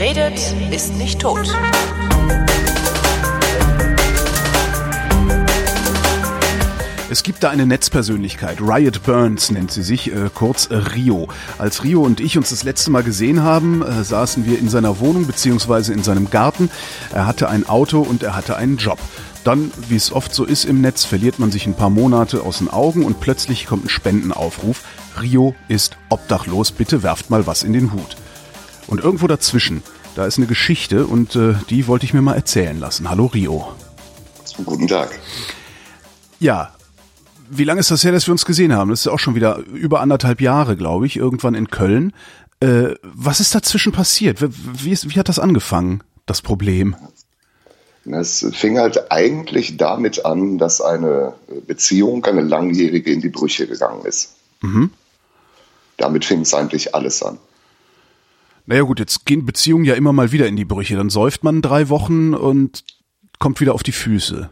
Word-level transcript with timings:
Redet, 0.00 0.54
ist 0.70 0.96
nicht 0.96 1.20
tot. 1.20 1.54
Es 7.10 7.22
gibt 7.22 7.42
da 7.42 7.50
eine 7.50 7.66
Netzpersönlichkeit, 7.66 8.62
Riot 8.62 9.02
Burns 9.02 9.50
nennt 9.50 9.70
sie 9.70 9.82
sich, 9.82 10.10
äh, 10.10 10.30
kurz 10.34 10.70
Rio. 10.70 11.28
Als 11.58 11.84
Rio 11.84 12.00
und 12.00 12.20
ich 12.20 12.38
uns 12.38 12.48
das 12.48 12.64
letzte 12.64 12.90
Mal 12.90 13.02
gesehen 13.02 13.42
haben, 13.42 13.82
äh, 13.82 14.02
saßen 14.02 14.46
wir 14.46 14.58
in 14.58 14.70
seiner 14.70 15.00
Wohnung 15.00 15.26
beziehungsweise 15.26 15.92
in 15.92 16.02
seinem 16.02 16.30
Garten. 16.30 16.70
Er 17.12 17.26
hatte 17.26 17.50
ein 17.50 17.68
Auto 17.68 18.00
und 18.00 18.22
er 18.22 18.34
hatte 18.34 18.56
einen 18.56 18.78
Job. 18.78 18.98
Dann, 19.44 19.70
wie 19.90 19.96
es 19.96 20.12
oft 20.12 20.34
so 20.34 20.46
ist 20.46 20.64
im 20.64 20.80
Netz, 20.80 21.04
verliert 21.04 21.38
man 21.38 21.52
sich 21.52 21.66
ein 21.66 21.74
paar 21.74 21.90
Monate 21.90 22.42
aus 22.42 22.56
den 22.56 22.70
Augen 22.70 23.04
und 23.04 23.20
plötzlich 23.20 23.66
kommt 23.66 23.84
ein 23.84 23.90
Spendenaufruf. 23.90 24.82
Rio 25.20 25.54
ist 25.68 25.98
obdachlos, 26.08 26.72
bitte 26.72 27.02
werft 27.02 27.28
mal 27.28 27.46
was 27.46 27.64
in 27.64 27.74
den 27.74 27.92
Hut. 27.92 28.16
Und 28.90 28.98
irgendwo 29.02 29.28
dazwischen, 29.28 29.82
da 30.16 30.26
ist 30.26 30.36
eine 30.36 30.48
Geschichte 30.48 31.06
und 31.06 31.36
äh, 31.36 31.54
die 31.70 31.86
wollte 31.86 32.04
ich 32.04 32.12
mir 32.12 32.22
mal 32.22 32.34
erzählen 32.34 32.78
lassen. 32.78 33.08
Hallo 33.08 33.26
Rio. 33.26 33.72
Guten 34.64 34.88
Tag. 34.88 35.16
Ja, 36.40 36.74
wie 37.48 37.64
lange 37.64 37.80
ist 37.80 37.90
das 37.92 38.02
her, 38.02 38.10
dass 38.10 38.26
wir 38.26 38.32
uns 38.32 38.44
gesehen 38.44 38.74
haben? 38.74 38.90
Das 38.90 39.00
ist 39.00 39.06
auch 39.06 39.20
schon 39.20 39.36
wieder 39.36 39.58
über 39.58 40.00
anderthalb 40.00 40.40
Jahre, 40.40 40.76
glaube 40.76 41.06
ich, 41.06 41.16
irgendwann 41.16 41.54
in 41.54 41.70
Köln. 41.70 42.12
Äh, 42.58 42.94
was 43.02 43.38
ist 43.38 43.54
dazwischen 43.54 43.92
passiert? 43.92 44.38
Wie, 44.40 44.90
ist, 44.90 45.08
wie 45.08 45.18
hat 45.20 45.28
das 45.28 45.38
angefangen, 45.38 46.02
das 46.26 46.42
Problem? 46.42 46.96
Es 48.04 48.44
fing 48.52 48.78
halt 48.78 49.12
eigentlich 49.12 49.76
damit 49.76 50.24
an, 50.24 50.58
dass 50.58 50.80
eine 50.80 51.34
Beziehung, 51.66 52.24
eine 52.24 52.40
langjährige, 52.40 53.12
in 53.12 53.20
die 53.20 53.28
Brüche 53.28 53.68
gegangen 53.68 54.04
ist. 54.04 54.34
Mhm. 54.62 54.90
Damit 55.96 56.24
fing 56.24 56.40
es 56.40 56.54
eigentlich 56.54 56.92
alles 56.94 57.22
an. 57.22 57.38
Naja 58.66 58.82
gut, 58.82 58.98
jetzt 58.98 59.26
gehen 59.26 59.46
Beziehungen 59.46 59.84
ja 59.84 59.94
immer 59.94 60.12
mal 60.12 60.32
wieder 60.32 60.46
in 60.46 60.56
die 60.56 60.64
Brüche. 60.64 60.96
Dann 60.96 61.10
säuft 61.10 61.44
man 61.44 61.62
drei 61.62 61.88
Wochen 61.88 62.34
und 62.34 62.84
kommt 63.38 63.60
wieder 63.60 63.74
auf 63.74 63.82
die 63.82 63.92
Füße. 63.92 64.48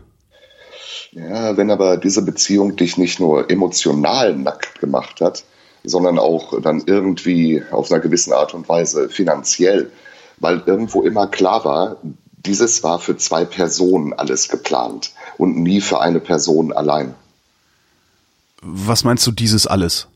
Ja, 1.12 1.56
wenn 1.56 1.70
aber 1.70 1.96
diese 1.96 2.22
Beziehung 2.22 2.76
dich 2.76 2.98
nicht 2.98 3.20
nur 3.20 3.50
emotional 3.50 4.34
nackt 4.36 4.80
gemacht 4.80 5.20
hat, 5.20 5.44
sondern 5.84 6.18
auch 6.18 6.60
dann 6.60 6.82
irgendwie 6.86 7.62
auf 7.70 7.90
einer 7.90 8.00
gewissen 8.00 8.32
Art 8.32 8.54
und 8.54 8.68
Weise 8.68 9.08
finanziell, 9.08 9.90
weil 10.38 10.62
irgendwo 10.66 11.02
immer 11.02 11.26
klar 11.26 11.64
war, 11.64 11.96
dieses 12.44 12.82
war 12.82 12.98
für 12.98 13.16
zwei 13.16 13.44
Personen 13.44 14.12
alles 14.12 14.48
geplant 14.48 15.12
und 15.38 15.56
nie 15.56 15.80
für 15.80 16.00
eine 16.00 16.20
Person 16.20 16.72
allein. 16.72 17.14
Was 18.60 19.04
meinst 19.04 19.26
du 19.26 19.32
dieses 19.32 19.66
alles? 19.66 20.08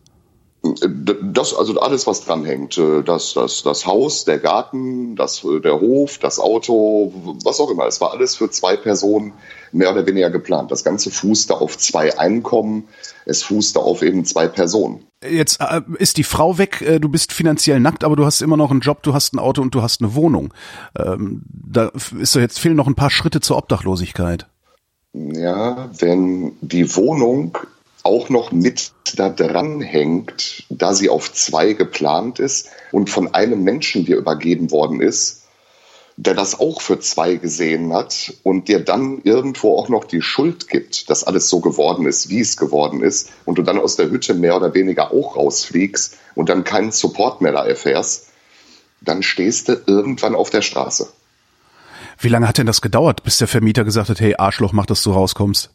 Das, 0.62 1.54
also 1.54 1.80
alles, 1.80 2.06
was 2.06 2.24
dranhängt. 2.24 2.78
Äh, 2.78 3.02
das, 3.02 3.34
das, 3.34 3.64
das 3.64 3.84
Haus, 3.84 4.24
der 4.24 4.38
Garten, 4.38 5.16
das, 5.16 5.42
äh, 5.42 5.60
der 5.60 5.80
Hof, 5.80 6.18
das 6.18 6.38
Auto, 6.38 7.12
was 7.42 7.58
auch 7.58 7.68
immer. 7.68 7.86
Es 7.86 8.00
war 8.00 8.12
alles 8.12 8.36
für 8.36 8.48
zwei 8.48 8.76
Personen 8.76 9.32
mehr 9.72 9.90
oder 9.90 10.06
weniger 10.06 10.30
geplant. 10.30 10.70
Das 10.70 10.84
Ganze 10.84 11.10
fußte 11.10 11.60
auf 11.60 11.78
zwei 11.78 12.16
Einkommen. 12.16 12.84
Es 13.24 13.42
fußte 13.42 13.80
auf 13.80 14.02
eben 14.02 14.24
zwei 14.24 14.46
Personen. 14.46 15.04
Jetzt 15.28 15.60
äh, 15.60 15.80
ist 15.98 16.16
die 16.16 16.24
Frau 16.24 16.58
weg, 16.58 16.84
du 17.00 17.08
bist 17.08 17.32
finanziell 17.32 17.80
nackt, 17.80 18.04
aber 18.04 18.14
du 18.14 18.24
hast 18.24 18.40
immer 18.40 18.56
noch 18.56 18.70
einen 18.70 18.80
Job, 18.80 19.02
du 19.02 19.14
hast 19.14 19.34
ein 19.34 19.40
Auto 19.40 19.62
und 19.62 19.74
du 19.74 19.82
hast 19.82 20.00
eine 20.00 20.14
Wohnung. 20.14 20.54
Ähm, 20.96 21.42
da 21.48 21.90
ist 22.20 22.36
doch 22.36 22.40
jetzt 22.40 22.60
fehlen 22.60 22.76
noch 22.76 22.86
ein 22.86 22.94
paar 22.94 23.10
Schritte 23.10 23.40
zur 23.40 23.56
Obdachlosigkeit. 23.56 24.46
Ja, 25.12 25.90
wenn 25.98 26.52
die 26.60 26.94
Wohnung 26.96 27.58
auch 28.04 28.28
noch 28.28 28.52
mit 28.52 28.92
da 29.16 29.28
dran 29.28 29.80
hängt, 29.80 30.64
da 30.68 30.94
sie 30.94 31.08
auf 31.08 31.32
zwei 31.32 31.72
geplant 31.72 32.38
ist 32.38 32.68
und 32.90 33.10
von 33.10 33.34
einem 33.34 33.62
Menschen 33.62 34.04
dir 34.04 34.16
übergeben 34.16 34.70
worden 34.70 35.00
ist, 35.00 35.42
der 36.16 36.34
das 36.34 36.60
auch 36.60 36.80
für 36.80 37.00
zwei 37.00 37.36
gesehen 37.36 37.92
hat 37.92 38.34
und 38.42 38.68
dir 38.68 38.80
dann 38.80 39.20
irgendwo 39.22 39.76
auch 39.76 39.88
noch 39.88 40.04
die 40.04 40.22
Schuld 40.22 40.68
gibt, 40.68 41.10
dass 41.10 41.24
alles 41.24 41.48
so 41.48 41.60
geworden 41.60 42.06
ist, 42.06 42.28
wie 42.28 42.40
es 42.40 42.56
geworden 42.56 43.02
ist 43.02 43.30
und 43.44 43.58
du 43.58 43.62
dann 43.62 43.78
aus 43.78 43.96
der 43.96 44.10
Hütte 44.10 44.34
mehr 44.34 44.56
oder 44.56 44.74
weniger 44.74 45.12
auch 45.12 45.36
rausfliegst 45.36 46.16
und 46.34 46.48
dann 46.48 46.64
keinen 46.64 46.92
Support 46.92 47.40
mehr 47.40 47.52
da 47.52 47.64
erfährst, 47.64 48.28
dann 49.00 49.22
stehst 49.22 49.68
du 49.68 49.80
irgendwann 49.86 50.34
auf 50.34 50.50
der 50.50 50.62
Straße. 50.62 51.08
Wie 52.18 52.28
lange 52.28 52.46
hat 52.46 52.58
denn 52.58 52.66
das 52.66 52.82
gedauert, 52.82 53.24
bis 53.24 53.38
der 53.38 53.48
Vermieter 53.48 53.84
gesagt 53.84 54.08
hat, 54.08 54.20
hey 54.20 54.34
Arschloch, 54.36 54.72
mach, 54.72 54.86
dass 54.86 55.02
du 55.02 55.12
rauskommst? 55.12 55.70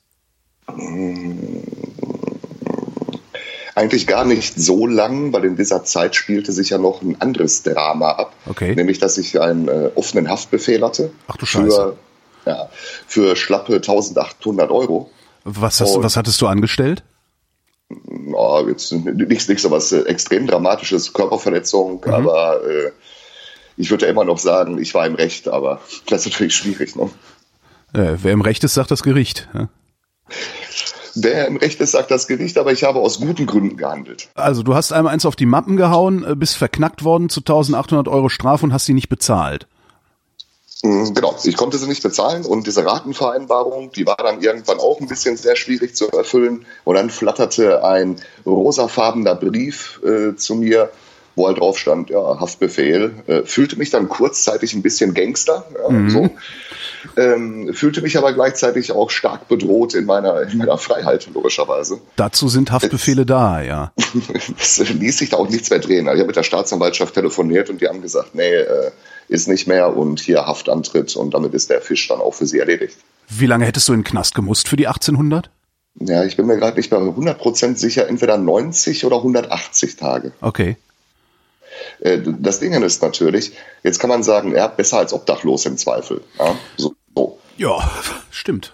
Hm, 3.78 3.84
eigentlich 3.84 4.08
gar 4.08 4.26
nicht 4.26 4.60
so 4.60 4.88
lang, 4.88 5.34
weil 5.34 5.46
in 5.46 5.56
dieser 5.56 5.84
Zeit 5.84 6.16
spielte 6.16 6.52
sich 6.52 6.72
ja 6.72 6.78
noch 6.78 7.02
ein 7.02 7.20
anderes 7.22 7.64
Drama 7.64 8.12
ab. 8.12 8.34
Okay. 8.48 8.76
Nämlich, 8.76 9.00
dass 9.00 9.18
ich 9.18 9.40
einen 9.40 9.68
äh, 9.68 9.92
offenen 9.96 10.30
Haftbefehl 10.30 10.84
hatte. 10.84 11.12
Ach 11.28 11.38
du 11.38 11.46
Scheiße. 11.46 11.96
Für, 12.44 12.50
ja, 12.50 12.70
für 13.08 13.36
schlappe 13.36 13.76
1800 13.76 14.72
Euro. 14.72 15.12
Was, 15.44 15.80
hast, 15.80 16.02
was 16.02 16.18
hattest 16.18 16.42
du 16.42 16.48
angestellt? 16.48 17.04
Oh, 18.34 18.66
jetzt 18.68 18.92
nichts, 18.92 19.48
nichts 19.48 19.70
was 19.70 19.92
äh, 19.94 20.02
extrem 20.02 20.46
dramatisches, 20.46 21.14
Körperverletzung, 21.14 22.02
mhm. 22.06 22.14
aber 22.14 22.62
äh, 22.66 22.92
ich 23.78 23.92
würde 23.92 24.06
ja 24.06 24.12
immer 24.12 24.26
noch 24.26 24.40
sagen, 24.40 24.78
ich 24.78 24.94
war 24.94 25.06
im 25.06 25.16
Recht, 25.16 25.48
aber 25.48 25.80
das 26.08 26.26
ist 26.26 26.34
natürlich 26.34 26.56
schwierig. 26.56 26.96
Ne? 26.96 27.10
Äh, 27.94 28.18
wer 28.22 28.34
im 28.34 28.42
Recht 28.42 28.64
ist, 28.64 28.74
sagt 28.74 28.92
das 28.92 29.04
Gericht. 29.04 29.48
Ja? 29.54 29.70
Wer 31.20 31.48
im 31.48 31.58
Recht 31.58 31.80
ist, 31.82 31.92
sagt 31.92 32.12
das 32.12 32.28
Gericht, 32.28 32.58
aber 32.58 32.72
ich 32.72 32.84
habe 32.84 33.00
aus 33.00 33.20
guten 33.20 33.46
Gründen 33.46 33.78
gehandelt. 33.78 34.30
Also 34.36 34.62
du 34.62 34.76
hast 34.76 34.92
einmal 34.92 35.14
eins 35.14 35.26
auf 35.26 35.36
die 35.36 35.46
Mappen 35.46 35.76
gehauen, 35.78 36.24
äh, 36.24 36.36
bist 36.36 36.56
verknackt 36.56 37.04
worden 37.04 37.30
zu 37.30 37.42
1800 37.42 38.08
Euro 38.08 38.30
Strafe 38.30 38.66
und 38.66 38.74
hast 38.74 38.86
sie 38.86 38.94
nicht 38.94 39.10
bezahlt. 39.10 39.68
Mhm, 40.84 41.16
genau, 41.16 41.36
ich 41.44 41.58
konnte 41.58 41.78
sie 41.78 41.88
nicht 41.88 42.04
bezahlen 42.04 42.46
und 42.46 42.68
diese 42.68 42.86
Ratenvereinbarung, 42.86 43.92
die 43.92 44.06
war 44.06 44.18
dann 44.18 44.42
irgendwann 44.42 44.80
auch 44.80 45.00
ein 45.00 45.08
bisschen 45.08 45.36
sehr 45.36 45.56
schwierig 45.56 45.96
zu 45.96 46.08
erfüllen. 46.10 46.66
Und 46.84 46.96
dann 46.96 47.10
flatterte 47.10 47.84
ein 47.84 48.18
rosafarbener 48.46 49.36
Brief 49.36 50.00
äh, 50.06 50.36
zu 50.36 50.56
mir, 50.56 50.92
wo 51.36 51.48
halt 51.48 51.60
drauf 51.60 51.80
stand, 51.80 52.10
ja, 52.12 52.40
Haftbefehl. 52.40 53.24
Äh, 53.26 53.44
fühlte 53.44 53.78
mich 53.78 53.90
dann 53.90 54.08
kurzzeitig 54.08 54.74
ein 54.74 54.84
bisschen 54.84 55.16
Gangster, 55.16 55.66
ja, 55.82 55.90
mhm. 55.90 56.10
so 56.10 56.30
ähm, 57.16 57.74
fühlte 57.74 58.02
mich 58.02 58.18
aber 58.18 58.34
gleichzeitig 58.34 58.92
auch 58.92 59.10
stark 59.10 59.48
bedroht 59.48 59.94
in 59.94 60.06
meiner, 60.06 60.42
in 60.42 60.58
meiner 60.58 60.78
Freiheit, 60.78 61.28
logischerweise. 61.34 62.00
Dazu 62.16 62.50
sind 62.50 62.72
Haftbefehle 62.72 63.26
da, 63.26 63.62
ja. 63.62 63.92
es 64.60 64.78
ließ 64.80 65.18
sich 65.18 65.30
da 65.30 65.38
auch 65.38 65.50
nichts 65.50 65.70
mehr 65.70 65.80
drehen. 65.80 66.08
Also 66.08 66.16
ich 66.16 66.22
habe 66.22 66.28
mit 66.28 66.36
der 66.36 66.44
Staatsanwaltschaft 66.44 67.14
telefoniert 67.14 67.70
und 67.70 67.82
die 67.82 67.88
haben 67.88 68.02
gesagt, 68.02 68.36
nee, 68.36 68.54
äh, 68.54 68.92
ist 69.28 69.48
nicht 69.48 69.68
mehr 69.68 69.96
und 69.96 70.20
hier 70.20 70.46
Haftantritt 70.46 71.16
und 71.16 71.34
damit 71.34 71.54
ist 71.54 71.70
der 71.70 71.82
Fisch 71.82 72.08
dann 72.08 72.20
auch 72.20 72.34
für 72.34 72.46
sie 72.46 72.60
erledigt. 72.60 72.98
Wie 73.30 73.46
lange 73.46 73.66
hättest 73.66 73.88
du 73.90 73.94
in 73.94 74.00
den 74.00 74.06
Knast 74.06 74.36
gemusst 74.36 74.68
für 74.68 74.78
die 74.78 74.88
1800? 74.88 75.50
Ja, 76.00 76.24
ich 76.24 76.38
bin 76.38 76.46
mir 76.46 76.58
gerade 76.58 76.78
nicht 76.78 76.92
mehr 76.92 77.00
100% 77.00 77.76
sicher, 77.76 78.08
entweder 78.08 78.38
90 78.38 79.04
oder 79.06 79.18
180 79.18 79.96
Tage. 79.96 80.32
Okay. 80.42 80.78
Äh, 82.00 82.20
das 82.24 82.60
Ding 82.60 82.74
ist 82.74 83.02
natürlich, 83.02 83.54
jetzt 83.84 84.00
kann 84.00 84.10
man 84.10 84.24
sagen, 84.24 84.56
ja, 84.56 84.68
besser 84.68 85.00
als 85.00 85.14
obdachlos 85.14 85.66
im 85.66 85.78
Zweifel. 85.78 86.22
Ja, 86.40 86.56
so. 86.78 86.96
ja 87.58 87.92
stimmt. 88.32 88.74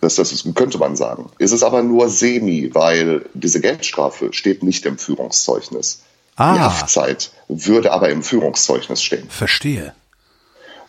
Das, 0.00 0.16
das 0.16 0.44
könnte 0.54 0.78
man 0.78 0.96
sagen. 0.96 1.30
Ist 1.38 1.52
es 1.52 1.62
aber 1.62 1.82
nur 1.82 2.10
semi, 2.10 2.74
weil 2.74 3.24
diese 3.32 3.60
Geldstrafe 3.60 4.32
steht 4.32 4.62
nicht 4.62 4.84
im 4.84 4.98
Führungszeugnis. 4.98 6.02
Ah. 6.36 6.54
Die 6.54 6.60
Haftzeit 6.60 7.30
würde 7.48 7.92
aber 7.92 8.10
im 8.10 8.22
Führungszeugnis 8.22 9.02
stehen. 9.02 9.28
Verstehe. 9.30 9.94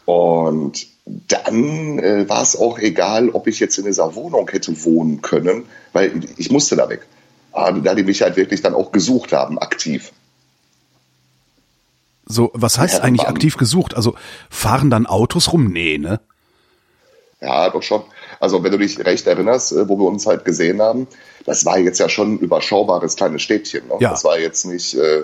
Und 0.06 0.88
dann 1.06 2.00
äh, 2.00 2.28
war 2.28 2.42
es 2.42 2.58
auch 2.58 2.80
egal, 2.80 3.30
ob 3.30 3.48
ich 3.48 3.60
jetzt 3.60 3.78
in 3.78 3.86
dieser 3.86 4.16
Wohnung 4.16 4.50
hätte 4.50 4.84
wohnen 4.84 5.22
können, 5.22 5.66
weil 5.94 6.22
ich 6.38 6.52
musste 6.52 6.76
da 6.76 6.90
weg. 6.90 7.06
Ah, 7.52 7.72
da 7.72 7.96
die 7.96 8.04
mich 8.04 8.22
halt 8.22 8.36
wirklich 8.36 8.62
dann 8.62 8.74
auch 8.74 8.92
gesucht 8.92 9.32
haben, 9.32 9.60
aktiv. 9.60 10.12
So, 12.28 12.52
was 12.54 12.80
heißt 12.80 13.02
eigentlich 13.02 13.28
aktiv 13.28 13.58
gesucht? 13.58 13.96
Also 13.96 14.16
fahren 14.50 14.90
dann 14.90 15.06
Autos 15.06 15.54
rum? 15.54 15.72
Nee, 15.72 15.98
ne? 15.98 16.20
Ja, 17.42 17.70
doch 17.70 17.84
schon. 17.84 18.04
Also 18.40 18.64
wenn 18.64 18.72
du 18.72 18.80
dich 18.80 18.98
recht 19.00 19.28
erinnerst, 19.28 19.72
äh, 19.72 19.88
wo 19.88 19.98
wir 19.98 20.08
uns 20.08 20.26
halt 20.26 20.46
gesehen 20.46 20.82
haben, 20.82 21.08
das 21.46 21.66
war 21.66 21.78
jetzt 21.78 22.00
ja 22.00 22.10
schon 22.10 22.36
ein 22.36 22.40
überschaubares 22.40 23.16
kleines 23.16 23.42
Städtchen. 23.42 23.88
Ne? 23.88 23.96
Ja. 24.00 24.12
Das 24.12 24.24
war 24.24 24.40
jetzt 24.40 24.66
nicht, 24.66 24.96
äh, 24.96 25.24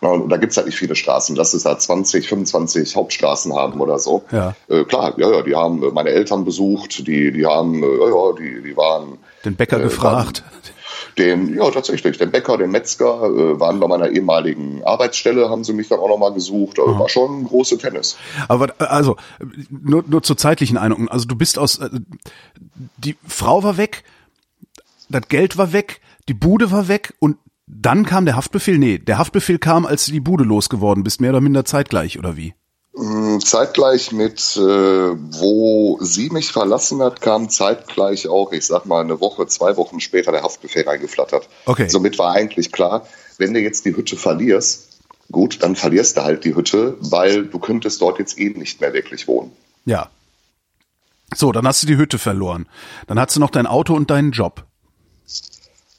na, 0.00 0.16
da 0.28 0.36
gibt's 0.36 0.56
halt 0.56 0.66
nicht 0.66 0.78
viele 0.78 0.94
Straßen. 0.94 1.34
Lass 1.34 1.54
es 1.54 1.64
da 1.64 1.78
20, 1.78 2.28
25 2.28 2.94
Hauptstraßen 2.94 3.54
haben 3.54 3.80
oder 3.80 3.98
so. 3.98 4.24
Ja. 4.30 4.54
Äh, 4.68 4.84
klar, 4.84 5.14
ja, 5.16 5.30
ja, 5.30 5.42
die 5.42 5.56
haben 5.56 5.80
meine 5.92 6.10
Eltern 6.10 6.44
besucht, 6.44 7.06
die, 7.06 7.32
die 7.32 7.46
haben, 7.46 7.82
äh, 7.82 7.86
ja, 7.86 8.08
ja, 8.08 8.32
die, 8.38 8.62
die 8.62 8.76
waren. 8.76 9.18
Den 9.44 9.56
Bäcker 9.56 9.80
äh, 9.80 9.84
gefragt. 9.84 10.44
Waren, 10.44 10.62
den, 11.18 11.54
ja, 11.54 11.70
tatsächlich, 11.70 12.18
den 12.18 12.30
Bäcker, 12.30 12.58
den 12.58 12.70
Metzger, 12.70 13.24
äh, 13.24 13.58
waren 13.60 13.80
bei 13.80 13.88
meiner 13.88 14.10
ehemaligen 14.10 14.84
Arbeitsstelle, 14.84 15.48
haben 15.48 15.64
sie 15.64 15.72
mich 15.72 15.88
dann 15.88 15.98
auch 15.98 16.08
nochmal 16.08 16.32
gesucht. 16.32 16.78
Also, 16.78 16.98
war 16.98 17.08
schon 17.08 17.44
große 17.44 17.78
Tennis. 17.78 18.16
Aber 18.48 18.74
also, 18.78 19.16
nur, 19.70 20.04
nur 20.06 20.22
zur 20.22 20.36
zeitlichen 20.36 20.76
Einordnung. 20.76 21.08
Also 21.08 21.26
du 21.26 21.36
bist 21.36 21.58
aus, 21.58 21.78
äh, 21.78 21.88
die 22.98 23.16
Frau 23.26 23.62
war 23.62 23.76
weg, 23.76 24.04
das 25.08 25.28
Geld 25.28 25.56
war 25.56 25.72
weg, 25.72 26.00
die 26.28 26.34
Bude 26.34 26.70
war 26.70 26.88
weg 26.88 27.14
und 27.18 27.38
dann 27.66 28.06
kam 28.06 28.26
der 28.26 28.36
Haftbefehl? 28.36 28.78
Nee, 28.78 28.98
der 28.98 29.18
Haftbefehl 29.18 29.58
kam, 29.58 29.86
als 29.86 30.06
du 30.06 30.12
die 30.12 30.20
Bude 30.20 30.44
losgeworden 30.44 31.02
bist, 31.02 31.20
mehr 31.20 31.30
oder 31.30 31.40
minder 31.40 31.64
zeitgleich, 31.64 32.18
oder 32.18 32.36
wie? 32.36 32.54
Mm, 32.96 33.40
zeitgleich 33.40 34.12
mit, 34.12 34.56
äh, 34.56 34.60
wo 34.60 35.98
sie 36.00 36.30
mich 36.30 36.50
verlassen 36.50 37.02
hat, 37.02 37.20
kam 37.20 37.50
zeitgleich 37.50 38.26
auch, 38.26 38.52
ich 38.52 38.64
sag 38.64 38.86
mal, 38.86 39.02
eine 39.02 39.20
Woche, 39.20 39.46
zwei 39.46 39.76
Wochen 39.76 40.00
später 40.00 40.32
der 40.32 40.42
Haftbefehl 40.42 40.88
reingeflattert. 40.88 41.46
Okay. 41.66 41.88
Somit 41.90 42.18
war 42.18 42.32
eigentlich 42.32 42.72
klar, 42.72 43.06
wenn 43.36 43.52
du 43.52 43.60
jetzt 43.60 43.84
die 43.84 43.94
Hütte 43.94 44.16
verlierst, 44.16 45.00
gut, 45.30 45.62
dann 45.62 45.76
verlierst 45.76 46.16
du 46.16 46.22
halt 46.22 46.44
die 46.44 46.56
Hütte, 46.56 46.96
weil 47.00 47.44
du 47.44 47.58
könntest 47.58 48.00
dort 48.00 48.18
jetzt 48.18 48.38
eh 48.38 48.48
nicht 48.48 48.80
mehr 48.80 48.94
wirklich 48.94 49.28
wohnen. 49.28 49.52
Ja. 49.84 50.08
So, 51.34 51.52
dann 51.52 51.66
hast 51.66 51.82
du 51.82 51.86
die 51.86 51.98
Hütte 51.98 52.18
verloren. 52.18 52.66
Dann 53.08 53.20
hast 53.20 53.36
du 53.36 53.40
noch 53.40 53.50
dein 53.50 53.66
Auto 53.66 53.94
und 53.94 54.10
deinen 54.10 54.30
Job. 54.30 54.64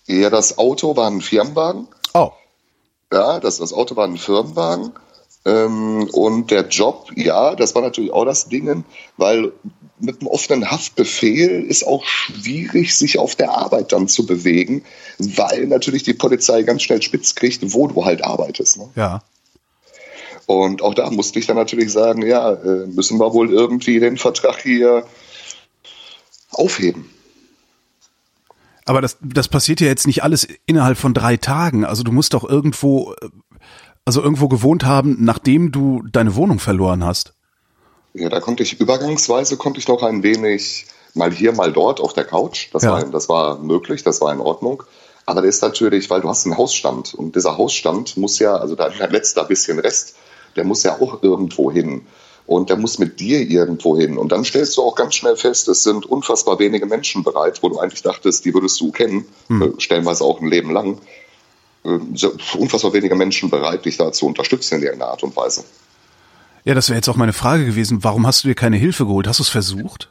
Ja, 0.07 0.31
das 0.31 0.57
Auto 0.57 0.95
war 0.95 1.11
ein 1.11 1.21
Firmenwagen. 1.21 1.87
Oh. 2.15 2.31
Ja, 3.13 3.39
das, 3.39 3.59
das 3.59 3.71
Auto 3.71 3.95
war 3.95 4.07
ein 4.07 4.17
Firmenwagen. 4.17 4.93
Ähm, 5.47 6.09
und 6.11 6.51
der 6.51 6.67
Job, 6.67 7.09
ja, 7.15 7.55
das 7.55 7.73
war 7.73 7.81
natürlich 7.81 8.11
auch 8.11 8.25
das 8.25 8.49
Ding, 8.49 8.83
weil 9.15 9.53
mit 9.97 10.19
einem 10.19 10.27
offenen 10.27 10.69
Haftbefehl 10.69 11.63
ist 11.63 11.87
auch 11.87 12.03
schwierig, 12.03 12.95
sich 12.95 13.17
auf 13.17 13.35
der 13.35 13.51
Arbeit 13.51 13.93
dann 13.93 14.09
zu 14.09 14.25
bewegen, 14.25 14.83
weil 15.17 15.67
natürlich 15.67 16.03
die 16.03 16.13
Polizei 16.13 16.63
ganz 16.63 16.83
schnell 16.83 17.01
spitz 17.01 17.33
kriegt, 17.33 17.73
wo 17.73 17.87
du 17.87 18.03
halt 18.03 18.25
arbeitest. 18.25 18.77
Ne? 18.77 18.89
Ja. 18.95 19.23
Und 20.47 20.81
auch 20.81 20.93
da 20.93 21.09
musste 21.09 21.39
ich 21.39 21.47
dann 21.47 21.55
natürlich 21.55 21.91
sagen, 21.93 22.25
ja, 22.25 22.51
äh, 22.51 22.85
müssen 22.87 23.17
wir 23.17 23.33
wohl 23.33 23.49
irgendwie 23.49 23.99
den 23.99 24.17
Vertrag 24.17 24.61
hier 24.61 25.05
aufheben. 26.51 27.09
Aber 28.85 29.01
das, 29.01 29.17
das 29.21 29.49
passiert 29.49 29.81
ja 29.81 29.87
jetzt 29.87 30.07
nicht 30.07 30.23
alles 30.23 30.47
innerhalb 30.65 30.97
von 30.97 31.13
drei 31.13 31.35
Tagen. 31.35 31.83
Also 31.83 32.03
du 32.03 32.11
musst 32.13 32.33
doch 32.33 32.47
irgendwo 32.47 33.13
äh, 33.21 33.29
also 34.07 34.21
irgendwo 34.21 34.47
gewohnt 34.47 34.85
haben, 34.85 35.17
nachdem 35.19 35.73
du 35.73 36.01
deine 36.09 36.35
Wohnung 36.37 36.59
verloren 36.59 37.03
hast? 37.03 37.33
Ja, 38.13 38.29
da 38.29 38.39
konnte 38.39 38.63
ich 38.63 38.79
übergangsweise 38.79 39.57
konnte 39.57 39.81
ich 39.81 39.89
noch 39.89 40.01
ein 40.01 40.23
wenig 40.23 40.85
mal 41.13 41.29
hier, 41.29 41.51
mal 41.51 41.73
dort 41.73 41.99
auf 41.99 42.13
der 42.13 42.23
Couch. 42.23 42.69
Das, 42.71 42.83
ja. 42.83 42.93
war, 42.93 43.03
das 43.03 43.27
war 43.27 43.59
möglich, 43.59 44.03
das 44.03 44.21
war 44.21 44.31
in 44.31 44.39
Ordnung. 44.39 44.83
Aber 45.25 45.41
das 45.41 45.55
ist 45.55 45.61
natürlich, 45.61 46.09
weil 46.09 46.21
du 46.21 46.29
hast 46.29 46.45
einen 46.45 46.57
Hausstand 46.57 47.15
und 47.15 47.35
dieser 47.35 47.57
Hausstand 47.57 48.15
muss 48.15 48.39
ja, 48.39 48.55
also 48.55 48.75
dein 48.75 48.93
letzter 49.11 49.43
bisschen 49.43 49.77
Rest, 49.77 50.15
der 50.55 50.63
muss 50.63 50.83
ja 50.83 51.01
auch 51.01 51.21
irgendwo 51.21 51.69
hin. 51.69 52.07
Und 52.45 52.69
der 52.69 52.77
muss 52.77 52.99
mit 52.99 53.19
dir 53.19 53.41
irgendwo 53.41 53.97
hin. 53.97 54.17
Und 54.17 54.31
dann 54.31 54.45
stellst 54.45 54.77
du 54.77 54.83
auch 54.83 54.95
ganz 54.95 55.15
schnell 55.15 55.35
fest, 55.35 55.67
es 55.67 55.83
sind 55.83 56.05
unfassbar 56.05 56.59
wenige 56.59 56.85
Menschen 56.85 57.25
bereit, 57.25 57.61
wo 57.61 57.67
du 57.67 57.77
eigentlich 57.77 58.03
dachtest, 58.03 58.45
die 58.45 58.53
würdest 58.53 58.79
du 58.79 58.93
kennen, 58.93 59.25
hm. 59.47 59.73
stellenweise 59.79 60.23
auch 60.23 60.39
ein 60.39 60.47
Leben 60.47 60.71
lang 60.71 61.01
unfassbar 62.57 62.93
wenige 62.93 63.15
Menschen 63.15 63.49
bereit, 63.49 63.85
dich 63.85 63.97
da 63.97 64.11
zu 64.11 64.25
unterstützen 64.25 64.75
in 64.75 64.83
irgendeiner 64.83 65.11
Art 65.11 65.23
und 65.23 65.35
Weise. 65.35 65.63
Ja, 66.65 66.73
das 66.73 66.89
wäre 66.89 66.97
jetzt 66.97 67.07
auch 67.07 67.15
meine 67.15 67.33
Frage 67.33 67.65
gewesen. 67.65 68.03
Warum 68.03 68.27
hast 68.27 68.43
du 68.43 68.49
dir 68.49 68.55
keine 68.55 68.77
Hilfe 68.77 69.05
geholt? 69.05 69.27
Hast 69.27 69.39
du 69.39 69.43
es 69.43 69.49
versucht? 69.49 70.09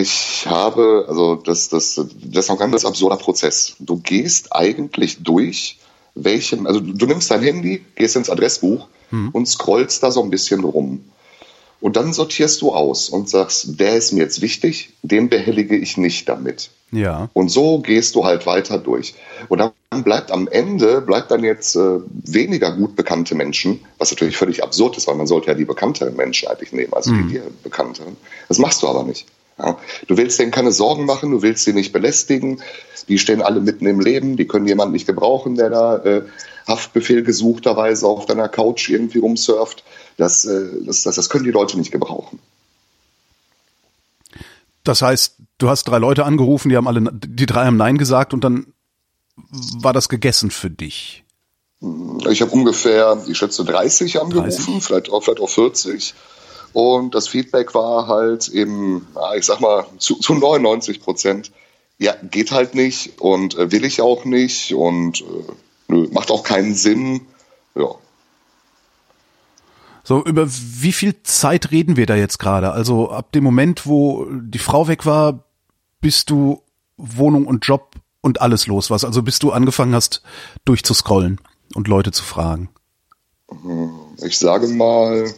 Ich 0.00 0.46
habe, 0.46 1.06
also 1.08 1.36
das, 1.36 1.68
das, 1.68 1.94
das 1.94 2.44
ist 2.44 2.50
ein 2.50 2.58
ganz 2.58 2.84
absurder 2.84 3.16
Prozess. 3.16 3.74
Du 3.78 3.98
gehst 3.98 4.54
eigentlich 4.54 5.22
durch, 5.22 5.78
welchem, 6.14 6.66
also 6.66 6.80
du 6.80 7.06
nimmst 7.06 7.30
dein 7.30 7.42
Handy, 7.42 7.84
gehst 7.94 8.16
ins 8.16 8.30
Adressbuch 8.30 8.88
hm. 9.10 9.30
und 9.30 9.46
scrollst 9.46 10.02
da 10.02 10.10
so 10.10 10.22
ein 10.22 10.30
bisschen 10.30 10.62
rum. 10.64 11.04
Und 11.82 11.96
dann 11.96 12.12
sortierst 12.12 12.62
du 12.62 12.72
aus 12.72 13.08
und 13.08 13.28
sagst, 13.28 13.80
der 13.80 13.96
ist 13.96 14.12
mir 14.12 14.20
jetzt 14.20 14.40
wichtig, 14.40 14.90
den 15.02 15.28
behellige 15.28 15.76
ich 15.76 15.96
nicht 15.96 16.28
damit. 16.28 16.70
Ja. 16.92 17.28
Und 17.32 17.48
so 17.48 17.80
gehst 17.80 18.14
du 18.14 18.24
halt 18.24 18.46
weiter 18.46 18.78
durch. 18.78 19.14
Und 19.48 19.58
dann 19.58 20.04
bleibt 20.04 20.30
am 20.30 20.46
Ende, 20.46 21.00
bleibt 21.00 21.32
dann 21.32 21.42
jetzt 21.42 21.74
äh, 21.74 21.98
weniger 22.08 22.70
gut 22.76 22.94
bekannte 22.94 23.34
Menschen, 23.34 23.80
was 23.98 24.12
natürlich 24.12 24.36
völlig 24.36 24.62
absurd 24.62 24.96
ist, 24.96 25.08
weil 25.08 25.16
man 25.16 25.26
sollte 25.26 25.48
ja 25.48 25.54
die 25.54 25.64
bekannteren 25.64 26.14
Menschen 26.14 26.46
eigentlich 26.46 26.72
nehmen, 26.72 26.92
als 26.92 27.06
mhm. 27.06 27.26
die 27.26 27.34
dir 27.34 27.42
bekannteren. 27.64 28.16
Das 28.46 28.58
machst 28.58 28.80
du 28.84 28.88
aber 28.88 29.02
nicht. 29.02 29.26
Ja. 29.58 29.78
Du 30.06 30.16
willst 30.16 30.38
denen 30.38 30.50
keine 30.50 30.72
Sorgen 30.72 31.04
machen, 31.04 31.30
du 31.30 31.42
willst 31.42 31.64
sie 31.64 31.72
nicht 31.72 31.92
belästigen. 31.92 32.62
Die 33.08 33.18
stehen 33.18 33.42
alle 33.42 33.60
mitten 33.60 33.86
im 33.86 34.00
Leben, 34.00 34.36
die 34.36 34.46
können 34.46 34.66
jemanden 34.66 34.92
nicht 34.92 35.06
gebrauchen, 35.06 35.56
der 35.56 35.70
da 35.70 35.96
äh, 35.98 36.22
Haftbefehl 36.66 37.22
gesuchterweise 37.22 38.06
auf 38.06 38.26
deiner 38.26 38.48
Couch 38.48 38.88
irgendwie 38.88 39.18
rumsurft. 39.18 39.84
Das, 40.16 40.44
äh, 40.44 40.84
das, 40.86 41.02
das, 41.02 41.16
das 41.16 41.28
können 41.28 41.44
die 41.44 41.50
Leute 41.50 41.78
nicht 41.78 41.90
gebrauchen. 41.90 42.38
Das 44.84 45.02
heißt, 45.02 45.36
du 45.58 45.68
hast 45.68 45.84
drei 45.84 45.98
Leute 45.98 46.24
angerufen, 46.24 46.68
die 46.68 46.76
haben 46.76 46.88
alle, 46.88 47.12
die 47.12 47.46
drei 47.46 47.66
haben 47.66 47.76
Nein 47.76 47.98
gesagt 47.98 48.32
und 48.32 48.42
dann 48.42 48.66
war 49.36 49.92
das 49.92 50.08
gegessen 50.08 50.50
für 50.50 50.70
dich. 50.70 51.24
Ich 52.30 52.42
habe 52.42 52.52
ungefähr, 52.52 53.22
ich 53.26 53.38
schätze 53.38 53.64
30 53.64 54.20
angerufen, 54.20 54.64
30? 54.64 54.84
Vielleicht, 54.84 55.10
auch, 55.10 55.22
vielleicht 55.22 55.40
auch 55.40 55.48
40. 55.48 56.14
Und 56.72 57.14
das 57.14 57.28
Feedback 57.28 57.74
war 57.74 58.06
halt 58.06 58.48
eben, 58.48 59.06
ich 59.36 59.44
sag 59.44 59.60
mal, 59.60 59.86
zu, 59.98 60.16
zu 60.16 60.34
99 60.34 61.00
Prozent, 61.00 61.52
ja, 61.98 62.14
geht 62.22 62.50
halt 62.50 62.74
nicht 62.74 63.20
und 63.20 63.56
äh, 63.56 63.70
will 63.70 63.84
ich 63.84 64.00
auch 64.00 64.24
nicht 64.24 64.74
und 64.74 65.20
äh, 65.20 65.24
nö, 65.88 66.08
macht 66.10 66.30
auch 66.30 66.42
keinen 66.42 66.74
Sinn. 66.74 67.26
Ja. 67.74 67.94
So, 70.02 70.24
über 70.24 70.48
wie 70.48 70.92
viel 70.92 71.22
Zeit 71.22 71.70
reden 71.70 71.96
wir 71.96 72.06
da 72.06 72.16
jetzt 72.16 72.38
gerade? 72.38 72.72
Also 72.72 73.10
ab 73.10 73.30
dem 73.32 73.44
Moment, 73.44 73.86
wo 73.86 74.26
die 74.30 74.58
Frau 74.58 74.88
weg 74.88 75.06
war, 75.06 75.44
bist 76.00 76.30
du 76.30 76.62
Wohnung 76.96 77.46
und 77.46 77.64
Job 77.66 77.94
und 78.20 78.40
alles 78.40 78.66
los 78.66 78.90
was. 78.90 79.04
Also 79.04 79.22
bis 79.22 79.38
du 79.38 79.52
angefangen 79.52 79.94
hast, 79.94 80.22
durchzuscrollen 80.64 81.40
und 81.74 81.86
Leute 81.86 82.10
zu 82.10 82.24
fragen. 82.24 82.70
Ich 84.22 84.38
sage 84.38 84.66
mal, 84.68 85.32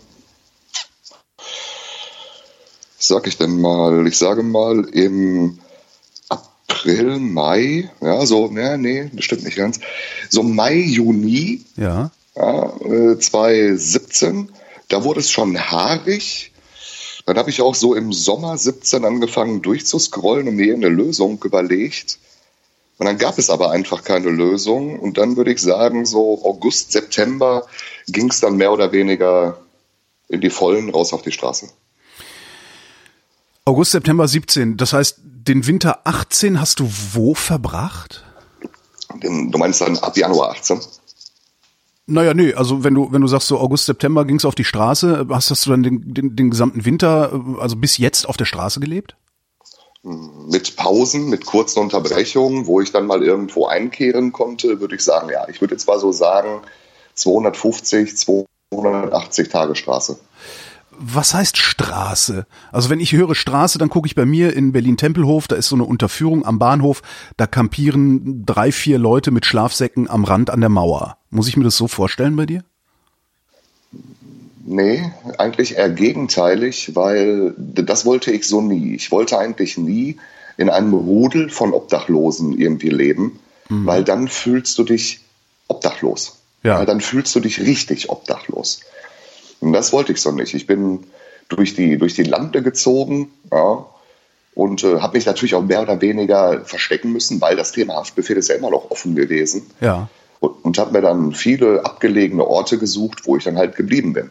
was 2.93 2.93
sag 3.06 3.26
ich 3.26 3.36
denn 3.38 3.60
mal? 3.60 4.06
Ich 4.06 4.18
sage 4.18 4.42
mal 4.42 4.88
im 4.88 5.58
April, 6.28 7.18
Mai, 7.18 7.90
ja, 8.00 8.24
so, 8.26 8.48
ne, 8.48 8.78
nee, 8.78 9.10
das 9.12 9.24
stimmt 9.24 9.44
nicht 9.44 9.56
ganz. 9.56 9.80
So 10.30 10.42
Mai, 10.42 10.76
Juni. 10.76 11.64
Ja 11.76 12.10
ja, 12.36 12.72
2017. 13.18 14.48
Äh, 14.48 14.52
da 14.88 15.04
wurde 15.04 15.20
es 15.20 15.30
schon 15.30 15.58
haarig. 15.58 16.52
Dann 17.26 17.38
habe 17.38 17.50
ich 17.50 17.62
auch 17.62 17.74
so 17.74 17.94
im 17.94 18.12
Sommer 18.12 18.58
17 18.58 19.04
angefangen 19.04 19.62
durchzuscrollen 19.62 20.48
und 20.48 20.56
mir 20.56 20.74
eine 20.74 20.88
Lösung 20.88 21.42
überlegt. 21.42 22.19
Und 22.98 23.06
dann 23.06 23.19
gab 23.19 23.38
es 23.38 23.50
aber 23.50 23.70
einfach 23.70 24.05
keine 24.05 24.31
Lösung. 24.31 24.98
Und 24.98 25.17
dann 25.17 25.36
würde 25.36 25.52
ich 25.52 25.60
sagen, 25.60 26.05
so 26.05 26.44
August, 26.44 26.93
September 26.93 27.67
ging 28.06 28.31
es 28.31 28.40
dann 28.40 28.56
mehr 28.56 28.72
oder 28.72 28.93
weniger 28.93 29.58
in 30.29 30.40
die 30.40 30.50
Vollen 30.50 30.90
raus 30.90 31.12
auf 31.12 31.22
die 31.22 31.32
Straße. 31.32 31.69
August, 33.66 33.92
September 33.92 34.28
17. 34.28 34.76
Das 34.76 34.92
heißt, 34.92 35.20
den 35.24 35.66
Winter 35.66 36.00
18 36.04 36.60
hast 36.60 36.80
du 36.80 36.90
wo 37.12 37.34
verbracht? 37.34 38.22
Den, 39.22 39.50
du 39.50 39.58
meinst 39.58 39.80
dann 39.80 39.96
ab 39.98 40.16
Januar 40.16 40.50
18? 40.50 40.80
Naja, 42.06 42.34
nee, 42.34 42.52
also 42.52 42.84
wenn 42.84 42.94
du, 42.94 43.10
wenn 43.10 43.22
du 43.22 43.26
sagst, 43.26 43.48
so 43.48 43.58
August, 43.58 43.86
September 43.86 44.26
ging's 44.26 44.44
auf 44.44 44.54
die 44.54 44.64
Straße, 44.64 45.26
hast, 45.30 45.50
hast 45.50 45.64
du 45.64 45.70
dann 45.70 45.82
den, 45.82 46.12
den, 46.12 46.36
den 46.36 46.50
gesamten 46.50 46.84
Winter, 46.84 47.40
also 47.58 47.76
bis 47.76 47.96
jetzt 47.96 48.28
auf 48.28 48.36
der 48.36 48.44
Straße 48.44 48.80
gelebt? 48.80 49.16
Mit 50.02 50.76
Pausen, 50.76 51.30
mit 51.30 51.46
kurzen 51.46 51.78
Unterbrechungen, 51.78 52.66
wo 52.66 52.82
ich 52.82 52.92
dann 52.92 53.06
mal 53.06 53.22
irgendwo 53.22 53.66
einkehren 53.66 54.32
konnte, 54.32 54.80
würde 54.80 54.96
ich 54.96 55.00
sagen, 55.00 55.30
ja, 55.30 55.48
ich 55.48 55.62
würde 55.62 55.72
jetzt 55.72 55.88
mal 55.88 55.98
so 55.98 56.12
sagen, 56.12 56.60
250, 57.14 58.14
280 58.18 59.48
Tage 59.48 59.74
Straße 59.74 60.18
was 60.98 61.34
heißt 61.34 61.56
Straße? 61.56 62.46
Also 62.72 62.91
wenn 62.91 63.01
ich 63.01 63.13
höre 63.13 63.34
Straße, 63.34 63.79
dann 63.79 63.89
gucke 63.89 64.06
ich 64.06 64.15
bei 64.15 64.27
mir 64.27 64.55
in 64.55 64.72
Berlin-Tempelhof, 64.72 65.48
da 65.48 65.56
ist 65.56 65.69
so 65.69 65.77
eine 65.77 65.84
Unterführung 65.84 66.44
am 66.44 66.58
Bahnhof, 66.58 67.03
da 67.36 67.46
kampieren 67.46 68.44
drei, 68.46 68.72
vier 68.72 68.98
Leute 68.98 69.31
mit 69.31 69.46
Schlafsäcken 69.46 70.08
am 70.08 70.24
Rand 70.24 70.51
an 70.51 70.60
der 70.60 70.70
Mauer. 70.70 71.19
Muss 71.31 71.48
ich 71.48 71.56
mir 71.56 71.65
das 71.65 71.77
so 71.77 71.89
vorstellen 71.89 72.36
bei 72.36 72.46
dir? 72.46 72.65
Nee, 74.67 75.13
eigentlich 75.36 75.77
eher 75.77 75.91
gegenteilig, 75.91 76.93
weil 76.94 77.55
das 77.58 78.06
wollte 78.06 78.31
ich 78.31 78.46
so 78.46 78.63
nie. 78.63 78.94
Ich 78.94 79.10
wollte 79.10 79.39
eigentlich 79.39 79.77
nie 79.77 80.17
in 80.56 80.70
einem 80.70 80.94
Rudel 80.94 81.51
von 81.51 81.74
Obdachlosen 81.74 82.58
irgendwie 82.58 82.89
leben, 82.89 83.39
mhm. 83.69 83.86
weil 83.86 84.05
dann 84.05 84.29
fühlst 84.29 84.79
du 84.79 84.84
dich 84.84 85.20
obdachlos. 85.69 86.39
Ja. 86.63 86.79
Weil 86.79 86.86
dann 86.86 87.03
fühlst 87.03 87.34
du 87.34 87.41
dich 87.41 87.60
richtig 87.60 88.08
obdachlos. 88.08 88.81
Und 89.61 89.73
das 89.73 89.93
wollte 89.93 90.13
ich 90.13 90.20
so 90.20 90.31
nicht. 90.31 90.55
Ich 90.55 90.67
bin 90.67 91.05
durch 91.49 91.75
die, 91.75 91.99
durch 91.99 92.15
die 92.15 92.23
Lande 92.23 92.63
gezogen 92.63 93.31
ja, 93.53 93.87
und 94.55 94.84
äh, 94.84 95.01
habe 95.01 95.17
mich 95.17 95.27
natürlich 95.27 95.55
auch 95.55 95.63
mehr 95.63 95.82
oder 95.82 96.01
weniger 96.01 96.65
verstecken 96.65 97.13
müssen, 97.13 97.41
weil 97.41 97.56
das 97.56 97.73
Thema 97.73 97.94
Haftbefehl 97.94 98.37
ist 98.37 98.49
ja 98.49 98.55
immer 98.55 98.70
noch 98.70 98.91
offen 98.91 99.15
gewesen. 99.15 99.70
Ja. 99.81 100.08
Und, 100.41 100.65
und 100.65 100.79
habe 100.79 100.93
mir 100.93 101.01
dann 101.01 101.32
viele 101.32 101.84
abgelegene 101.84 102.46
Orte 102.46 102.79
gesucht, 102.79 103.27
wo 103.27 103.37
ich 103.37 103.44
dann 103.44 103.56
halt 103.56 103.77
geblieben 103.77 104.13
bin. 104.13 104.31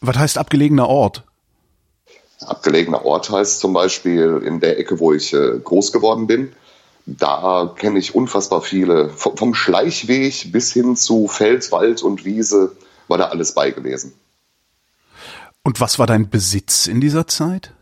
Was 0.00 0.16
heißt 0.16 0.38
abgelegener 0.38 0.88
Ort? 0.88 1.24
Abgelegener 2.40 3.04
Ort 3.04 3.30
heißt 3.30 3.58
zum 3.58 3.72
Beispiel 3.72 4.42
in 4.44 4.60
der 4.60 4.78
Ecke, 4.78 5.00
wo 5.00 5.12
ich 5.12 5.32
äh, 5.32 5.58
groß 5.62 5.92
geworden 5.92 6.28
bin. 6.28 6.52
Da 7.06 7.74
kenne 7.76 7.98
ich 7.98 8.14
unfassbar 8.14 8.62
viele, 8.62 9.08
vom, 9.08 9.36
vom 9.36 9.54
Schleichweg 9.54 10.52
bis 10.52 10.72
hin 10.72 10.94
zu 10.94 11.26
Feld, 11.26 11.72
Wald 11.72 12.02
und 12.02 12.24
Wiese 12.24 12.76
war 13.08 13.18
da 13.18 13.26
alles 13.26 13.52
bei 13.52 13.70
gewesen. 13.70 14.12
Und 15.62 15.80
was 15.80 15.98
war 15.98 16.06
dein 16.06 16.30
Besitz 16.30 16.86
in 16.86 17.00
dieser 17.00 17.26
Zeit? 17.26 17.72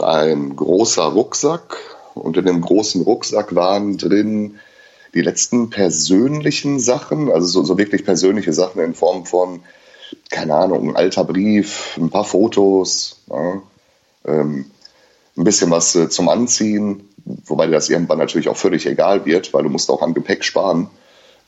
Ein 0.00 0.56
großer 0.56 1.04
Rucksack 1.04 1.76
und 2.14 2.36
in 2.36 2.46
dem 2.46 2.60
großen 2.60 3.02
Rucksack 3.02 3.54
waren 3.54 3.98
drin 3.98 4.58
die 5.14 5.20
letzten 5.20 5.70
persönlichen 5.70 6.80
Sachen, 6.80 7.30
also 7.30 7.46
so, 7.46 7.64
so 7.64 7.78
wirklich 7.78 8.04
persönliche 8.04 8.52
Sachen 8.52 8.82
in 8.82 8.94
Form 8.94 9.26
von, 9.26 9.60
keine 10.30 10.54
Ahnung, 10.54 10.88
ein 10.88 10.96
alter 10.96 11.24
Brief, 11.24 11.98
ein 11.98 12.10
paar 12.10 12.24
Fotos, 12.24 13.20
ja, 13.28 13.62
ähm, 14.24 14.70
ein 15.36 15.44
bisschen 15.44 15.70
was 15.70 15.94
äh, 15.94 16.08
zum 16.08 16.28
Anziehen, 16.28 17.08
wobei 17.46 17.66
dir 17.66 17.72
das 17.72 17.90
irgendwann 17.90 18.18
natürlich 18.18 18.48
auch 18.48 18.56
völlig 18.56 18.86
egal 18.86 19.24
wird, 19.24 19.52
weil 19.52 19.62
du 19.62 19.68
musst 19.68 19.90
auch 19.90 20.02
an 20.02 20.14
Gepäck 20.14 20.44
sparen. 20.44 20.88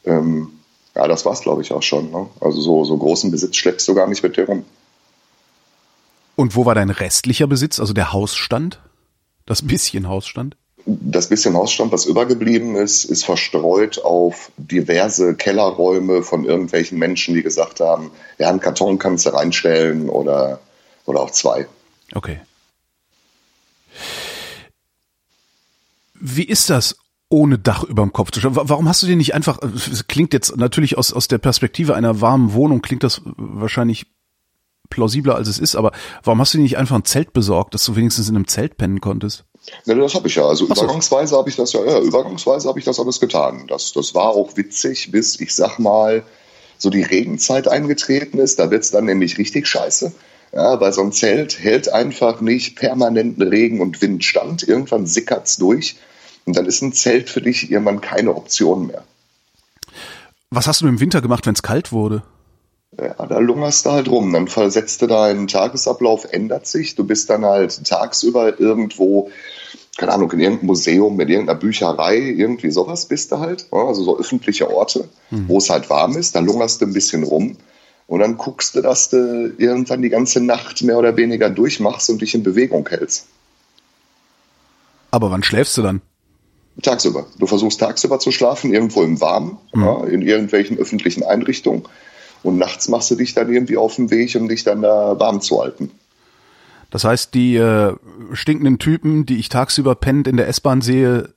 Ähm, 0.05 0.49
ja, 0.95 1.09
das 1.09 1.25
war's, 1.25 1.41
glaube 1.41 1.63
ich, 1.63 1.73
auch 1.73 1.83
schon. 1.83 2.11
Ne? 2.11 2.29
Also 2.41 2.61
so, 2.61 2.85
so 2.85 2.97
großen 2.97 3.31
Besitz 3.31 3.57
schleppst 3.57 3.87
du 3.89 3.95
gar 3.95 4.09
nicht 4.09 4.23
mit 4.23 4.37
dir 4.37 4.47
rum. 4.47 4.65
Und 6.37 6.57
wo 6.57 6.67
war 6.67 6.75
dein 6.75 6.91
restlicher 6.91 7.47
Besitz, 7.47 7.81
also 7.81 7.93
der 7.93 8.13
Hausstand? 8.13 8.81
Das 9.47 9.63
bisschen 9.63 10.09
Hausstand? 10.09 10.57
Das 10.87 11.29
bisschen 11.29 11.55
Hausstand, 11.55 11.93
was 11.93 12.05
übergeblieben 12.05 12.77
ist, 12.77 13.05
ist 13.05 13.25
verstreut 13.25 13.99
auf 14.05 14.53
diverse 14.57 15.35
Kellerräume 15.35 16.23
von 16.23 16.45
irgendwelchen 16.45 16.99
Menschen, 16.99 17.35
die 17.35 17.43
gesagt 17.43 17.81
haben, 17.81 18.11
ja, 18.39 18.51
einen 18.51 18.61
Karton 18.61 18.99
kannst 18.99 19.25
du 19.25 19.31
reinstellen 19.31 20.09
oder, 20.11 20.61
oder 21.07 21.21
auch 21.21 21.31
zwei. 21.31 21.67
Okay. 22.15 22.41
Wie 26.15 26.45
ist 26.45 26.71
das 26.71 26.97
ohne 27.29 27.59
Dach 27.59 27.85
überm 27.85 28.13
Kopf 28.13 28.31
zu 28.31 28.41
stehen. 28.41 28.55
Warum 28.55 28.89
hast 28.89 29.03
du 29.03 29.07
dir 29.07 29.17
nicht 29.17 29.35
einfach, 29.35 29.59
es 29.63 30.07
klingt 30.07 30.33
jetzt 30.33 30.57
natürlich 30.57 30.99
aus, 30.99 31.13
aus 31.13 31.29
der 31.29 31.39
Perspektive 31.39 31.95
einer 31.95 32.21
warmen 32.21 32.53
Wohnung, 32.53 32.83
klingt 32.83 33.03
das 33.03 33.23
wahrscheinlich 33.37 34.07
plausibler 34.91 35.35
als 35.35 35.49
es 35.49 35.59
ist, 35.59 35.75
aber 35.75 35.93
warum 36.23 36.41
hast 36.41 36.55
du 36.55 36.59
dir 36.59 36.63
nicht 36.63 36.77
einfach 36.77 36.97
ein 36.97 37.05
Zelt 37.05 37.33
besorgt, 37.33 37.75
dass 37.75 37.85
du 37.85 37.97
wenigstens 37.97 38.29
in 38.29 38.37
einem 38.37 38.47
Zelt 38.47 38.77
pennen 38.77 39.01
konntest? 39.01 39.45
Ja, 39.87 39.95
das 39.95 40.15
habe 40.15 40.29
ich 40.29 40.35
ja. 40.35 40.45
Also 40.47 40.67
so. 40.67 40.73
übergangsweise 40.75 41.37
habe 41.37 41.49
ich 41.49 41.57
das 41.57 41.73
ja, 41.73 41.85
ja, 41.85 41.99
übergangsweise 42.01 42.69
habe 42.69 42.79
ich 42.79 42.85
das 42.85 43.01
alles 43.01 43.19
getan. 43.19 43.65
Das, 43.67 43.93
das 43.93 44.15
war 44.15 44.29
auch 44.29 44.57
witzig, 44.57 45.11
bis 45.11 45.41
ich 45.41 45.55
sag 45.55 45.79
mal, 45.79 46.23
so 46.79 46.91
die 46.91 47.03
Regenzeit 47.03 47.67
eingetreten 47.67 48.39
ist. 48.39 48.59
Da 48.59 48.71
wird's 48.71 48.91
dann 48.91 49.07
nämlich 49.07 49.39
richtig 49.39 49.67
scheiße. 49.67 50.13
Ja, 50.53 50.81
weil 50.81 50.93
so 50.93 51.01
ein 51.01 51.13
Zelt 51.13 51.59
hält 51.59 51.89
einfach 51.89 52.41
nicht 52.41 52.77
permanenten 52.77 53.43
Regen 53.43 53.81
und 53.81 54.01
Wind 54.03 54.23
stand. 54.23 54.63
Irgendwann 54.63 55.07
sickert's 55.07 55.57
durch. 55.57 55.97
Und 56.47 56.57
dann 56.57 56.67
ist 56.67 56.83
ein 56.83 56.93
Zelt 56.93 57.31
für 57.31 57.41
dich 57.41 57.71
irgendwann 57.71 58.01
keine 58.01 58.35
Option 58.35 58.87
mehr. 58.87 59.05
Was 60.51 60.67
hast 60.67 60.83
du 60.83 60.87
im 60.87 61.01
Winter 61.01 61.21
gemacht, 61.21 61.47
wenn 61.47 61.55
es 61.55 61.63
kalt 61.63 61.91
wurde? 61.91 62.23
Ja, 62.99 63.27
da 63.27 63.39
lungerst 63.39 63.87
du 63.87 63.91
halt 63.91 64.09
rum. 64.09 64.33
Dann 64.33 64.47
versetzt 64.47 65.03
du 65.03 65.07
dein 65.07 65.49
Tagesablauf, 65.49 66.27
ändert 66.31 66.67
sich. 66.67 66.95
Du 66.95 67.05
bist 67.05 67.29
dann 67.29 67.45
halt 67.45 67.85
tagsüber 67.85 68.61
irgendwo, 68.61 69.31
keine 69.97 70.13
Ahnung, 70.13 70.31
in 70.33 70.41
irgendeinem 70.41 70.67
Museum, 70.67 71.19
in 71.19 71.29
irgendeiner 71.29 71.59
Bücherei, 71.59 72.19
irgendwie 72.19 72.71
sowas 72.71 73.07
bist 73.07 73.33
du 73.33 73.39
halt. 73.41 73.67
Also 73.73 74.05
so 74.05 74.19
öffentliche 74.19 74.73
Orte, 74.73 75.09
mhm. 75.31 75.49
wo 75.49 75.59
es 75.59 75.71
halt 75.71 75.91
warm 75.91 76.17
ist. 76.17 76.37
Da 76.37 76.41
lungerst 76.41 76.81
du 76.81 76.87
ein 76.87 76.93
bisschen 76.93 77.25
rum. 77.25 77.57
Und 78.07 78.21
dann 78.21 78.37
guckst 78.37 78.77
du, 78.77 78.83
dass 78.83 79.09
du 79.09 79.55
irgendwann 79.57 80.03
die 80.03 80.11
ganze 80.11 80.41
Nacht 80.41 80.83
mehr 80.83 80.99
oder 80.99 81.17
weniger 81.17 81.51
durchmachst 81.51 82.11
und 82.11 82.21
dich 82.21 82.35
in 82.35 82.43
Bewegung 82.43 82.87
hältst. 82.89 83.27
Aber 85.11 85.31
wann 85.31 85.43
schläfst 85.43 85.77
du 85.79 85.83
dann? 85.83 86.03
Tagsüber. 86.83 87.27
Du 87.39 87.47
versuchst 87.47 87.81
tagsüber 87.81 88.19
zu 88.19 88.33
schlafen, 88.33 88.73
irgendwo 88.73 89.03
im 89.03 89.21
Warmen, 89.21 89.59
mhm. 89.73 89.85
ja, 89.85 90.05
in 90.05 90.23
irgendwelchen 90.23 90.79
öffentlichen 90.79 91.23
Einrichtungen. 91.23 91.85
Und 92.43 92.59
nachts 92.59 92.89
machst 92.89 93.11
du 93.11 93.15
dich 93.15 93.35
dann 93.35 93.53
irgendwie 93.53 93.77
auf 93.77 93.97
den 93.97 94.11
Weg, 94.11 94.35
um 94.35 94.49
dich 94.49 94.65
dann 94.65 94.83
da 94.83 95.19
warm 95.19 95.41
zu 95.41 95.63
halten. 95.63 95.91
Das 96.91 97.05
heißt, 97.05 97.35
die 97.35 97.57
äh, 97.57 97.95
stinkenden 98.33 98.79
Typen, 98.79 99.27
die 99.27 99.39
ich 99.39 99.49
tagsüber 99.49 99.95
pennend 99.95 100.29
in 100.29 100.37
der 100.37 100.49
S-Bahn 100.49 100.81
sehe, 100.81 101.35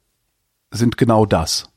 sind 0.72 0.98
genau 0.98 1.26
das. 1.26 1.70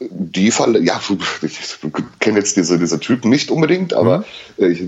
Die 0.00 0.50
Falle, 0.50 0.80
ja, 0.80 1.00
ich 1.42 1.78
kenne 2.18 2.38
jetzt 2.38 2.56
diese, 2.56 2.78
diese 2.78 2.98
Typen 2.98 3.28
nicht 3.28 3.50
unbedingt, 3.50 3.94
aber 3.94 4.24
mhm. 4.56 4.64
ich, 4.64 4.80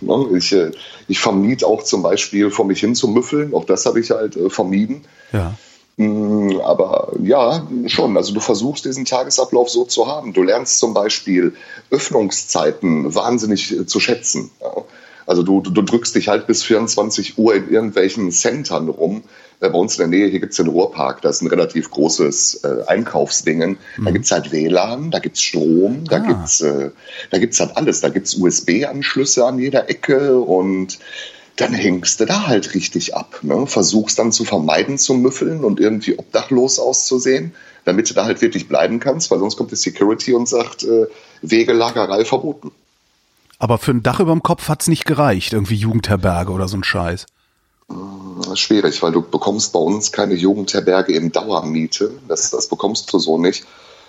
ne, 0.00 0.26
ich, 0.36 0.52
äh, 0.52 0.70
ich 1.08 1.18
vermied 1.20 1.64
auch 1.64 1.82
zum 1.82 2.02
Beispiel 2.02 2.50
vor 2.50 2.66
mich 2.66 2.80
hin 2.80 2.94
zu 2.94 3.08
müffeln. 3.08 3.54
Auch 3.54 3.64
das 3.64 3.86
habe 3.86 4.00
ich 4.00 4.10
halt 4.10 4.36
äh, 4.36 4.50
vermieden. 4.50 5.04
Ja. 5.32 5.54
Mm, 5.96 6.60
aber 6.62 7.12
ja, 7.22 7.66
schon. 7.86 8.16
Also 8.16 8.32
du 8.32 8.40
versuchst 8.40 8.84
diesen 8.84 9.04
Tagesablauf 9.04 9.68
so 9.68 9.84
zu 9.84 10.06
haben. 10.06 10.32
Du 10.32 10.42
lernst 10.42 10.78
zum 10.78 10.94
Beispiel 10.94 11.54
Öffnungszeiten 11.90 13.14
wahnsinnig 13.14 13.72
äh, 13.72 13.86
zu 13.86 14.00
schätzen. 14.00 14.50
Also 15.26 15.42
du, 15.42 15.60
du, 15.60 15.82
drückst 15.82 16.14
dich 16.14 16.28
halt 16.28 16.46
bis 16.46 16.62
24 16.62 17.38
Uhr 17.38 17.54
in 17.54 17.70
irgendwelchen 17.70 18.32
Centern 18.32 18.88
rum. 18.88 19.22
Äh, 19.60 19.68
bei 19.68 19.78
uns 19.78 19.98
in 19.98 20.10
der 20.10 20.18
Nähe, 20.18 20.28
hier 20.28 20.40
gibt's 20.40 20.56
den 20.56 20.68
Ruhrpark, 20.68 21.22
das 21.22 21.36
ist 21.36 21.42
ein 21.42 21.48
relativ 21.48 21.90
großes 21.90 22.64
äh, 22.64 22.86
Einkaufsdingen. 22.86 23.78
Mhm. 23.96 24.04
Da 24.04 24.10
gibt's 24.10 24.30
halt 24.32 24.52
WLAN, 24.52 25.10
da 25.10 25.18
gibt's 25.18 25.42
Strom, 25.42 26.04
da 26.04 26.16
ah. 26.16 26.18
gibt's 26.20 26.60
äh, 26.62 26.90
da 27.30 27.38
gibt's 27.38 27.60
halt 27.60 27.76
alles. 27.76 28.00
Da 28.00 28.08
gibt's 28.08 28.34
USB-Anschlüsse 28.34 29.44
an 29.44 29.58
jeder 29.58 29.88
Ecke 29.88 30.40
und 30.40 30.98
dann 31.56 31.72
hängst 31.72 32.20
du 32.20 32.26
da 32.26 32.46
halt 32.46 32.74
richtig 32.74 33.14
ab. 33.14 33.40
Ne? 33.42 33.66
Versuchst 33.66 34.18
dann 34.18 34.32
zu 34.32 34.44
vermeiden 34.44 34.98
zu 34.98 35.14
müffeln 35.14 35.64
und 35.64 35.80
irgendwie 35.80 36.18
obdachlos 36.18 36.78
auszusehen, 36.78 37.54
damit 37.84 38.10
du 38.10 38.14
da 38.14 38.24
halt 38.24 38.40
wirklich 38.40 38.68
bleiben 38.68 39.00
kannst, 39.00 39.30
weil 39.30 39.38
sonst 39.38 39.56
kommt 39.56 39.70
die 39.70 39.76
Security 39.76 40.34
und 40.34 40.48
sagt, 40.48 40.84
äh, 40.84 41.06
Wegelagerei 41.42 42.24
verboten. 42.24 42.72
Aber 43.58 43.78
für 43.78 43.90
ein 43.90 44.02
Dach 44.02 44.20
über 44.20 44.32
dem 44.32 44.42
Kopf 44.42 44.68
hat's 44.68 44.88
nicht 44.88 45.04
gereicht, 45.04 45.52
irgendwie 45.52 45.74
Jugendherberge 45.74 46.52
oder 46.52 46.66
so 46.66 46.76
ein 46.76 46.84
Scheiß. 46.84 47.26
Hm, 47.88 48.56
schwierig, 48.56 49.02
weil 49.02 49.12
du 49.12 49.20
bekommst 49.20 49.72
bei 49.72 49.78
uns 49.78 50.12
keine 50.12 50.34
Jugendherberge 50.34 51.12
in 51.12 51.30
Dauermiete. 51.30 52.12
Das, 52.26 52.50
das 52.50 52.68
bekommst 52.68 53.12
du 53.12 53.18
so 53.18 53.38
nicht. 53.38 53.66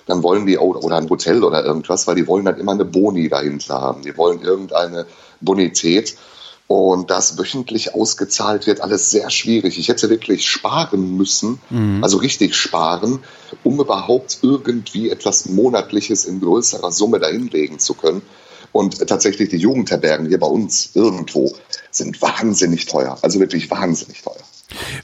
Dann 0.08 0.24
wollen 0.24 0.46
die, 0.46 0.58
oder 0.58 0.98
ein 0.98 1.10
Hotel 1.10 1.44
oder 1.44 1.64
irgendwas, 1.64 2.08
weil 2.08 2.16
die 2.16 2.28
wollen 2.28 2.46
dann 2.46 2.60
immer 2.60 2.72
eine 2.72 2.86
Boni 2.86 3.30
dahinter 3.30 3.82
haben. 3.82 4.02
Die 4.04 4.18
wollen 4.18 4.42
irgendeine 4.42 5.06
Bonität 5.42 6.16
und 6.72 7.10
das 7.10 7.38
wöchentlich 7.38 7.94
ausgezahlt 7.94 8.68
wird, 8.68 8.82
alles 8.82 9.12
sehr 9.12 9.30
schwierig. 9.30 9.78
Ich 9.78 9.88
hätte 9.88 10.10
wirklich 10.10 10.50
sparen 10.50 11.18
müssen, 11.18 11.60
mhm. 11.70 12.04
also 12.04 12.18
richtig 12.18 12.56
sparen, 12.56 13.20
um 13.64 13.80
überhaupt 13.80 14.40
irgendwie 14.42 15.10
etwas 15.10 15.48
Monatliches 15.48 16.26
in 16.26 16.40
größerer 16.40 16.92
Summe 16.92 17.20
dahinlegen 17.20 17.80
zu 17.80 17.94
können. 17.94 18.22
Und 18.72 19.06
tatsächlich 19.06 19.50
die 19.50 19.58
Jugendherbergen 19.58 20.28
hier 20.28 20.40
bei 20.40 20.48
uns 20.48 20.92
irgendwo 20.94 21.54
sind 21.92 22.22
wahnsinnig 22.22 22.86
teuer, 22.86 23.18
also 23.22 23.40
wirklich 23.40 23.70
wahnsinnig 23.70 24.22
teuer. 24.22 24.44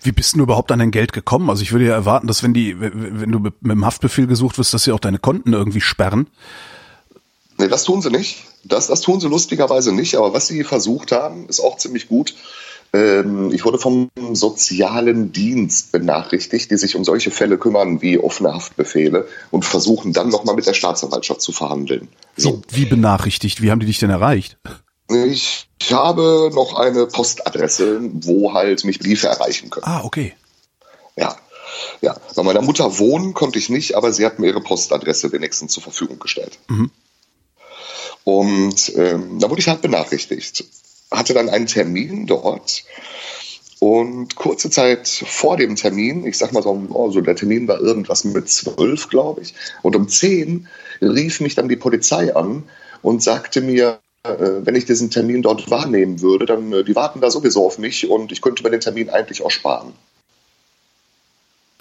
Wie 0.01 0.13
bist 0.13 0.35
du 0.35 0.43
überhaupt 0.43 0.71
an 0.71 0.79
dein 0.79 0.91
Geld 0.91 1.11
gekommen? 1.11 1.49
Also 1.49 1.63
ich 1.63 1.73
würde 1.73 1.87
ja 1.87 1.93
erwarten, 1.93 2.27
dass 2.27 2.43
wenn 2.43 2.53
die, 2.53 2.79
wenn 2.79 3.31
du 3.31 3.39
mit 3.39 3.55
dem 3.61 3.85
Haftbefehl 3.85 4.27
gesucht 4.27 4.57
wirst, 4.57 4.73
dass 4.73 4.83
sie 4.83 4.93
auch 4.93 4.99
deine 4.99 5.19
Konten 5.19 5.51
irgendwie 5.51 5.81
sperren. 5.81 6.27
Nee, 7.57 7.67
das 7.67 7.83
tun 7.83 8.01
sie 8.01 8.11
nicht. 8.11 8.43
Das, 8.63 8.87
das 8.87 9.01
tun 9.01 9.19
sie 9.19 9.27
lustigerweise 9.27 9.91
nicht. 9.91 10.15
Aber 10.15 10.33
was 10.33 10.47
sie 10.47 10.63
versucht 10.63 11.11
haben, 11.11 11.47
ist 11.49 11.59
auch 11.59 11.77
ziemlich 11.77 12.07
gut. 12.07 12.35
Ähm, 12.93 13.51
ich 13.51 13.65
wurde 13.65 13.79
vom 13.79 14.09
sozialen 14.31 15.31
Dienst 15.31 15.91
benachrichtigt, 15.91 16.71
die 16.71 16.77
sich 16.77 16.95
um 16.95 17.03
solche 17.03 17.31
Fälle 17.31 17.57
kümmern 17.57 18.01
wie 18.01 18.17
offene 18.17 18.53
Haftbefehle 18.53 19.27
und 19.51 19.65
versuchen 19.65 20.13
dann 20.13 20.29
nochmal 20.29 20.55
mit 20.55 20.67
der 20.67 20.73
Staatsanwaltschaft 20.73 21.41
zu 21.41 21.51
verhandeln. 21.51 22.07
So. 22.37 22.61
Wie, 22.69 22.85
benachrichtigt? 22.85 23.61
Wie 23.61 23.71
haben 23.71 23.79
die 23.79 23.85
dich 23.85 23.99
denn 23.99 24.09
erreicht? 24.09 24.57
Ich, 25.09 25.67
ich 25.79 25.93
habe 25.93 26.51
noch 26.53 26.75
eine 26.75 27.07
Postadresse, 27.07 27.99
wo 28.13 28.53
halt 28.53 28.83
mich 28.85 28.99
Briefe 28.99 29.27
erreichen 29.27 29.69
können. 29.69 29.85
Ah, 29.85 30.03
okay. 30.03 30.33
Ja, 31.15 31.35
ja. 32.01 32.15
Bei 32.35 32.43
meiner 32.43 32.61
Mutter 32.61 32.99
wohnen 32.99 33.33
konnte 33.33 33.59
ich 33.59 33.69
nicht, 33.69 33.95
aber 33.95 34.13
sie 34.13 34.25
hat 34.25 34.39
mir 34.39 34.47
ihre 34.47 34.61
Postadresse 34.61 35.31
wenigstens 35.31 35.73
zur 35.73 35.83
Verfügung 35.83 36.19
gestellt. 36.19 36.59
Mhm. 36.67 36.91
Und 38.27 38.91
ähm, 38.97 39.39
da 39.39 39.49
wurde 39.49 39.61
ich 39.61 39.69
halt 39.69 39.81
benachrichtigt. 39.81 40.65
Hatte 41.09 41.33
dann 41.33 41.47
einen 41.47 41.65
Termin 41.65 42.27
dort. 42.27 42.83
Und 43.79 44.35
kurze 44.35 44.69
Zeit 44.69 45.07
vor 45.07 45.55
dem 45.55 45.77
Termin, 45.77 46.25
ich 46.25 46.37
sag 46.37 46.51
mal 46.51 46.61
so, 46.61 46.87
oh, 46.89 47.09
so 47.09 47.21
der 47.21 47.37
Termin 47.37 47.69
war 47.69 47.79
irgendwas 47.79 48.25
mit 48.25 48.49
zwölf, 48.49 49.07
glaube 49.07 49.43
ich. 49.43 49.53
Und 49.81 49.95
um 49.95 50.09
zehn 50.09 50.67
rief 51.01 51.39
mich 51.39 51.55
dann 51.55 51.69
die 51.69 51.77
Polizei 51.77 52.35
an 52.35 52.63
und 53.01 53.23
sagte 53.23 53.61
mir, 53.61 53.99
äh, 54.23 54.29
wenn 54.59 54.75
ich 54.75 54.83
diesen 54.83 55.09
Termin 55.09 55.41
dort 55.41 55.71
wahrnehmen 55.71 56.19
würde, 56.19 56.45
dann 56.45 56.73
äh, 56.73 56.83
die 56.83 56.97
warten 56.97 57.21
da 57.21 57.31
sowieso 57.31 57.65
auf 57.65 57.77
mich 57.77 58.09
und 58.09 58.33
ich 58.33 58.41
könnte 58.41 58.61
mir 58.61 58.71
den 58.71 58.81
Termin 58.81 59.09
eigentlich 59.09 59.41
auch 59.41 59.51
sparen. 59.51 59.93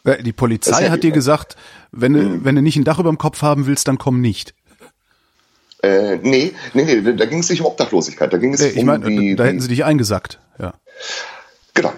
Äh, 0.05 0.23
die 0.23 0.33
Polizei 0.33 0.91
hat 0.91 1.03
dir 1.03 1.11
gesagt, 1.11 1.57
wenn 1.91 2.13
du, 2.13 2.21
hm. 2.21 2.45
wenn 2.45 2.55
du 2.55 2.63
nicht 2.63 2.77
ein 2.77 2.85
Dach 2.85 3.01
über 3.01 3.11
dem 3.11 3.19
Kopf 3.19 3.43
haben 3.43 3.67
willst, 3.67 3.89
dann 3.89 3.99
komm 3.99 4.21
nicht. 4.21 4.55
Äh, 5.83 6.17
nee, 6.23 6.53
nee, 6.75 6.85
nee, 6.85 7.13
da 7.15 7.27
ging 7.27 7.41
es 7.41 7.51
nicht 7.51 7.61
um 7.61 7.67
Obdachlosigkeit. 7.67 8.33
Da 8.33 8.39
ging 8.39 8.55
es 8.55 8.61
ich 8.61 8.77
um 8.77 8.87
mein, 8.87 9.03
die, 9.03 9.37
da 9.37 9.45
hätten 9.45 9.61
sie 9.61 9.69
dich 9.69 9.85
eingesackt, 9.85 10.39
ja. 10.59 10.75
Genau, 11.75 11.93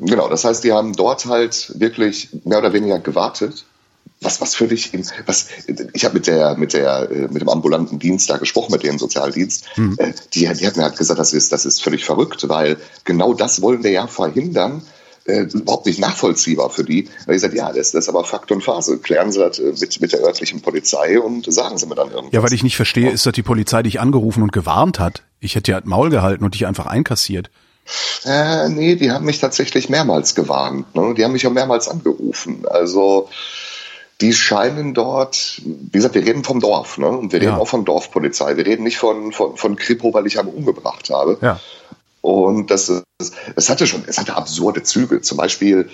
genau. 0.00 0.28
Das 0.28 0.44
heißt, 0.44 0.62
die 0.64 0.72
haben 0.72 0.94
dort 0.94 1.26
halt 1.26 1.72
wirklich 1.78 2.28
mehr 2.44 2.58
oder 2.58 2.72
weniger 2.72 3.00
gewartet, 3.00 3.64
was, 4.20 4.40
was 4.40 4.54
völlig, 4.54 4.92
was, 5.26 5.48
ich 5.92 6.04
habe 6.04 6.14
mit 6.14 6.26
der, 6.26 6.56
mit 6.56 6.72
der, 6.72 7.10
äh, 7.10 7.28
mit 7.28 7.42
dem 7.42 7.48
ambulanten 7.48 7.98
Dienst 7.98 8.30
da 8.30 8.36
gesprochen, 8.36 8.72
mit 8.72 8.82
dem 8.82 8.98
Sozialdienst, 8.98 9.66
mhm. 9.76 9.96
die, 10.32 10.48
die 10.52 10.66
hat 10.66 10.76
mir 10.76 10.84
halt 10.84 10.96
gesagt, 10.96 11.18
das 11.18 11.32
ist, 11.32 11.52
das 11.52 11.66
ist 11.66 11.82
völlig 11.82 12.04
verrückt, 12.04 12.48
weil 12.48 12.78
genau 13.04 13.34
das 13.34 13.60
wollen 13.60 13.82
wir 13.82 13.90
ja 13.90 14.06
verhindern, 14.06 14.82
äh, 15.24 15.42
überhaupt 15.42 15.86
nicht 15.86 15.98
nachvollziehbar 15.98 16.70
für 16.70 16.84
die. 16.84 17.08
Weil 17.26 17.36
ich 17.36 17.42
gesagt, 17.42 17.54
ja, 17.54 17.68
das, 17.68 17.92
das 17.92 18.04
ist 18.04 18.08
aber 18.08 18.24
Fakt 18.24 18.52
und 18.52 18.62
Phase. 18.62 18.98
Klären 18.98 19.32
Sie 19.32 19.38
das 19.38 19.58
äh, 19.58 19.72
mit, 19.78 20.00
mit 20.00 20.12
der 20.12 20.20
örtlichen 20.20 20.60
Polizei 20.60 21.18
und 21.18 21.52
sagen 21.52 21.78
Sie 21.78 21.86
mir 21.86 21.94
dann 21.94 22.10
irgendwas. 22.10 22.32
Ja, 22.32 22.42
weil 22.42 22.52
ich 22.52 22.62
nicht 22.62 22.76
verstehe, 22.76 23.10
ist, 23.10 23.26
dass 23.26 23.32
die 23.32 23.42
Polizei 23.42 23.82
dich 23.82 24.00
angerufen 24.00 24.42
und 24.42 24.52
gewarnt 24.52 24.98
hat. 24.98 25.22
Ich 25.40 25.54
hätte 25.54 25.72
ja 25.72 25.80
Maul 25.84 26.10
gehalten 26.10 26.44
und 26.44 26.54
dich 26.54 26.66
einfach 26.66 26.86
einkassiert. 26.86 27.50
Äh, 28.24 28.68
nee, 28.70 28.96
die 28.96 29.10
haben 29.10 29.26
mich 29.26 29.40
tatsächlich 29.40 29.88
mehrmals 29.88 30.34
gewarnt. 30.34 30.94
Ne? 30.94 31.14
Die 31.14 31.24
haben 31.24 31.32
mich 31.32 31.46
auch 31.46 31.52
mehrmals 31.52 31.88
angerufen. 31.88 32.64
Also 32.68 33.28
die 34.20 34.32
scheinen 34.32 34.94
dort, 34.94 35.60
wie 35.64 35.98
gesagt, 35.98 36.14
wir 36.14 36.24
reden 36.24 36.44
vom 36.44 36.60
Dorf, 36.60 36.98
ne? 36.98 37.08
Und 37.08 37.32
wir 37.32 37.40
reden 37.40 37.52
ja. 37.52 37.58
auch 37.58 37.68
von 37.68 37.84
Dorfpolizei. 37.84 38.56
Wir 38.56 38.64
reden 38.64 38.84
nicht 38.84 38.96
von, 38.96 39.32
von, 39.32 39.56
von 39.56 39.76
Kripo, 39.76 40.14
weil 40.14 40.26
ich 40.26 40.38
einen 40.38 40.48
umgebracht 40.48 41.10
habe. 41.10 41.36
Ja. 41.42 41.60
Und 42.20 42.70
das, 42.70 43.03
es 43.56 43.68
hatte 43.68 43.86
schon, 43.86 44.04
es 44.06 44.18
hatte 44.18 44.36
absurde 44.36 44.82
Züge. 44.82 45.20
Zum 45.20 45.36
Beispiel, 45.36 45.88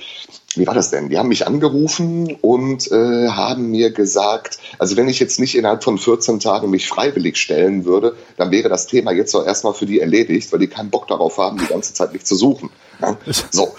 wie 0.56 0.66
war 0.66 0.74
das 0.74 0.90
denn? 0.90 1.08
Die 1.08 1.18
haben 1.18 1.28
mich 1.28 1.46
angerufen 1.46 2.36
und 2.40 2.90
äh, 2.90 3.28
haben 3.28 3.70
mir 3.70 3.92
gesagt, 3.92 4.58
also 4.78 4.96
wenn 4.96 5.08
ich 5.08 5.20
jetzt 5.20 5.38
nicht 5.38 5.56
innerhalb 5.56 5.84
von 5.84 5.98
14 5.98 6.40
Tagen 6.40 6.70
mich 6.70 6.88
freiwillig 6.88 7.36
stellen 7.36 7.84
würde, 7.84 8.16
dann 8.36 8.50
wäre 8.50 8.68
das 8.68 8.86
Thema 8.86 9.12
jetzt 9.12 9.34
auch 9.34 9.46
erstmal 9.46 9.74
für 9.74 9.86
die 9.86 10.00
erledigt, 10.00 10.52
weil 10.52 10.58
die 10.58 10.66
keinen 10.66 10.90
Bock 10.90 11.06
darauf 11.06 11.38
haben, 11.38 11.58
die 11.58 11.66
ganze 11.66 11.94
Zeit 11.94 12.12
mich 12.12 12.24
zu 12.24 12.34
suchen. 12.36 12.70
Ja? 13.00 13.16
So. 13.50 13.74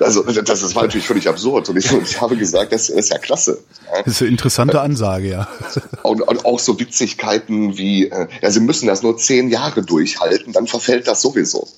Also 0.00 0.22
das, 0.22 0.60
das 0.60 0.74
war 0.74 0.82
natürlich 0.82 1.06
völlig 1.06 1.28
absurd. 1.28 1.68
Und 1.68 1.76
ich, 1.76 1.90
ich 1.90 2.20
habe 2.20 2.36
gesagt, 2.36 2.72
das, 2.72 2.88
das 2.88 2.96
ist 2.96 3.10
ja 3.10 3.18
klasse. 3.18 3.62
Ja. 3.86 4.02
Das 4.02 4.14
ist 4.14 4.22
eine 4.22 4.30
interessante 4.30 4.80
Ansage, 4.80 5.30
ja. 5.30 5.48
Und, 6.02 6.22
und 6.22 6.44
auch 6.44 6.58
so 6.58 6.78
Witzigkeiten 6.78 7.76
wie, 7.78 8.08
äh, 8.08 8.28
ja, 8.42 8.50
Sie 8.50 8.60
müssen 8.60 8.86
das 8.86 9.02
nur 9.02 9.16
zehn 9.16 9.50
Jahre 9.50 9.82
durchhalten, 9.82 10.52
dann 10.52 10.66
verfällt 10.66 11.06
das 11.06 11.22
sowieso. 11.22 11.68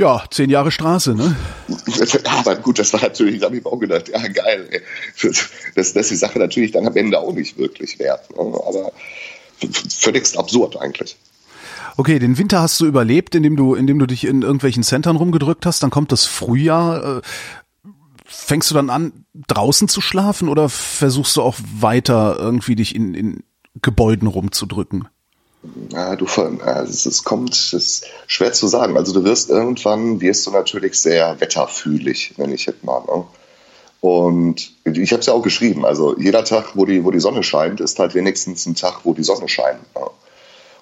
Ja, 0.00 0.24
zehn 0.30 0.48
Jahre 0.48 0.70
Straße, 0.70 1.14
ne? 1.14 1.36
Aber 2.24 2.56
gut, 2.56 2.78
das 2.78 2.90
war 2.94 3.02
natürlich, 3.02 3.40
da 3.40 3.46
habe 3.46 3.58
ich 3.58 3.64
mir 3.64 3.70
auch 3.70 3.78
gedacht, 3.78 4.08
ja 4.08 4.18
geil, 4.28 4.66
ey. 4.70 4.80
Das, 5.22 5.50
das 5.74 5.94
ist 5.94 6.10
die 6.10 6.16
Sache 6.16 6.38
natürlich 6.38 6.70
dann 6.70 6.86
am 6.86 6.96
Ende 6.96 7.18
auch 7.18 7.34
nicht 7.34 7.58
wirklich 7.58 7.98
wert. 7.98 8.30
Ne? 8.30 8.38
Aber 8.38 8.92
völligst 9.90 10.38
absurd 10.38 10.80
eigentlich. 10.80 11.18
Okay, 11.98 12.18
den 12.18 12.38
Winter 12.38 12.62
hast 12.62 12.80
du 12.80 12.86
überlebt, 12.86 13.34
indem 13.34 13.56
du, 13.56 13.74
indem 13.74 13.98
du 13.98 14.06
dich 14.06 14.24
in 14.24 14.40
irgendwelchen 14.40 14.82
Centern 14.82 15.16
rumgedrückt 15.16 15.66
hast. 15.66 15.82
Dann 15.82 15.90
kommt 15.90 16.12
das 16.12 16.24
Frühjahr. 16.24 17.18
Äh, 17.18 17.20
fängst 18.24 18.70
du 18.70 18.74
dann 18.74 18.88
an, 18.88 19.26
draußen 19.48 19.86
zu 19.86 20.00
schlafen 20.00 20.48
oder 20.48 20.70
versuchst 20.70 21.36
du 21.36 21.42
auch 21.42 21.56
weiter 21.78 22.36
irgendwie 22.38 22.74
dich 22.74 22.94
in, 22.94 23.12
in 23.12 23.42
Gebäuden 23.82 24.28
rumzudrücken? 24.28 25.08
Ja, 25.92 26.16
du, 26.16 26.26
also 26.26 27.08
es 27.08 27.22
kommt, 27.22 27.54
es 27.54 27.72
ist 27.74 28.06
schwer 28.26 28.52
zu 28.52 28.66
sagen. 28.66 28.96
Also 28.96 29.12
du 29.12 29.24
wirst 29.24 29.50
irgendwann, 29.50 30.20
wirst 30.20 30.46
du 30.46 30.50
natürlich 30.50 30.94
sehr 30.94 31.38
wetterfühlig, 31.40 32.34
nenne 32.38 32.54
ich 32.54 32.64
jetzt 32.64 32.82
mal. 32.82 33.00
Ne? 33.00 33.24
Und 34.00 34.72
ich 34.84 35.12
habe 35.12 35.20
es 35.20 35.26
ja 35.26 35.34
auch 35.34 35.42
geschrieben, 35.42 35.84
also 35.84 36.18
jeder 36.18 36.44
Tag, 36.44 36.76
wo 36.76 36.86
die, 36.86 37.04
wo 37.04 37.10
die 37.10 37.20
Sonne 37.20 37.42
scheint, 37.42 37.80
ist 37.80 37.98
halt 37.98 38.14
wenigstens 38.14 38.64
ein 38.64 38.74
Tag, 38.74 39.00
wo 39.04 39.12
die 39.12 39.22
Sonne 39.22 39.48
scheint. 39.48 39.82
Ne? 39.94 40.06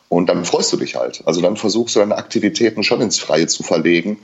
Und 0.08 0.28
dann 0.28 0.44
freust 0.44 0.72
du 0.72 0.76
dich 0.76 0.94
halt. 0.94 1.22
Also 1.26 1.40
dann 1.40 1.56
versuchst 1.56 1.96
du 1.96 2.00
deine 2.00 2.16
Aktivitäten 2.16 2.84
schon 2.84 3.00
ins 3.00 3.18
Freie 3.18 3.48
zu 3.48 3.64
verlegen. 3.64 4.18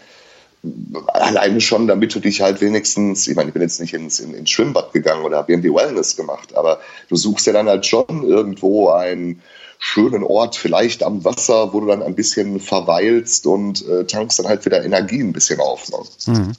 Alleine 1.08 1.60
schon, 1.60 1.88
damit 1.88 2.14
du 2.14 2.20
dich 2.20 2.40
halt 2.40 2.60
wenigstens, 2.60 3.26
ich 3.26 3.34
meine, 3.34 3.48
ich 3.48 3.54
bin 3.54 3.60
jetzt 3.60 3.80
nicht 3.80 3.92
ins, 3.92 4.20
in, 4.20 4.32
ins 4.32 4.50
Schwimmbad 4.50 4.92
gegangen 4.92 5.24
oder 5.24 5.38
habe 5.38 5.52
irgendwie 5.52 5.74
Wellness 5.74 6.16
gemacht, 6.16 6.56
aber 6.56 6.80
du 7.08 7.16
suchst 7.16 7.46
ja 7.46 7.52
dann 7.52 7.68
halt 7.68 7.84
schon 7.84 8.22
irgendwo 8.22 8.88
ein 8.88 9.42
schönen 9.78 10.22
Ort, 10.22 10.56
vielleicht 10.56 11.02
am 11.02 11.24
Wasser, 11.24 11.72
wo 11.72 11.80
du 11.80 11.86
dann 11.86 12.02
ein 12.02 12.14
bisschen 12.14 12.60
verweilst 12.60 13.46
und 13.46 13.86
äh, 13.86 14.04
tankst 14.04 14.38
dann 14.38 14.46
halt 14.46 14.64
wieder 14.64 14.84
Energie 14.84 15.20
ein 15.20 15.32
bisschen 15.32 15.60
auf. 15.60 15.88
Ne? 15.90 16.34
Mhm. 16.34 16.52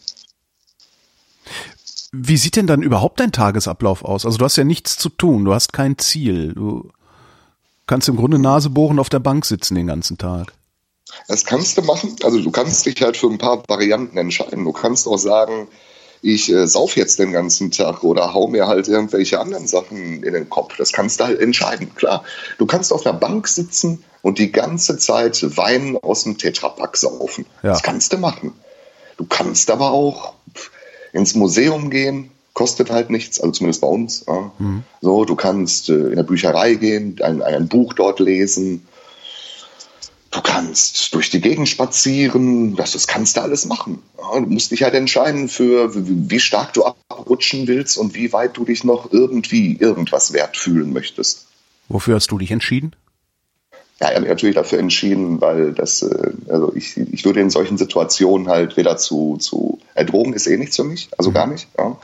Wie 2.11 2.37
sieht 2.37 2.55
denn 2.55 2.67
dann 2.67 2.81
überhaupt 2.81 3.19
dein 3.19 3.31
Tagesablauf 3.31 4.05
aus? 4.05 4.25
Also 4.25 4.37
du 4.37 4.45
hast 4.45 4.55
ja 4.55 4.63
nichts 4.63 4.97
zu 4.97 5.09
tun, 5.09 5.43
du 5.43 5.53
hast 5.53 5.73
kein 5.73 5.97
Ziel, 5.97 6.53
du 6.53 6.89
kannst 7.87 8.07
im 8.07 8.15
Grunde 8.15 8.39
Nase 8.39 8.69
bohren 8.69 8.99
auf 8.99 9.09
der 9.09 9.19
Bank 9.19 9.45
sitzen 9.45 9.75
den 9.75 9.87
ganzen 9.87 10.17
Tag. 10.17 10.53
Das 11.27 11.45
kannst 11.45 11.77
du 11.77 11.81
machen. 11.81 12.15
Also 12.23 12.41
du 12.41 12.51
kannst 12.51 12.85
dich 12.85 13.01
halt 13.01 13.17
für 13.17 13.27
ein 13.27 13.37
paar 13.37 13.63
Varianten 13.67 14.17
entscheiden. 14.17 14.63
Du 14.63 14.71
kannst 14.71 15.07
auch 15.07 15.17
sagen, 15.17 15.67
ich 16.25 16.51
äh, 16.51 16.67
sauf 16.67 16.95
jetzt 16.95 17.19
den 17.19 17.31
ganzen 17.31 17.69
Tag 17.69 18.03
oder 18.03 18.33
hau 18.33 18.47
mir 18.47 18.65
halt 18.65 18.87
irgendwelche 18.87 19.39
anderen 19.39 19.67
Sachen 19.67 20.23
in 20.23 20.33
den 20.33 20.49
Kopf. 20.49 20.75
Das 20.75 20.91
kannst 20.91 21.19
du 21.19 21.25
halt 21.25 21.39
entscheiden. 21.39 21.93
Klar, 21.93 22.23
du 22.57 22.65
kannst 22.65 22.91
auf 22.91 23.03
der 23.03 23.13
Bank 23.13 23.47
sitzen 23.47 24.03
und 24.23 24.39
die 24.39 24.51
ganze 24.51 24.97
Zeit 24.97 25.45
Wein 25.55 25.97
aus 26.01 26.23
dem 26.23 26.39
Tetrapack 26.39 26.97
saufen. 26.97 27.45
Ja. 27.61 27.69
Das 27.69 27.83
kannst 27.83 28.11
du 28.11 28.17
machen. 28.17 28.53
Du 29.17 29.25
kannst 29.25 29.69
aber 29.69 29.91
auch 29.91 30.33
ins 31.13 31.35
Museum 31.35 31.91
gehen, 31.91 32.31
kostet 32.53 32.89
halt 32.89 33.11
nichts, 33.11 33.39
also 33.39 33.51
zumindest 33.51 33.81
bei 33.81 33.87
uns. 33.87 34.25
Ja. 34.27 34.51
Mhm. 34.57 34.83
So, 35.01 35.25
du 35.25 35.35
kannst 35.35 35.89
äh, 35.89 36.07
in 36.07 36.15
der 36.15 36.23
Bücherei 36.23 36.73
gehen, 36.73 37.17
ein, 37.21 37.43
ein 37.43 37.67
Buch 37.67 37.93
dort 37.93 38.19
lesen 38.19 38.87
Du 40.35 40.41
kannst 40.41 41.15
durch 41.15 41.29
die 41.29 41.39
Gegend 41.39 41.69
spazieren, 41.69 42.75
das, 42.75 42.91
das 42.91 43.07
kannst 43.07 43.37
du 43.37 43.41
alles 43.41 43.65
machen. 43.65 43.99
Du 44.17 44.41
musst 44.41 44.69
dich 44.69 44.83
halt 44.83 44.93
entscheiden, 44.93 45.47
für 45.47 45.91
wie 45.95 46.41
stark 46.41 46.73
du 46.73 46.83
abrutschen 46.83 47.67
willst 47.67 47.97
und 47.97 48.15
wie 48.15 48.33
weit 48.33 48.57
du 48.57 48.65
dich 48.65 48.83
noch 48.83 49.13
irgendwie 49.13 49.77
irgendwas 49.77 50.33
wert 50.33 50.57
fühlen 50.57 50.91
möchtest. 50.91 51.47
Wofür 51.87 52.15
hast 52.15 52.31
du 52.31 52.37
dich 52.37 52.51
entschieden? 52.51 52.97
Ja, 54.01 54.09
ich 54.09 54.15
habe 54.15 54.21
mich 54.21 54.29
natürlich 54.29 54.55
dafür 54.55 54.79
entschieden, 54.79 55.39
weil 55.39 55.71
das, 55.71 56.01
äh, 56.01 56.31
also 56.49 56.73
ich, 56.75 56.97
ich 56.97 57.23
würde 57.23 57.39
in 57.39 57.49
solchen 57.49 57.77
Situationen 57.77 58.49
halt 58.49 58.75
weder 58.75 58.97
zu, 58.97 59.37
zu 59.37 59.79
äh, 59.93 60.03
Drogen 60.03 60.33
ist 60.33 60.47
eh 60.47 60.57
nichts 60.57 60.75
für 60.75 60.83
mich, 60.83 61.07
also 61.17 61.31
gar 61.31 61.47
nicht. 61.47 61.69
Ja. 61.77 61.95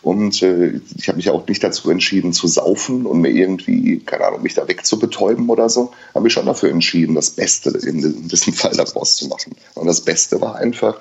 Und 0.00 0.42
äh, 0.42 0.80
ich 0.96 1.08
habe 1.08 1.16
mich 1.16 1.28
auch 1.28 1.46
nicht 1.46 1.62
dazu 1.62 1.90
entschieden 1.90 2.32
zu 2.32 2.46
saufen 2.46 3.04
und 3.04 3.20
mir 3.20 3.30
irgendwie, 3.30 3.98
keine 4.00 4.26
Ahnung, 4.26 4.42
mich 4.42 4.54
da 4.54 4.66
wegzubetäuben 4.66 5.50
oder 5.50 5.68
so. 5.68 5.92
Habe 6.14 6.24
mich 6.24 6.32
schon 6.32 6.46
dafür 6.46 6.70
entschieden, 6.70 7.14
das 7.14 7.30
Beste 7.30 7.70
in 7.70 8.28
diesem 8.28 8.54
Fall 8.54 8.72
daraus 8.72 9.16
zu 9.16 9.28
machen. 9.28 9.54
Und 9.74 9.86
das 9.86 10.00
Beste 10.00 10.40
war 10.40 10.56
einfach, 10.56 11.00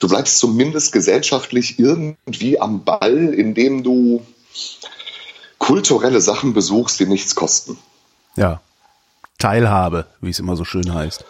du 0.00 0.08
bleibst 0.08 0.38
zumindest 0.38 0.90
gesellschaftlich 0.90 1.78
irgendwie 1.78 2.58
am 2.58 2.82
Ball, 2.82 3.32
indem 3.32 3.84
du 3.84 4.22
kulturelle 5.58 6.20
Sachen 6.20 6.52
besuchst, 6.52 6.98
die 6.98 7.06
nichts 7.06 7.36
kosten. 7.36 7.78
Ja. 8.34 8.60
Teilhabe, 9.40 10.06
wie 10.20 10.30
es 10.30 10.38
immer 10.38 10.56
so 10.56 10.64
schön 10.64 10.94
heißt. 10.94 11.24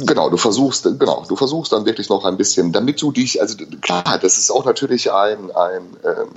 Genau, 0.00 0.30
du 0.30 0.36
versuchst, 0.36 0.84
genau, 0.98 1.24
du 1.28 1.36
versuchst 1.36 1.72
dann 1.72 1.86
wirklich 1.86 2.08
noch 2.08 2.24
ein 2.24 2.36
bisschen, 2.36 2.72
damit 2.72 3.00
du 3.00 3.12
dich, 3.12 3.40
also 3.40 3.56
klar, 3.80 4.18
das 4.20 4.38
ist 4.38 4.50
auch 4.50 4.64
natürlich 4.64 5.12
ein, 5.12 5.50
ein 5.52 5.82
ähm, 6.04 6.28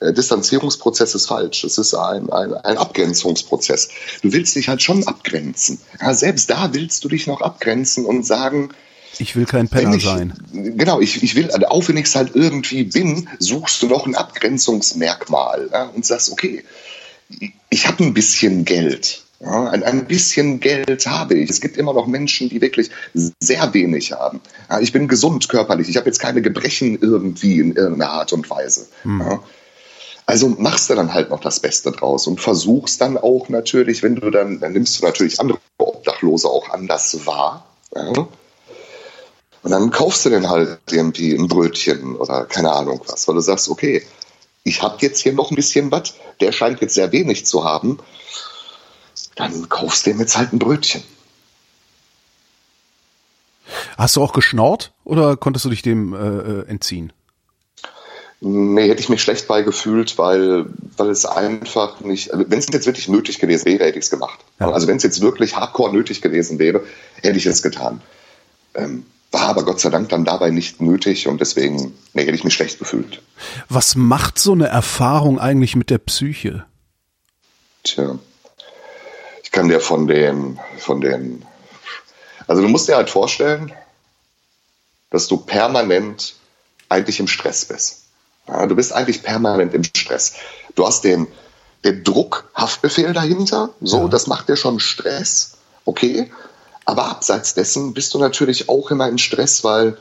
äh, 0.00 0.12
Distanzierungsprozess 0.12 1.14
ist 1.14 1.26
falsch. 1.26 1.64
Es 1.64 1.78
ist 1.78 1.94
ein, 1.94 2.30
ein, 2.30 2.54
ein 2.54 2.76
Abgrenzungsprozess. 2.76 3.88
Du 4.22 4.32
willst 4.32 4.54
dich 4.56 4.68
halt 4.68 4.82
schon 4.82 5.06
abgrenzen. 5.06 5.78
Ja, 6.00 6.14
selbst 6.14 6.50
da 6.50 6.72
willst 6.72 7.04
du 7.04 7.08
dich 7.08 7.26
noch 7.26 7.40
abgrenzen 7.40 8.04
und 8.04 8.26
sagen, 8.26 8.70
ich 9.18 9.36
will 9.36 9.44
kein 9.44 9.68
Penner 9.68 9.96
ich, 9.96 10.04
sein. 10.04 10.32
Genau, 10.52 11.00
ich, 11.00 11.22
ich 11.22 11.34
will, 11.34 11.50
also 11.50 11.66
auch 11.66 11.86
wenn 11.88 11.98
ich 11.98 12.06
es 12.06 12.14
halt 12.14 12.34
irgendwie 12.34 12.84
bin, 12.84 13.28
suchst 13.38 13.82
du 13.82 13.86
noch 13.86 14.06
ein 14.06 14.14
Abgrenzungsmerkmal 14.14 15.68
ja, 15.70 15.84
und 15.84 16.06
sagst, 16.06 16.32
okay, 16.32 16.64
ich 17.68 17.86
habe 17.86 18.04
ein 18.04 18.14
bisschen 18.14 18.64
Geld. 18.64 19.21
Ja, 19.44 19.70
ein, 19.70 19.82
ein 19.82 20.04
bisschen 20.04 20.60
Geld 20.60 21.04
habe 21.06 21.34
ich. 21.34 21.50
Es 21.50 21.60
gibt 21.60 21.76
immer 21.76 21.92
noch 21.92 22.06
Menschen, 22.06 22.48
die 22.48 22.60
wirklich 22.60 22.90
sehr 23.12 23.74
wenig 23.74 24.12
haben. 24.12 24.40
Ja, 24.70 24.78
ich 24.78 24.92
bin 24.92 25.08
gesund 25.08 25.48
körperlich. 25.48 25.88
Ich 25.88 25.96
habe 25.96 26.06
jetzt 26.06 26.20
keine 26.20 26.42
Gebrechen 26.42 26.96
irgendwie 27.00 27.58
in 27.58 27.74
irgendeiner 27.74 28.12
Art 28.12 28.32
und 28.32 28.48
Weise. 28.48 28.86
Hm. 29.02 29.20
Ja. 29.20 29.42
Also 30.26 30.48
machst 30.48 30.88
du 30.88 30.94
dann 30.94 31.12
halt 31.12 31.30
noch 31.30 31.40
das 31.40 31.58
Beste 31.58 31.90
draus 31.90 32.28
und 32.28 32.40
versuchst 32.40 33.00
dann 33.00 33.18
auch 33.18 33.48
natürlich, 33.48 34.04
wenn 34.04 34.14
du 34.14 34.30
dann, 34.30 34.60
dann 34.60 34.74
nimmst 34.74 35.00
du 35.00 35.04
natürlich 35.04 35.40
andere 35.40 35.58
Obdachlose 35.76 36.48
auch 36.48 36.70
anders 36.70 37.26
wahr. 37.26 37.66
Und 39.64 39.70
dann 39.70 39.90
kaufst 39.90 40.24
du 40.24 40.30
dann 40.30 40.48
halt 40.48 40.78
irgendwie 40.92 41.34
ein 41.34 41.48
Brötchen 41.48 42.14
oder 42.14 42.44
keine 42.44 42.70
Ahnung 42.72 43.00
was, 43.08 43.26
weil 43.26 43.34
du 43.34 43.40
sagst, 43.40 43.68
okay, 43.68 44.02
ich 44.62 44.82
habe 44.82 44.98
jetzt 45.00 45.20
hier 45.20 45.32
noch 45.32 45.50
ein 45.50 45.56
bisschen 45.56 45.90
was, 45.90 46.14
der 46.40 46.52
scheint 46.52 46.80
jetzt 46.80 46.94
sehr 46.94 47.10
wenig 47.10 47.44
zu 47.44 47.64
haben 47.64 47.98
dann 49.34 49.68
kaufst 49.68 50.06
du 50.06 50.10
ihm 50.10 50.20
jetzt 50.20 50.36
halt 50.36 50.52
ein 50.52 50.58
Brötchen. 50.58 51.02
Hast 53.96 54.16
du 54.16 54.22
auch 54.22 54.32
geschnort 54.32 54.92
oder 55.04 55.36
konntest 55.36 55.64
du 55.64 55.70
dich 55.70 55.82
dem 55.82 56.14
äh, 56.14 56.18
äh, 56.18 56.68
entziehen? 56.68 57.12
Nee, 58.44 58.88
hätte 58.88 59.00
ich 59.00 59.08
mich 59.08 59.22
schlecht 59.22 59.46
bei 59.46 59.62
gefühlt, 59.62 60.18
weil, 60.18 60.66
weil 60.96 61.10
es 61.10 61.24
einfach 61.26 62.00
nicht, 62.00 62.32
also 62.32 62.44
wenn 62.48 62.58
es 62.58 62.66
jetzt 62.72 62.86
wirklich 62.86 63.06
nötig 63.06 63.38
gewesen 63.38 63.66
wäre, 63.66 63.84
hätte 63.84 63.98
ich 63.98 64.04
es 64.04 64.10
gemacht. 64.10 64.40
Ja. 64.58 64.72
Also 64.72 64.88
wenn 64.88 64.96
es 64.96 65.04
jetzt 65.04 65.20
wirklich 65.20 65.54
hardcore 65.54 65.92
nötig 65.92 66.22
gewesen 66.22 66.58
wäre, 66.58 66.82
hätte 67.20 67.38
ich 67.38 67.46
es 67.46 67.62
getan. 67.62 68.00
Ähm, 68.74 69.06
war 69.30 69.42
aber 69.42 69.64
Gott 69.64 69.78
sei 69.78 69.90
Dank 69.90 70.08
dann 70.08 70.24
dabei 70.24 70.50
nicht 70.50 70.80
nötig 70.80 71.28
und 71.28 71.40
deswegen 71.40 71.94
nee, 72.14 72.22
hätte 72.22 72.34
ich 72.34 72.42
mich 72.42 72.54
schlecht 72.54 72.80
gefühlt. 72.80 73.22
Was 73.68 73.94
macht 73.94 74.40
so 74.40 74.52
eine 74.52 74.66
Erfahrung 74.66 75.38
eigentlich 75.38 75.76
mit 75.76 75.88
der 75.88 75.98
Psyche? 75.98 76.64
Tja, 77.84 78.18
kann 79.52 79.68
dir 79.68 79.80
von 79.80 80.06
den, 80.08 80.58
von 80.78 81.00
den, 81.00 81.44
also 82.48 82.62
du 82.62 82.68
musst 82.68 82.88
dir 82.88 82.96
halt 82.96 83.10
vorstellen, 83.10 83.72
dass 85.10 85.28
du 85.28 85.36
permanent 85.36 86.34
eigentlich 86.88 87.20
im 87.20 87.28
Stress 87.28 87.66
bist. 87.66 88.04
Ja, 88.48 88.66
du 88.66 88.74
bist 88.74 88.92
eigentlich 88.92 89.22
permanent 89.22 89.74
im 89.74 89.84
Stress. 89.84 90.34
Du 90.74 90.86
hast 90.86 91.04
den, 91.04 91.28
den 91.84 92.02
Druck, 92.02 92.50
Haftbefehl 92.54 93.12
dahinter, 93.12 93.70
so, 93.80 93.98
ja. 93.98 94.08
das 94.08 94.26
macht 94.26 94.48
dir 94.48 94.56
schon 94.56 94.80
Stress, 94.80 95.52
okay. 95.84 96.30
Aber 96.84 97.06
abseits 97.06 97.54
dessen 97.54 97.94
bist 97.94 98.12
du 98.14 98.18
natürlich 98.18 98.68
auch 98.68 98.90
immer 98.90 99.08
im 99.08 99.18
Stress, 99.18 99.62
weil 99.62 99.96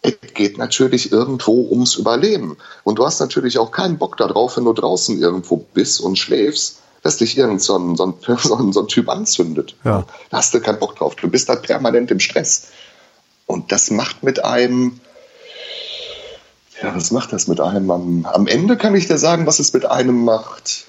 es 0.00 0.14
geht 0.34 0.58
natürlich 0.58 1.12
irgendwo 1.12 1.68
ums 1.70 1.96
Überleben. 1.96 2.56
Und 2.84 2.98
du 2.98 3.04
hast 3.04 3.20
natürlich 3.20 3.58
auch 3.58 3.70
keinen 3.70 3.98
Bock 3.98 4.16
darauf, 4.16 4.56
wenn 4.56 4.64
du 4.64 4.72
draußen 4.72 5.18
irgendwo 5.20 5.58
bist 5.58 6.00
und 6.00 6.18
schläfst, 6.18 6.81
dass 7.02 7.16
dich 7.16 7.36
irgend 7.36 7.60
so 7.60 7.76
ein, 7.76 7.96
so 7.96 8.06
ein, 8.06 8.14
so 8.38 8.56
ein, 8.56 8.72
so 8.72 8.80
ein 8.80 8.88
Typ 8.88 9.08
anzündet. 9.08 9.76
Ja. 9.84 10.06
Da 10.30 10.36
hast 10.38 10.54
du 10.54 10.60
keinen 10.60 10.78
Bock 10.78 10.96
drauf. 10.96 11.16
Du 11.16 11.28
bist 11.28 11.48
halt 11.48 11.62
permanent 11.62 12.10
im 12.10 12.20
Stress. 12.20 12.68
Und 13.46 13.72
das 13.72 13.90
macht 13.90 14.22
mit 14.22 14.44
einem, 14.44 15.00
ja, 16.82 16.94
was 16.94 17.10
macht 17.10 17.32
das 17.32 17.48
mit 17.48 17.60
einem? 17.60 17.90
Am, 17.90 18.26
am 18.26 18.46
Ende 18.46 18.76
kann 18.76 18.94
ich 18.94 19.08
dir 19.08 19.18
sagen, 19.18 19.46
was 19.46 19.58
es 19.58 19.72
mit 19.72 19.84
einem 19.84 20.24
macht. 20.24 20.86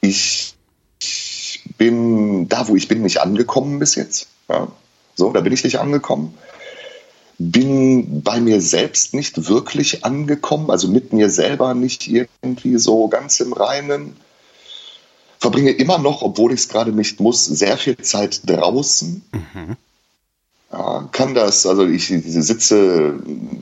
Ich, 0.00 0.54
ich 1.00 1.62
bin 1.76 2.48
da, 2.48 2.68
wo 2.68 2.76
ich 2.76 2.88
bin, 2.88 3.02
nicht 3.02 3.20
angekommen 3.20 3.78
bis 3.78 3.96
jetzt. 3.96 4.28
Ja. 4.48 4.68
So, 5.16 5.32
da 5.32 5.40
bin 5.40 5.52
ich 5.52 5.64
nicht 5.64 5.80
angekommen. 5.80 6.34
Bin 7.38 8.22
bei 8.22 8.40
mir 8.40 8.60
selbst 8.60 9.12
nicht 9.12 9.48
wirklich 9.48 10.04
angekommen, 10.04 10.70
also 10.70 10.88
mit 10.88 11.12
mir 11.12 11.28
selber 11.28 11.74
nicht 11.74 12.08
irgendwie 12.08 12.78
so 12.78 13.08
ganz 13.08 13.40
im 13.40 13.52
Reinen. 13.52 14.16
Verbringe 15.38 15.70
immer 15.70 15.98
noch, 15.98 16.22
obwohl 16.22 16.52
ich 16.52 16.60
es 16.60 16.68
gerade 16.68 16.92
nicht 16.92 17.20
muss, 17.20 17.44
sehr 17.44 17.76
viel 17.76 17.96
Zeit 17.98 18.40
draußen. 18.48 19.22
Mhm. 19.32 19.76
Ja, 20.72 21.08
kann 21.12 21.34
das, 21.34 21.66
also 21.66 21.86
ich 21.86 22.08
sitze 22.08 23.14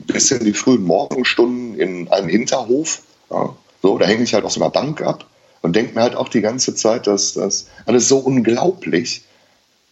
bis 0.07 0.31
in 0.31 0.43
die 0.43 0.53
frühen 0.53 0.83
Morgenstunden 0.83 1.79
in 1.79 2.07
einem 2.07 2.29
Hinterhof. 2.29 3.01
Ja, 3.29 3.55
so, 3.81 3.97
da 3.97 4.05
hänge 4.05 4.23
ich 4.23 4.33
halt 4.33 4.45
auf 4.45 4.51
so 4.51 4.61
einer 4.61 4.71
Bank 4.71 5.01
ab 5.01 5.25
und 5.61 5.75
denke 5.75 5.95
mir 5.95 6.01
halt 6.01 6.15
auch 6.15 6.29
die 6.29 6.41
ganze 6.41 6.75
Zeit, 6.75 7.07
dass 7.07 7.33
das 7.33 7.67
alles 7.85 8.07
so 8.07 8.17
unglaublich 8.17 9.23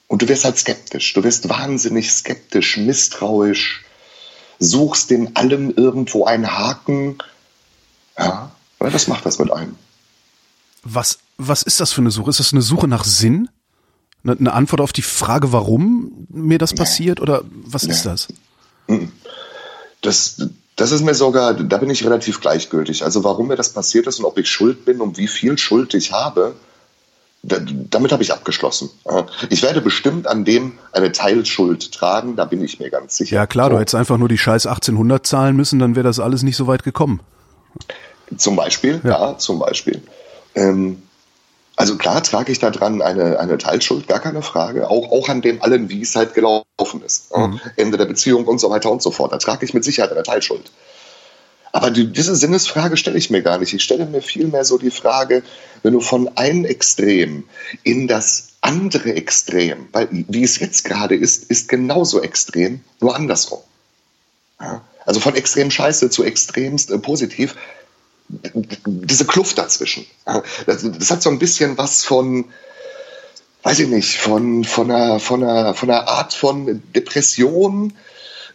und 0.07 0.21
du 0.21 0.27
wirst 0.27 0.45
halt 0.45 0.57
skeptisch. 0.57 1.13
Du 1.13 1.23
wirst 1.23 1.49
wahnsinnig 1.49 2.11
skeptisch, 2.11 2.77
misstrauisch, 2.77 3.83
suchst 4.59 5.09
in 5.11 5.35
allem 5.35 5.73
irgendwo 5.75 6.25
einen 6.25 6.51
Haken. 6.55 7.17
Ja, 8.17 8.51
das 8.79 9.07
macht 9.07 9.25
das 9.25 9.39
mit 9.39 9.51
einem. 9.51 9.75
Was, 10.83 11.17
was 11.37 11.63
ist 11.63 11.79
das 11.79 11.91
für 11.91 12.01
eine 12.01 12.11
Suche? 12.11 12.29
Ist 12.29 12.39
das 12.39 12.53
eine 12.53 12.61
Suche 12.61 12.87
nach 12.87 13.03
Sinn? 13.03 13.49
Eine, 14.23 14.37
eine 14.37 14.53
Antwort 14.53 14.81
auf 14.81 14.93
die 14.93 15.01
Frage, 15.01 15.51
warum 15.51 16.27
mir 16.29 16.57
das 16.57 16.73
passiert? 16.73 17.19
Oder 17.19 17.43
was 17.65 17.83
ist 17.83 18.05
das? 18.05 18.27
Mhm. 18.87 19.11
Das, 20.01 20.41
das 20.75 20.91
ist 20.91 21.03
mir 21.03 21.15
sogar, 21.15 21.53
da 21.53 21.77
bin 21.77 21.89
ich 21.89 22.03
relativ 22.03 22.41
gleichgültig. 22.41 23.03
Also 23.03 23.23
warum 23.23 23.47
mir 23.47 23.55
das 23.55 23.69
passiert 23.69 24.07
ist 24.07 24.19
und 24.19 24.25
ob 24.25 24.37
ich 24.37 24.49
schuld 24.49 24.85
bin 24.85 25.01
und 25.01 25.17
wie 25.17 25.27
viel 25.27 25.57
Schuld 25.57 25.93
ich 25.93 26.11
habe, 26.11 26.55
damit 27.43 28.11
habe 28.11 28.23
ich 28.23 28.31
abgeschlossen. 28.31 28.89
Ich 29.49 29.63
werde 29.63 29.81
bestimmt 29.81 30.27
an 30.27 30.45
dem 30.45 30.79
eine 30.93 31.11
Teilschuld 31.11 31.91
tragen, 31.91 32.37
da 32.37 32.45
bin 32.45 32.63
ich 32.63 32.79
mir 32.79 32.89
ganz 32.89 33.17
sicher. 33.17 33.35
Ja 33.35 33.47
klar, 33.47 33.65
so. 33.65 33.73
du 33.73 33.79
hättest 33.79 33.95
einfach 33.95 34.17
nur 34.17 34.29
die 34.29 34.37
scheiß 34.37 34.65
1800 34.65 35.27
zahlen 35.27 35.55
müssen, 35.55 35.79
dann 35.79 35.95
wäre 35.95 36.05
das 36.05 36.19
alles 36.19 36.43
nicht 36.43 36.55
so 36.55 36.67
weit 36.67 36.83
gekommen. 36.83 37.19
Zum 38.37 38.55
Beispiel, 38.55 39.01
ja, 39.03 39.31
ja 39.31 39.37
zum 39.37 39.59
Beispiel. 39.59 40.01
Ähm, 40.55 41.02
also 41.75 41.97
klar 41.97 42.21
trage 42.21 42.51
ich 42.51 42.59
da 42.59 42.69
dran 42.69 43.01
eine, 43.01 43.39
eine 43.39 43.57
Teilschuld, 43.57 44.07
gar 44.07 44.19
keine 44.19 44.41
Frage. 44.41 44.89
Auch, 44.89 45.11
auch 45.11 45.29
an 45.29 45.41
dem 45.41 45.61
allen, 45.61 45.89
wie 45.89 46.01
es 46.01 46.15
halt 46.15 46.33
gelaufen 46.35 47.01
ist. 47.03 47.35
Mhm. 47.35 47.59
Ende 47.75 47.97
der 47.97 48.05
Beziehung 48.05 48.45
und 48.45 48.59
so 48.59 48.69
weiter 48.69 48.91
und 48.91 49.01
so 49.01 49.11
fort. 49.11 49.31
Da 49.31 49.37
trage 49.37 49.65
ich 49.65 49.73
mit 49.73 49.83
Sicherheit 49.83 50.11
eine 50.11 50.23
Teilschuld. 50.23 50.71
Aber 51.71 51.89
die, 51.89 52.11
diese 52.11 52.35
Sinnesfrage 52.35 52.97
stelle 52.97 53.17
ich 53.17 53.31
mir 53.31 53.41
gar 53.41 53.57
nicht. 53.57 53.73
Ich 53.73 53.83
stelle 53.83 54.05
mir 54.05 54.21
vielmehr 54.21 54.63
so 54.63 54.77
die 54.77 54.91
Frage, 54.91 55.41
wenn 55.81 55.93
du 55.93 56.01
von 56.01 56.37
einem 56.37 56.65
Extrem 56.65 57.45
in 57.81 58.07
das 58.07 58.49
andere 58.61 59.15
Extrem, 59.15 59.87
weil 59.91 60.07
wie 60.11 60.43
es 60.43 60.59
jetzt 60.59 60.85
gerade 60.85 61.15
ist, 61.15 61.45
ist 61.45 61.67
genauso 61.67 62.21
extrem, 62.21 62.81
nur 63.01 63.15
andersrum. 63.15 63.59
Ja? 64.61 64.81
Also 65.05 65.19
von 65.19 65.35
extrem 65.35 65.71
scheiße 65.71 66.11
zu 66.11 66.23
extremst 66.23 66.91
äh, 66.91 66.99
positiv, 66.99 67.55
diese 68.29 69.25
Kluft 69.25 69.57
dazwischen. 69.57 70.05
Das, 70.65 70.83
das, 70.83 71.11
hat 71.11 71.21
so 71.21 71.29
ein 71.29 71.39
bisschen 71.39 71.77
was 71.77 72.03
von, 72.03 72.45
weiß 73.63 73.79
ich 73.79 73.87
nicht, 73.87 74.17
von, 74.17 74.63
von, 74.63 74.89
einer, 74.89 75.19
von, 75.19 75.43
einer, 75.43 75.73
von 75.73 75.89
einer 75.89 76.07
Art 76.07 76.33
von 76.33 76.81
Depression, 76.95 77.93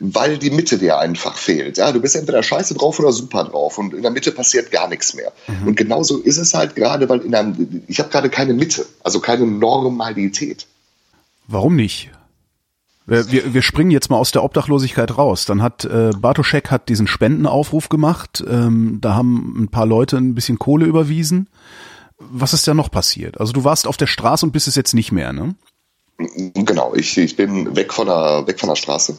weil 0.00 0.38
die 0.38 0.50
Mitte 0.50 0.78
dir 0.78 0.98
einfach 0.98 1.36
fehlt. 1.36 1.76
Ja, 1.76 1.92
du 1.92 2.00
bist 2.00 2.14
entweder 2.16 2.42
scheiße 2.42 2.74
drauf 2.74 2.98
oder 3.00 3.12
super 3.12 3.44
drauf 3.44 3.78
und 3.78 3.94
in 3.94 4.02
der 4.02 4.10
Mitte 4.10 4.30
passiert 4.32 4.70
gar 4.70 4.88
nichts 4.88 5.14
mehr. 5.14 5.32
Mhm. 5.46 5.68
Und 5.68 5.76
genauso 5.76 6.18
ist 6.18 6.38
es 6.38 6.54
halt 6.54 6.76
gerade, 6.76 7.08
weil 7.08 7.20
in 7.20 7.34
einem, 7.34 7.82
ich 7.88 7.98
habe 7.98 8.08
gerade 8.08 8.30
keine 8.30 8.54
Mitte, 8.54 8.86
also 9.02 9.20
keine 9.20 9.46
Normalität. 9.46 10.66
Warum 11.48 11.76
nicht? 11.76 12.10
Wir, 13.08 13.54
wir 13.54 13.62
springen 13.62 13.90
jetzt 13.90 14.10
mal 14.10 14.18
aus 14.18 14.32
der 14.32 14.44
Obdachlosigkeit 14.44 15.16
raus. 15.16 15.46
Dann 15.46 15.62
hat 15.62 15.84
äh, 15.84 16.10
Bartoschek 16.18 16.70
hat 16.70 16.88
diesen 16.88 17.06
Spendenaufruf 17.06 17.88
gemacht. 17.88 18.44
Ähm, 18.46 18.98
da 19.00 19.14
haben 19.14 19.62
ein 19.62 19.68
paar 19.68 19.86
Leute 19.86 20.18
ein 20.18 20.34
bisschen 20.34 20.58
Kohle 20.58 20.84
überwiesen. 20.84 21.48
Was 22.18 22.52
ist 22.52 22.68
da 22.68 22.74
noch 22.74 22.90
passiert? 22.90 23.40
Also 23.40 23.52
du 23.52 23.64
warst 23.64 23.86
auf 23.86 23.96
der 23.96 24.06
Straße 24.06 24.44
und 24.44 24.52
bist 24.52 24.68
es 24.68 24.74
jetzt 24.74 24.92
nicht 24.92 25.12
mehr, 25.12 25.32
ne? 25.32 25.54
Genau, 26.18 26.94
ich, 26.94 27.16
ich 27.16 27.36
bin 27.36 27.76
weg 27.76 27.92
von 27.92 28.08
der, 28.08 28.46
weg 28.46 28.58
von 28.58 28.68
der 28.68 28.76
Straße 28.76 29.16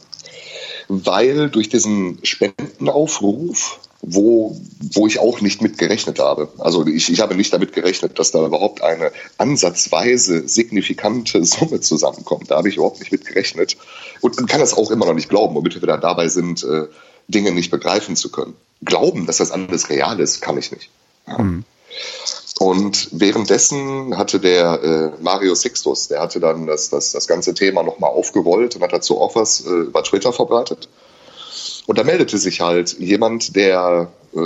weil 0.89 1.49
durch 1.49 1.69
diesen 1.69 2.19
Spendenaufruf, 2.23 3.79
wo, 4.01 4.55
wo 4.93 5.07
ich 5.07 5.19
auch 5.19 5.41
nicht 5.41 5.61
mit 5.61 5.77
gerechnet 5.77 6.19
habe, 6.19 6.49
also 6.57 6.87
ich, 6.87 7.11
ich 7.11 7.19
habe 7.19 7.35
nicht 7.35 7.51
damit 7.51 7.73
gerechnet, 7.73 8.17
dass 8.17 8.31
da 8.31 8.45
überhaupt 8.45 8.81
eine 8.81 9.11
ansatzweise 9.37 10.47
signifikante 10.47 11.43
Summe 11.45 11.81
zusammenkommt. 11.81 12.49
Da 12.49 12.57
habe 12.57 12.69
ich 12.69 12.77
überhaupt 12.77 12.99
nicht 12.99 13.11
mit 13.11 13.25
gerechnet 13.25 13.77
und 14.21 14.47
kann 14.47 14.59
das 14.59 14.73
auch 14.73 14.91
immer 14.91 15.05
noch 15.05 15.13
nicht 15.13 15.29
glauben, 15.29 15.55
womit 15.55 15.79
wir 15.79 15.87
da 15.87 15.97
dabei 15.97 16.29
sind, 16.29 16.63
äh, 16.63 16.87
Dinge 17.27 17.51
nicht 17.51 17.71
begreifen 17.71 18.15
zu 18.15 18.31
können. 18.31 18.55
Glauben, 18.83 19.25
dass 19.25 19.37
das 19.37 19.51
alles 19.51 19.89
real 19.89 20.19
ist, 20.19 20.41
kann 20.41 20.57
ich 20.57 20.71
nicht. 20.71 20.89
Mhm. 21.27 21.65
Und 22.59 23.09
währenddessen 23.11 24.17
hatte 24.17 24.39
der 24.39 24.83
äh, 24.83 25.23
Mario 25.23 25.55
Sixtus, 25.55 26.09
der 26.09 26.21
hatte 26.21 26.39
dann 26.39 26.67
das, 26.67 26.89
das, 26.89 27.11
das 27.11 27.27
ganze 27.27 27.53
Thema 27.53 27.83
nochmal 27.83 28.09
aufgerollt 28.09 28.75
und 28.75 28.81
hat 28.81 28.91
dazu 28.91 29.19
auch 29.19 29.35
was 29.35 29.65
äh, 29.65 29.69
über 29.69 30.03
Twitter 30.03 30.33
verbreitet. 30.33 30.89
Und 31.89 31.97
da 31.97 32.03
meldete 32.03 32.37
sich 32.37 32.61
halt 32.61 32.99
jemand, 32.99 33.55
der 33.55 34.11
äh, 34.35 34.39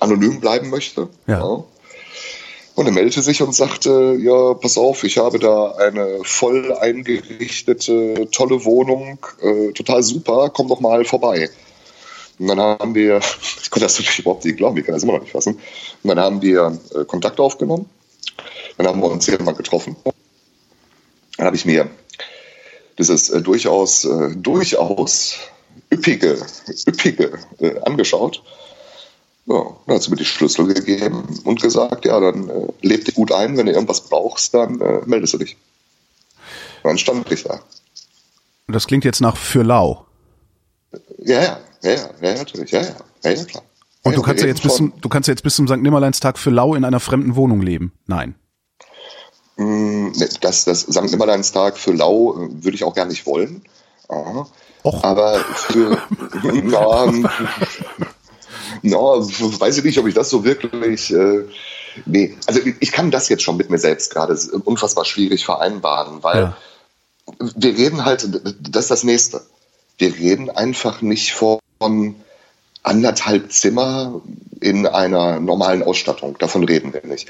anonym 0.00 0.40
bleiben 0.40 0.70
möchte. 0.70 1.10
Ja. 1.26 1.38
ja. 1.38 1.64
Und 2.74 2.86
er 2.86 2.92
meldete 2.92 3.20
sich 3.20 3.42
und 3.42 3.54
sagte, 3.54 4.16
ja, 4.18 4.54
pass 4.54 4.78
auf, 4.78 5.04
ich 5.04 5.18
habe 5.18 5.38
da 5.38 5.72
eine 5.72 6.20
voll 6.22 6.72
eingerichtete, 6.72 8.26
tolle 8.30 8.64
Wohnung, 8.64 9.18
äh, 9.42 9.72
total 9.72 10.02
super, 10.02 10.48
komm 10.48 10.68
doch 10.68 10.80
mal 10.80 11.04
vorbei. 11.04 11.50
Und 12.38 12.46
dann 12.46 12.58
haben 12.58 12.94
wir, 12.94 13.18
ich 13.62 13.70
konnte 13.70 13.84
das 13.84 13.98
natürlich 13.98 14.20
überhaupt 14.20 14.46
nicht 14.46 14.56
glauben, 14.56 14.78
ich 14.78 14.86
kann 14.86 14.94
das 14.94 15.02
immer 15.02 15.12
noch 15.12 15.20
nicht 15.20 15.32
fassen. 15.32 15.60
Und 16.02 16.08
dann 16.08 16.18
haben 16.18 16.40
wir 16.40 16.78
äh, 16.94 17.04
Kontakt 17.04 17.38
aufgenommen. 17.38 17.84
Dann 18.78 18.86
haben 18.86 19.02
wir 19.02 19.10
uns 19.10 19.26
hier 19.26 19.42
mal 19.42 19.52
getroffen. 19.52 19.94
Dann 21.36 21.46
habe 21.46 21.56
ich 21.56 21.66
mir 21.66 21.90
dieses 22.96 23.28
äh, 23.28 23.42
durchaus, 23.42 24.06
äh, 24.06 24.34
durchaus 24.36 25.50
üppige, 25.92 26.38
üppige 26.86 27.38
äh, 27.58 27.78
angeschaut. 27.80 28.42
Ja, 29.46 29.64
dann 29.86 29.96
hat 29.96 30.02
sie 30.02 30.10
mir 30.10 30.16
die 30.16 30.24
Schlüssel 30.24 30.72
gegeben 30.72 31.40
und 31.44 31.60
gesagt, 31.60 32.04
ja, 32.04 32.20
dann 32.20 32.48
äh, 32.48 32.68
leb 32.82 33.04
dich 33.04 33.14
gut 33.14 33.32
ein, 33.32 33.56
wenn 33.56 33.66
du 33.66 33.72
irgendwas 33.72 34.02
brauchst, 34.02 34.54
dann 34.54 34.80
äh, 34.80 35.00
meldest 35.06 35.34
du 35.34 35.38
dich. 35.38 35.56
Und 36.82 36.90
dann 36.90 36.98
stand 36.98 37.30
ich 37.32 37.44
da. 37.44 37.60
Das 38.68 38.86
klingt 38.86 39.04
jetzt 39.04 39.20
nach 39.20 39.36
für 39.36 39.62
lau. 39.62 40.06
Ja, 41.18 41.42
ja, 41.42 41.58
ja, 41.82 42.10
ja, 42.20 42.34
natürlich, 42.34 42.70
ja, 42.70 42.82
ja, 42.82 42.94
ja, 43.24 43.30
ja 43.30 43.44
klar. 43.44 43.64
Und 44.02 44.16
du 44.16 44.22
kannst 44.22 44.42
ja 44.42 44.48
jetzt 44.48 44.62
bis 44.62 44.76
zum, 44.76 44.92
du 45.00 45.08
kannst 45.08 45.28
ja 45.28 45.32
jetzt 45.32 45.42
bis 45.42 45.56
zum 45.56 45.68
St. 45.68 45.76
Nimmerleinstag 45.76 46.38
für 46.38 46.50
lau 46.50 46.74
in 46.74 46.84
einer 46.84 47.00
fremden 47.00 47.36
Wohnung 47.36 47.60
leben. 47.60 47.92
Nein. 48.06 48.34
Mm, 49.56 50.12
das, 50.40 50.64
das 50.64 50.80
St. 50.80 51.10
Nimmerleinstag 51.10 51.76
für 51.76 51.92
lau 51.92 52.34
äh, 52.34 52.64
würde 52.64 52.76
ich 52.76 52.84
auch 52.84 52.94
gar 52.94 53.04
nicht 53.04 53.26
wollen. 53.26 53.62
Aha. 54.10 54.46
Och. 54.82 55.04
Aber 55.04 55.38
für, 55.38 55.98
na, 56.42 57.12
na, 58.82 58.96
weiß 58.96 59.78
ich 59.78 59.84
nicht, 59.84 59.98
ob 59.98 60.06
ich 60.06 60.14
das 60.14 60.30
so 60.30 60.44
wirklich, 60.44 61.12
äh, 61.12 61.44
nee, 62.06 62.36
also 62.46 62.60
ich 62.80 62.92
kann 62.92 63.10
das 63.10 63.28
jetzt 63.28 63.42
schon 63.42 63.58
mit 63.58 63.68
mir 63.68 63.78
selbst 63.78 64.12
gerade 64.12 64.38
unfassbar 64.64 65.04
schwierig 65.04 65.44
vereinbaren, 65.44 66.22
weil 66.22 66.38
ja. 66.38 66.56
wir 67.56 67.76
reden 67.76 68.04
halt, 68.04 68.26
das 68.60 68.84
ist 68.84 68.90
das 68.90 69.04
Nächste 69.04 69.42
wir 70.00 70.14
reden 70.16 70.50
einfach 70.50 71.02
nicht 71.02 71.32
von 71.32 71.60
anderthalb 72.82 73.52
Zimmer 73.52 74.20
in 74.60 74.86
einer 74.86 75.40
normalen 75.40 75.82
Ausstattung. 75.82 76.36
Davon 76.38 76.64
reden 76.64 76.92
wir 76.92 77.06
nicht. 77.06 77.28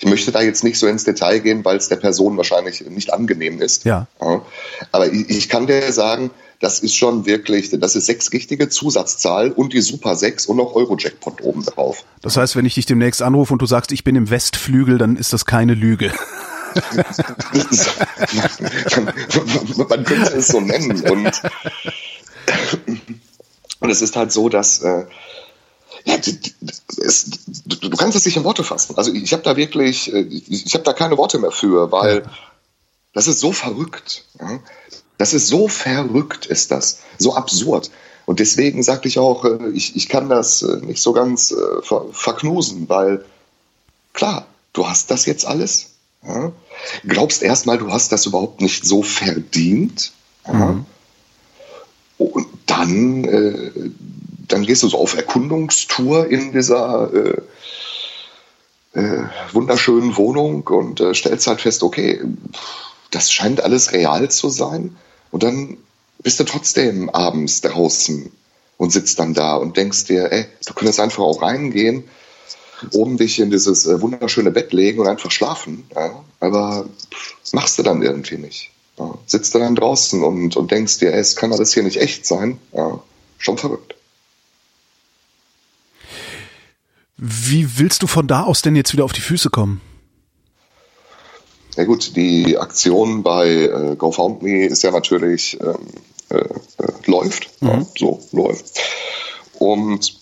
Ich 0.00 0.06
möchte 0.06 0.32
da 0.32 0.42
jetzt 0.42 0.64
nicht 0.64 0.78
so 0.78 0.86
ins 0.86 1.04
Detail 1.04 1.40
gehen, 1.40 1.64
weil 1.64 1.76
es 1.76 1.88
der 1.88 1.96
Person 1.96 2.36
wahrscheinlich 2.36 2.84
nicht 2.88 3.12
angenehm 3.12 3.60
ist. 3.60 3.84
Ja. 3.84 4.06
Aber 4.92 5.12
ich 5.12 5.48
kann 5.48 5.66
dir 5.66 5.92
sagen, 5.92 6.30
das 6.60 6.80
ist 6.80 6.96
schon 6.96 7.26
wirklich, 7.26 7.70
das 7.70 7.94
ist 7.94 8.06
sechs 8.06 8.32
richtige 8.32 8.68
Zusatzzahl 8.68 9.52
und 9.52 9.72
die 9.72 9.80
Super 9.80 10.16
6 10.16 10.46
und 10.46 10.56
noch 10.56 10.74
Euro-Jackpot 10.74 11.42
oben 11.42 11.64
drauf. 11.64 12.04
Das 12.22 12.36
heißt, 12.36 12.56
wenn 12.56 12.64
ich 12.64 12.74
dich 12.74 12.86
demnächst 12.86 13.22
anrufe 13.22 13.52
und 13.52 13.62
du 13.62 13.66
sagst, 13.66 13.92
ich 13.92 14.02
bin 14.02 14.16
im 14.16 14.30
Westflügel, 14.30 14.98
dann 14.98 15.16
ist 15.16 15.32
das 15.32 15.44
keine 15.44 15.74
Lüge. 15.74 16.12
Man 19.88 20.04
könnte 20.04 20.36
es 20.36 20.48
so 20.48 20.60
nennen. 20.60 21.00
Und, 21.08 21.40
und 23.88 23.92
es 23.92 24.02
ist 24.02 24.16
halt 24.16 24.30
so, 24.32 24.50
dass 24.50 24.82
äh, 24.82 25.06
ja, 26.04 26.16
es, 26.98 27.30
du, 27.64 27.88
kannst 27.96 28.18
es 28.18 28.26
nicht 28.26 28.36
in 28.36 28.44
Worte 28.44 28.62
fassen. 28.62 28.98
Also 28.98 29.14
ich 29.14 29.32
habe 29.32 29.42
da 29.42 29.56
wirklich, 29.56 30.12
äh, 30.12 30.20
ich, 30.20 30.66
ich 30.66 30.74
habe 30.74 30.84
da 30.84 30.92
keine 30.92 31.16
Worte 31.16 31.38
mehr 31.38 31.52
für, 31.52 31.90
weil 31.90 32.28
das 33.14 33.28
ist 33.28 33.40
so 33.40 33.50
verrückt. 33.50 34.26
Ja? 34.38 34.60
Das 35.16 35.32
ist 35.32 35.48
so 35.48 35.68
verrückt, 35.68 36.44
ist 36.44 36.70
das. 36.70 36.98
So 37.16 37.34
absurd. 37.34 37.90
Und 38.26 38.40
deswegen 38.40 38.82
sagte 38.82 39.08
ich 39.08 39.18
auch, 39.18 39.46
äh, 39.46 39.70
ich, 39.72 39.96
ich 39.96 40.10
kann 40.10 40.28
das 40.28 40.60
äh, 40.60 40.76
nicht 40.82 41.00
so 41.00 41.14
ganz 41.14 41.54
ver 41.80 42.04
verknusen, 42.12 42.90
weil 42.90 43.24
klar, 44.12 44.46
du 44.74 44.86
hast 44.86 45.10
das 45.10 45.24
jetzt 45.24 45.46
alles. 45.46 45.92
Ja? 46.22 46.52
Glaubst 47.04 47.42
erstmal, 47.42 47.78
du 47.78 47.90
hast 47.90 48.12
das 48.12 48.26
überhaupt 48.26 48.60
nicht 48.60 48.84
so 48.84 49.02
verdient. 49.02 50.12
Ja? 50.46 50.52
Mhm. 50.52 50.86
Und 52.18 52.46
dann, 52.66 53.24
äh, 53.24 53.70
dann 54.48 54.62
gehst 54.62 54.82
du 54.82 54.88
so 54.88 54.98
auf 54.98 55.16
Erkundungstour 55.16 56.26
in 56.28 56.52
dieser 56.52 57.12
äh, 57.14 57.40
äh, 58.98 59.24
wunderschönen 59.52 60.16
Wohnung 60.16 60.66
und 60.66 61.00
äh, 61.00 61.14
stellst 61.14 61.46
halt 61.46 61.60
fest, 61.60 61.82
okay, 61.82 62.20
das 63.10 63.30
scheint 63.32 63.62
alles 63.62 63.92
real 63.92 64.30
zu 64.30 64.50
sein. 64.50 64.96
Und 65.30 65.42
dann 65.42 65.78
bist 66.22 66.40
du 66.40 66.44
trotzdem 66.44 67.08
abends 67.10 67.60
draußen 67.60 68.30
und 68.76 68.90
sitzt 68.92 69.18
dann 69.18 69.34
da 69.34 69.56
und 69.56 69.76
denkst 69.76 70.04
dir, 70.06 70.32
ey, 70.32 70.46
du 70.66 70.74
könntest 70.74 71.00
einfach 71.00 71.22
auch 71.22 71.42
reingehen, 71.42 72.04
oben 72.92 73.16
dich 73.16 73.38
in 73.40 73.50
dieses 73.50 73.86
äh, 73.86 74.00
wunderschöne 74.00 74.50
Bett 74.50 74.72
legen 74.72 75.00
und 75.00 75.08
einfach 75.08 75.30
schlafen. 75.30 75.84
Ja? 75.94 76.24
Aber 76.40 76.88
das 77.42 77.52
machst 77.52 77.78
du 77.78 77.82
dann 77.82 78.02
irgendwie 78.02 78.38
nicht. 78.38 78.70
Ja? 78.98 79.14
Sitzt 79.26 79.54
du 79.54 79.58
dann 79.58 79.74
draußen 79.74 80.22
und, 80.22 80.56
und 80.56 80.70
denkst 80.70 80.98
dir, 80.98 81.12
ey, 81.12 81.20
es 81.20 81.36
kann 81.36 81.52
alles 81.52 81.72
hier 81.72 81.82
nicht 81.82 82.00
echt 82.00 82.26
sein. 82.26 82.58
Ja? 82.72 83.00
Schon 83.38 83.58
verrückt. 83.58 83.94
Wie 87.16 87.78
willst 87.78 88.02
du 88.02 88.06
von 88.06 88.28
da 88.28 88.44
aus 88.44 88.62
denn 88.62 88.76
jetzt 88.76 88.92
wieder 88.92 89.04
auf 89.04 89.12
die 89.12 89.20
Füße 89.20 89.50
kommen? 89.50 89.80
Ja 91.76 91.84
gut, 91.84 92.16
die 92.16 92.58
Aktion 92.58 93.22
bei 93.22 93.48
äh, 93.48 93.96
GoFundMe 93.96 94.66
ist 94.66 94.82
ja 94.82 94.90
natürlich 94.90 95.58
ähm, 95.60 95.76
äh, 96.30 96.38
äh, 96.38 96.92
läuft, 97.06 97.62
mhm. 97.62 97.68
ja, 97.68 97.86
so 97.96 98.20
läuft. 98.32 98.80
Und 99.58 100.20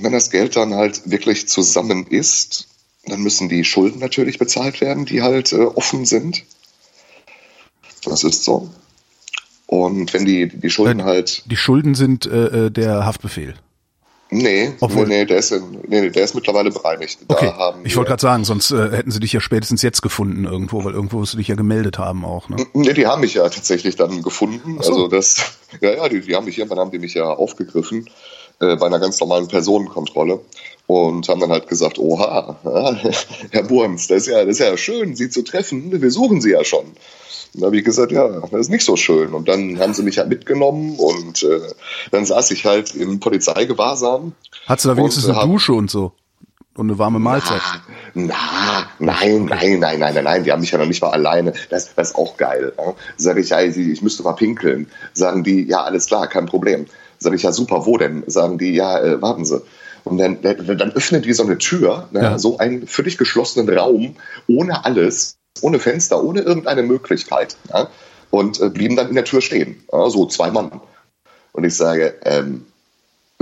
wenn 0.00 0.12
das 0.12 0.30
Geld 0.30 0.56
dann 0.56 0.74
halt 0.74 1.08
wirklich 1.10 1.48
zusammen 1.48 2.06
ist, 2.06 2.68
dann 3.06 3.20
müssen 3.20 3.48
die 3.48 3.64
Schulden 3.64 4.00
natürlich 4.00 4.38
bezahlt 4.38 4.80
werden, 4.80 5.04
die 5.04 5.22
halt 5.22 5.52
äh, 5.52 5.60
offen 5.60 6.06
sind. 6.06 6.44
Das 8.06 8.24
ist 8.24 8.44
so. 8.44 8.70
Und 9.66 10.12
wenn 10.14 10.24
die, 10.24 10.48
die 10.48 10.70
Schulden 10.70 11.00
äh, 11.00 11.04
halt. 11.04 11.42
Die 11.46 11.56
Schulden 11.56 11.94
sind 11.94 12.26
äh, 12.26 12.66
äh 12.66 12.70
der 12.70 13.04
Haftbefehl. 13.04 13.54
Nee, 14.28 14.72
Obwohl, 14.80 15.06
nee, 15.06 15.24
der 15.24 15.38
ist, 15.38 15.52
in, 15.52 15.82
nee, 15.86 16.10
der 16.10 16.24
ist 16.24 16.34
mittlerweile 16.34 16.72
bereinigt. 16.72 17.20
Okay. 17.28 17.52
ich 17.84 17.96
wollte 17.96 18.08
gerade 18.08 18.20
sagen, 18.20 18.44
sonst 18.44 18.72
äh, 18.72 18.90
hätten 18.90 19.12
sie 19.12 19.20
dich 19.20 19.32
ja 19.32 19.40
spätestens 19.40 19.82
jetzt 19.82 20.02
gefunden 20.02 20.44
irgendwo, 20.44 20.84
weil 20.84 20.94
irgendwo 20.94 21.18
musst 21.18 21.34
du 21.34 21.36
dich 21.36 21.46
ja 21.46 21.54
gemeldet 21.54 21.98
haben 21.98 22.24
auch. 22.24 22.48
Ne? 22.48 22.56
Nee, 22.74 22.92
die 22.92 23.06
haben 23.06 23.20
mich 23.20 23.34
ja 23.34 23.48
tatsächlich 23.48 23.94
dann 23.94 24.22
gefunden. 24.22 24.78
So. 24.82 24.90
Also 24.90 25.08
das, 25.08 25.58
ja, 25.80 25.94
ja, 25.94 26.08
die, 26.08 26.22
die 26.22 26.34
haben 26.34 26.44
mich 26.44 26.58
irgendwann 26.58 26.80
haben 26.80 26.90
die 26.90 26.98
mich 26.98 27.14
ja 27.14 27.26
aufgegriffen 27.26 28.10
äh, 28.60 28.76
bei 28.76 28.86
einer 28.86 28.98
ganz 28.98 29.20
normalen 29.20 29.48
Personenkontrolle 29.48 30.40
und 30.86 31.28
haben 31.28 31.40
dann 31.40 31.50
halt 31.50 31.68
gesagt, 31.68 31.98
oha, 31.98 32.56
ja, 32.64 33.12
Herr 33.50 33.62
Burms, 33.64 34.08
das 34.08 34.22
ist 34.22 34.28
ja, 34.28 34.44
das 34.44 34.58
ist 34.58 34.58
ja 34.60 34.76
schön, 34.76 35.16
Sie 35.16 35.30
zu 35.30 35.42
treffen, 35.42 36.00
wir 36.00 36.10
suchen 36.10 36.40
Sie 36.40 36.52
ja 36.52 36.64
schon. 36.64 36.86
Und 37.56 37.62
da 37.62 37.66
habe 37.66 37.78
ich 37.78 37.84
gesagt, 37.84 38.12
ja, 38.12 38.28
das 38.28 38.60
ist 38.60 38.68
nicht 38.68 38.84
so 38.84 38.96
schön. 38.96 39.32
Und 39.32 39.48
dann 39.48 39.78
haben 39.78 39.94
sie 39.94 40.02
mich 40.02 40.18
halt 40.18 40.28
mitgenommen 40.28 40.96
und 40.98 41.42
äh, 41.42 41.60
dann 42.10 42.26
saß 42.26 42.50
ich 42.50 42.66
halt 42.66 42.94
im 42.94 43.18
Polizeigewahrsam. 43.18 44.34
Hattest 44.66 44.84
du 44.84 44.88
da 44.90 44.96
wenigstens 44.98 45.24
und, 45.24 45.30
eine 45.30 45.40
hab, 45.40 45.48
Dusche 45.48 45.72
und 45.72 45.90
so? 45.90 46.12
Und 46.74 46.90
eine 46.90 46.98
warme 46.98 47.18
Mahlzeit? 47.18 47.62
Na, 48.12 48.34
na, 48.98 49.14
nein, 49.14 49.46
nein, 49.46 49.78
nein, 49.78 49.98
nein, 50.00 50.14
nein, 50.14 50.24
nein, 50.24 50.44
die 50.44 50.52
haben 50.52 50.60
mich 50.60 50.70
ja 50.70 50.78
noch 50.78 50.86
nicht 50.86 51.00
mal 51.00 51.12
alleine. 51.12 51.54
Das, 51.70 51.94
das 51.94 52.10
ist 52.10 52.16
auch 52.16 52.36
geil. 52.36 52.74
Ne? 52.76 52.94
Sag 53.16 53.38
ich, 53.38 53.48
ja, 53.48 53.62
ich 53.62 54.02
müsste 54.02 54.22
mal 54.22 54.34
pinkeln. 54.34 54.90
Sagen 55.14 55.42
die, 55.42 55.62
ja, 55.62 55.82
alles 55.82 56.06
klar, 56.06 56.26
kein 56.26 56.44
Problem. 56.44 56.84
Sag 57.18 57.34
ich, 57.34 57.42
ja, 57.42 57.52
super, 57.52 57.86
wo 57.86 57.96
denn? 57.96 58.24
Sagen 58.26 58.58
die, 58.58 58.74
ja, 58.74 58.98
äh, 59.00 59.22
warten 59.22 59.44
Sie. 59.44 59.62
Und 60.04 60.18
dann, 60.18 60.40
dann 60.40 60.92
öffnet 60.92 61.24
die 61.24 61.32
so 61.32 61.42
eine 61.42 61.58
Tür, 61.58 62.08
ne? 62.12 62.22
ja. 62.22 62.38
so 62.38 62.58
einen 62.58 62.86
völlig 62.86 63.18
geschlossenen 63.18 63.68
Raum, 63.76 64.16
ohne 64.46 64.84
alles 64.84 65.36
ohne 65.62 65.78
Fenster, 65.78 66.22
ohne 66.22 66.40
irgendeine 66.40 66.82
Möglichkeit. 66.82 67.56
Ja, 67.72 67.88
und 68.30 68.60
äh, 68.60 68.68
blieben 68.68 68.96
dann 68.96 69.08
in 69.08 69.14
der 69.14 69.24
Tür 69.24 69.40
stehen. 69.40 69.82
Ja, 69.92 70.10
so 70.10 70.26
zwei 70.26 70.50
Mann. 70.50 70.80
Und 71.52 71.64
ich 71.64 71.74
sage, 71.74 72.14
ähm, 72.24 72.66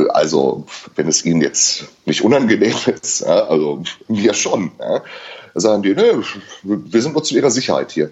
also 0.09 0.67
wenn 0.97 1.09
es 1.09 1.25
Ihnen 1.25 1.41
jetzt 1.41 1.87
nicht 2.05 2.23
unangenehm 2.23 2.75
ist, 3.03 3.25
also 3.25 3.83
mir 4.09 4.35
schon, 4.35 4.73
sagen 5.55 5.83
die, 5.83 5.95
ne, 5.95 6.23
wir 6.63 7.03
sind 7.03 7.13
nur 7.13 7.25
zu 7.25 7.35
Ihrer 7.35 7.51
Sicherheit 7.51 7.93
hier. 7.93 8.11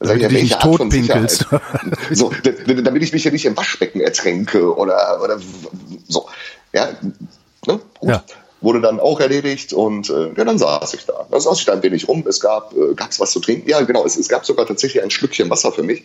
Damit 0.00 0.22
du 0.22 0.28
dich 0.28 0.42
nicht 0.42 0.60
totpinkelst. 0.60 1.46
so, 2.10 2.32
damit 2.66 3.02
ich 3.02 3.12
mich 3.12 3.24
ja 3.24 3.30
nicht 3.30 3.44
im 3.44 3.56
Waschbecken 3.56 4.00
ertränke 4.00 4.74
oder, 4.74 5.20
oder 5.22 5.38
so. 6.08 6.28
Ja, 6.72 6.88
ne? 7.66 7.80
Gut. 7.98 8.08
Ja 8.08 8.24
wurde 8.60 8.80
dann 8.80 9.00
auch 9.00 9.20
erledigt 9.20 9.72
und 9.72 10.10
äh, 10.10 10.32
ja, 10.36 10.44
dann 10.44 10.58
saß 10.58 10.94
ich 10.94 11.06
da. 11.06 11.26
Dann 11.30 11.40
saß 11.40 11.58
ich 11.58 11.64
da 11.64 11.72
ein 11.72 11.82
wenig 11.82 12.08
rum. 12.08 12.24
Es 12.26 12.40
gab 12.40 12.76
äh, 12.76 12.94
gab's 12.94 13.18
was 13.20 13.30
zu 13.30 13.40
trinken. 13.40 13.68
Ja, 13.68 13.80
genau, 13.80 14.04
es, 14.04 14.16
es 14.16 14.28
gab 14.28 14.44
sogar 14.44 14.66
tatsächlich 14.66 15.02
ein 15.02 15.10
Schlückchen 15.10 15.48
Wasser 15.50 15.72
für 15.72 15.82
mich. 15.82 16.04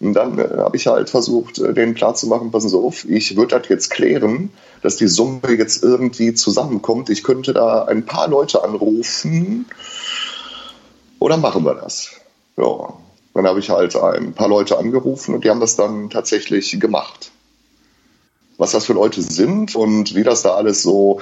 Und 0.00 0.14
dann 0.14 0.38
äh, 0.38 0.58
habe 0.58 0.76
ich 0.76 0.86
halt 0.86 1.10
versucht, 1.10 1.58
äh, 1.58 1.72
denen 1.72 1.94
klarzumachen, 1.94 2.50
passen 2.50 2.68
Sie 2.68 2.76
auf, 2.76 3.04
ich 3.08 3.36
würde 3.36 3.58
das 3.58 3.68
jetzt 3.68 3.90
klären, 3.90 4.50
dass 4.82 4.96
die 4.96 5.08
Summe 5.08 5.40
jetzt 5.56 5.82
irgendwie 5.82 6.34
zusammenkommt. 6.34 7.10
Ich 7.10 7.24
könnte 7.24 7.52
da 7.52 7.84
ein 7.84 8.04
paar 8.04 8.28
Leute 8.28 8.62
anrufen 8.62 9.66
oder 11.18 11.36
machen 11.36 11.64
wir 11.64 11.74
das? 11.74 12.10
Ja, 12.56 12.92
dann 13.38 13.46
habe 13.46 13.60
ich 13.60 13.70
halt 13.70 13.96
ein 13.96 14.34
paar 14.34 14.48
Leute 14.48 14.78
angerufen 14.78 15.34
und 15.34 15.44
die 15.44 15.50
haben 15.50 15.60
das 15.60 15.76
dann 15.76 16.10
tatsächlich 16.10 16.78
gemacht 16.78 17.30
was 18.58 18.72
das 18.72 18.84
für 18.84 18.92
Leute 18.92 19.22
sind 19.22 19.74
und 19.74 20.14
wie 20.14 20.24
das 20.24 20.42
da 20.42 20.54
alles 20.54 20.82
so, 20.82 21.20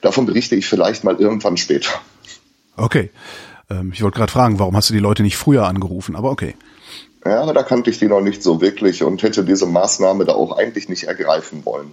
davon 0.00 0.26
berichte 0.26 0.56
ich 0.56 0.66
vielleicht 0.66 1.04
mal 1.04 1.16
irgendwann 1.16 1.56
später. 1.56 1.90
Okay. 2.76 3.10
Ähm, 3.70 3.92
ich 3.92 4.02
wollte 4.02 4.16
gerade 4.16 4.32
fragen, 4.32 4.58
warum 4.58 4.74
hast 4.74 4.88
du 4.88 4.94
die 4.94 4.98
Leute 4.98 5.22
nicht 5.22 5.36
früher 5.36 5.66
angerufen, 5.66 6.16
aber 6.16 6.30
okay. 6.30 6.56
Ja, 7.24 7.52
da 7.52 7.62
kannte 7.62 7.90
ich 7.90 7.98
die 7.98 8.08
noch 8.08 8.22
nicht 8.22 8.42
so 8.42 8.60
wirklich 8.60 9.02
und 9.02 9.22
hätte 9.22 9.44
diese 9.44 9.66
Maßnahme 9.66 10.24
da 10.24 10.32
auch 10.32 10.56
eigentlich 10.56 10.88
nicht 10.88 11.04
ergreifen 11.04 11.64
wollen. 11.66 11.90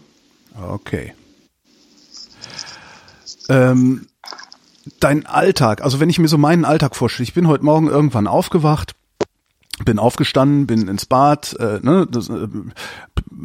Okay. 0.74 1.14
Ähm, 3.50 4.08
dein 5.02 5.26
Alltag, 5.26 5.84
also 5.84 6.00
wenn 6.00 6.10
ich 6.10 6.20
mir 6.20 6.30
so 6.30 6.38
meinen 6.38 6.64
Alltag 6.64 6.96
vorstelle, 6.96 7.26
ich 7.26 7.34
bin 7.34 7.50
heute 7.50 7.66
Morgen 7.66 7.90
irgendwann 7.90 8.28
aufgewacht, 8.28 8.96
bin 9.84 10.00
aufgestanden, 10.00 10.68
bin 10.68 10.88
ins 10.88 11.06
Bad, 11.06 11.56
äh, 11.60 11.80
ne, 11.82 12.08
das, 12.10 12.30
äh, 12.30 12.48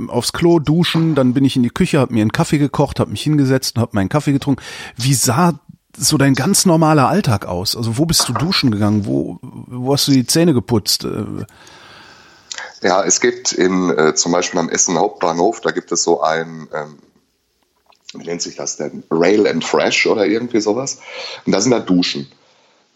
aufs 0.09 0.33
Klo 0.33 0.61
duschen, 0.61 1.15
dann 1.15 1.35
bin 1.35 1.45
ich 1.45 1.57
in 1.57 1.63
die 1.63 1.71
Küche, 1.71 1.99
habe 1.99 2.15
mir 2.15 2.21
einen 2.21 2.33
Kaffee 2.33 2.59
gekocht, 2.59 3.01
habe 3.01 3.11
mich 3.11 3.23
hingesetzt 3.23 3.77
und 3.77 3.83
habe 3.83 3.93
meinen 3.95 4.09
Kaffee 4.09 4.33
getrunken. 4.33 4.63
Wie 4.97 5.15
sah 5.15 5.59
so 5.97 6.19
dein 6.19 6.35
ganz 6.35 6.67
normaler 6.67 7.09
Alltag 7.09 7.47
aus? 7.47 7.77
Also 7.77 7.99
wo 7.99 8.07
bist 8.07 8.29
du 8.29 8.33
duschen 8.33 8.71
gegangen? 8.71 9.07
Wo, 9.07 9.39
wo 9.43 9.93
hast 9.93 10.07
du 10.07 10.13
die 10.13 10.27
Zähne 10.27 10.55
geputzt? 10.55 11.05
Äh, 11.05 11.25
ja, 12.83 13.03
es 13.05 13.21
gibt 13.21 13.53
in 13.53 13.91
äh, 13.91 14.15
zum 14.15 14.33
Beispiel 14.33 14.61
am 14.61 14.69
Essen 14.69 14.97
Hauptbahnhof, 14.97 15.61
da 15.61 15.73
gibt 15.73 15.91
es 15.91 16.05
so 16.05 16.23
ein 16.23 16.69
ähm, 16.73 16.99
wie 18.15 18.25
nennt 18.25 18.43
sich 18.43 18.57
das 18.57 18.77
denn? 18.77 19.05
Rail 19.11 19.47
and 19.47 19.65
Fresh 19.65 20.07
oder 20.07 20.27
irgendwie 20.27 20.61
sowas. 20.61 20.99
Und 21.47 21.53
da 21.53 21.61
sind 21.61 21.73
halt 21.73 21.89
Duschen. 21.89 22.31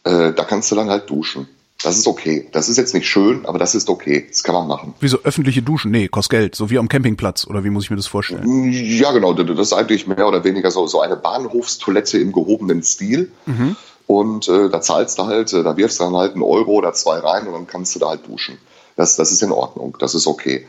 Äh, 0.05 0.33
da 0.33 0.45
kannst 0.45 0.71
du 0.71 0.75
dann 0.75 0.91
halt 0.91 1.09
duschen. 1.09 1.49
Das 1.85 1.99
ist 1.99 2.07
okay. 2.07 2.47
Das 2.51 2.71
ist 2.71 2.79
jetzt 2.79 2.95
nicht 2.95 3.07
schön, 3.07 3.45
aber 3.45 3.59
das 3.59 3.75
ist 3.75 3.91
okay. 3.91 4.25
Das 4.27 4.43
kann 4.43 4.55
man 4.55 4.67
machen. 4.67 4.95
Wie 5.01 5.09
so 5.09 5.19
öffentliche 5.23 5.61
Duschen? 5.61 5.91
Nee, 5.91 6.09
kostet 6.09 6.31
Geld. 6.31 6.55
So 6.55 6.71
wie 6.71 6.79
am 6.79 6.89
Campingplatz. 6.89 7.47
Oder 7.47 7.63
wie 7.63 7.69
muss 7.69 7.85
ich 7.85 7.91
mir 7.91 7.97
das 7.97 8.07
vorstellen? 8.07 8.73
Ja, 8.73 9.13
genau. 9.13 9.35
Das 9.35 9.59
ist 9.59 9.75
eigentlich 9.75 10.07
mehr 10.07 10.27
oder 10.27 10.45
weniger 10.45 10.71
so, 10.71 10.87
so 10.87 11.03
eine 11.03 11.17
Bahnhofstoilette 11.17 12.17
im 12.19 12.33
gehobenen 12.33 12.83
Stil. 12.83 13.31
Mhm. 13.45 13.77
Und 14.07 14.49
äh, 14.49 14.71
da 14.71 14.81
zahlst 14.81 15.19
du 15.19 15.27
halt, 15.27 15.53
äh, 15.53 15.63
da 15.63 15.77
wirfst 15.77 16.01
du 16.01 16.05
dann 16.05 16.17
halt 16.17 16.33
einen 16.33 16.43
Euro 16.43 16.73
oder 16.73 16.95
zwei 16.95 17.19
rein 17.19 17.47
und 17.47 17.53
dann 17.53 17.67
kannst 17.67 17.95
du 17.95 17.99
da 17.99 18.09
halt 18.09 18.27
duschen. 18.27 18.57
Das, 18.97 19.17
das 19.17 19.31
ist 19.31 19.43
in 19.43 19.53
Ordnung. 19.53 19.97
Das 19.99 20.15
ist 20.15 20.27
okay. 20.27 20.67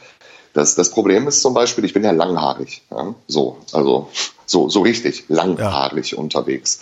Das, 0.53 0.75
das 0.75 0.89
Problem 0.89 1.29
ist 1.29 1.41
zum 1.41 1.53
Beispiel, 1.53 1.85
ich 1.85 1.93
bin 1.93 2.03
ja 2.03 2.11
langhaarig. 2.11 2.81
Ja? 2.91 3.15
So, 3.27 3.57
also 3.71 4.09
so, 4.45 4.67
so 4.67 4.81
richtig 4.81 5.23
langhaarig 5.29 6.11
ja. 6.11 6.17
unterwegs. 6.17 6.81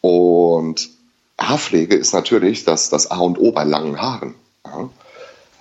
Und 0.00 0.88
Haarpflege 1.38 1.94
ist 1.94 2.12
natürlich 2.12 2.64
das, 2.64 2.88
das 2.88 3.10
A 3.10 3.18
und 3.18 3.38
O 3.38 3.52
bei 3.52 3.64
langen 3.64 4.00
Haaren. 4.00 4.34
Ja? 4.64 4.88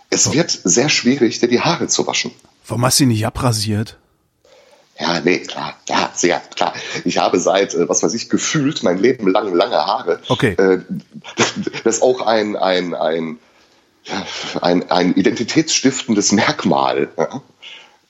Es 0.10 0.32
wird 0.32 0.52
sehr 0.64 0.90
schwierig, 0.90 1.40
dir 1.40 1.50
die 1.50 1.62
Haare 1.62 1.88
zu 1.88 2.08
waschen. 2.08 2.32
Warum 2.68 2.86
hast 2.86 3.00
du 3.00 3.04
die 3.04 3.08
nicht 3.08 3.26
abrasiert? 3.26 3.98
Ja, 4.98 5.20
nee, 5.20 5.40
klar, 5.40 5.76
ja, 5.90 6.10
sehr 6.14 6.40
klar. 6.40 6.74
Ich 7.04 7.18
habe 7.18 7.40
seit, 7.40 7.74
äh, 7.74 7.90
was 7.90 8.02
weiß 8.02 8.14
ich, 8.14 8.30
gefühlt 8.30 8.82
mein 8.82 8.98
Leben 8.98 9.28
lang 9.28 9.54
lange 9.54 9.76
Haare. 9.76 10.22
Okay. 10.30 10.54
Äh, 10.54 10.80
das 11.84 11.98
ist 11.98 12.02
auch 12.02 12.22
ein, 12.22 12.56
ein, 12.56 12.94
ein, 12.94 13.38
ein, 14.62 14.90
ein 14.90 15.14
identitätsstiftendes 15.16 16.32
Merkmal. 16.32 17.10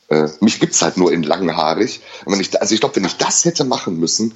Äh, 0.09 0.27
mich 0.41 0.59
gibt's 0.59 0.83
halt 0.83 0.97
nur 0.97 1.11
in 1.11 1.23
langhaarig. 1.23 2.01
Also 2.59 2.75
ich 2.75 2.79
glaube, 2.79 2.97
wenn 2.97 3.05
ich 3.05 3.17
das 3.17 3.45
hätte 3.45 3.63
machen 3.63 3.97
müssen, 3.97 4.35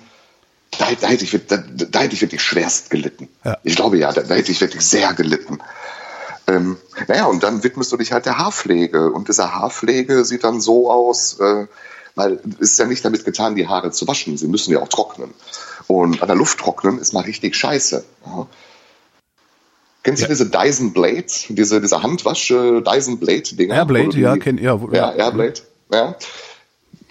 da, 0.78 0.88
da, 1.00 1.08
hätte 1.08 1.24
ich, 1.24 1.40
da, 1.48 1.58
da 1.58 2.00
hätte 2.00 2.14
ich 2.14 2.22
wirklich 2.22 2.42
schwerst 2.42 2.90
gelitten. 2.90 3.28
Ja. 3.44 3.58
Ich 3.64 3.76
glaube 3.76 3.98
ja, 3.98 4.12
da, 4.12 4.22
hätte 4.22 4.52
ich 4.52 4.62
wirklich 4.62 4.82
sehr 4.82 5.14
gelitten. 5.14 5.60
Ähm, 6.48 6.78
naja, 7.08 7.26
und 7.26 7.44
dann 7.44 7.64
widmest 7.64 7.92
du 7.92 7.98
dich 7.98 8.12
halt 8.12 8.26
der 8.26 8.38
Haarpflege. 8.38 9.12
Und 9.12 9.28
diese 9.28 9.54
Haarpflege 9.54 10.26
sieht 10.26 10.44
dann 10.44 10.62
so 10.62 10.92
aus, 10.92 11.40
äh, 11.40 11.68
weil 12.16 12.40
es 12.60 12.72
ist 12.72 12.80
ja 12.80 12.86
nicht 12.86 13.04
damit 13.06 13.26
getan, 13.26 13.56
die 13.56 13.68
Haare 13.68 13.92
zu 13.92 14.08
waschen. 14.08 14.38
Sie 14.38 14.48
müssen 14.48 14.72
ja 14.72 14.80
auch 14.80 14.88
trocknen. 14.88 15.34
Und 15.88 16.22
an 16.22 16.28
der 16.28 16.38
Luft 16.38 16.60
trocknen 16.60 17.00
ist 17.00 17.14
mal 17.14 17.24
richtig 17.24 17.56
scheiße. 17.56 18.04
Ja. 18.26 18.48
Kennst 20.04 20.22
ja. 20.22 20.28
du 20.28 20.34
diese 20.34 20.50
Dyson 20.50 20.94
Blades, 20.94 21.46
diese, 21.50 21.82
diese 21.82 22.02
Handwasche 22.02 22.82
Dyson 22.82 23.20
Blade 23.20 23.56
Dinger? 23.56 23.76
Airblade, 23.76 24.18
ja, 24.18 24.38
kenn, 24.38 24.58
ja. 24.58 24.80
Ja, 24.92 25.12
Airblade, 25.12 25.62
ja. 25.92 26.16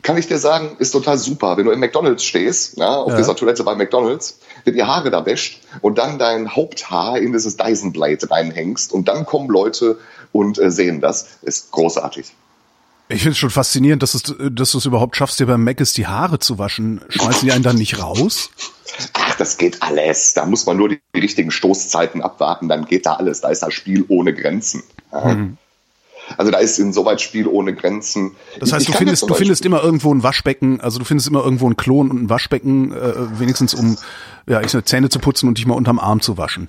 Kann 0.09 0.17
ich 0.17 0.27
dir 0.27 0.39
sagen, 0.39 0.75
ist 0.79 0.93
total 0.93 1.19
super. 1.19 1.59
Wenn 1.59 1.67
du 1.67 1.71
im 1.71 1.81
McDonalds 1.81 2.25
stehst, 2.25 2.79
ja, 2.79 2.97
auf 2.97 3.11
ja. 3.11 3.19
dieser 3.19 3.37
Toilette 3.37 3.63
bei 3.63 3.75
McDonalds, 3.75 4.39
dir 4.65 4.73
die 4.73 4.83
Haare 4.83 5.11
da 5.11 5.27
wäscht 5.27 5.61
und 5.83 5.99
dann 5.99 6.19
dein 6.19 6.57
Haupthaar 6.57 7.19
in 7.19 7.35
dieses 7.35 7.59
Dyson 7.59 7.93
Blade 7.93 8.31
reinhängst 8.31 8.91
und 8.91 9.07
dann 9.07 9.27
kommen 9.27 9.51
Leute 9.51 9.99
und 10.33 10.59
äh, 10.59 10.71
sehen 10.71 11.03
das, 11.03 11.37
ist 11.43 11.73
großartig. 11.73 12.33
Ich 13.11 13.21
finde 13.21 13.33
es 13.33 13.37
schon 13.37 13.51
faszinierend, 13.51 14.03
dass, 14.03 14.15
es, 14.15 14.23
dass 14.23 14.73
du 14.73 14.79
es 14.79 14.87
überhaupt 14.87 15.15
schaffst, 15.15 15.41
dir 15.41 15.47
beim 15.47 15.63
Mac 15.63 15.79
ist 15.79 15.99
die 15.99 16.07
Haare 16.07 16.39
zu 16.39 16.59
waschen. 16.59 17.03
Schmeißen 17.11 17.47
die 17.47 17.53
einen 17.53 17.63
dann 17.63 17.77
nicht 17.77 18.01
raus? 18.03 18.49
Ach, 19.13 19.37
das 19.37 19.59
geht 19.59 19.83
alles. 19.83 20.33
Da 20.33 20.47
muss 20.47 20.65
man 20.65 20.79
nur 20.79 20.89
die, 20.89 21.03
die 21.15 21.21
richtigen 21.21 21.51
Stoßzeiten 21.51 22.23
abwarten, 22.23 22.71
dann 22.71 22.87
geht 22.87 23.05
da 23.05 23.17
alles. 23.17 23.43
Da 23.43 23.51
ist 23.51 23.63
das 23.63 23.75
Spiel 23.75 24.07
ohne 24.09 24.33
Grenzen. 24.33 24.85
Ja. 25.13 25.35
Mhm. 25.35 25.59
Also 26.37 26.51
da 26.51 26.59
ist 26.59 26.79
insoweit 26.79 27.21
Spiel 27.21 27.47
ohne 27.47 27.75
Grenzen. 27.75 28.37
Das 28.61 28.73
heißt, 28.73 28.89
ich, 28.89 28.93
du 28.93 28.99
findest, 28.99 29.23
du 29.23 29.35
findest 29.35 29.65
immer 29.65 29.83
irgendwo 29.83 30.15
ein 30.15 30.23
Waschbecken, 30.23 30.81
also 30.81 30.99
du 30.99 31.05
findest 31.05 31.29
immer 31.29 31.43
irgendwo 31.43 31.69
ein 31.69 31.77
Klon 31.77 32.11
und 32.11 32.23
ein 32.25 32.31
Waschbecken, 32.31 32.93
äh, 32.93 33.39
wenigstens 33.39 33.75
um 33.75 33.97
ja, 34.49 34.61
ich 34.63 34.71
sag, 34.71 34.89
Zähne 34.89 35.09
zu 35.09 35.19
putzen 35.19 35.49
und 35.49 35.59
dich 35.59 35.67
mal 35.67 35.75
unterm 35.75 35.99
Arm 35.99 36.21
zu 36.21 36.39
waschen. 36.39 36.69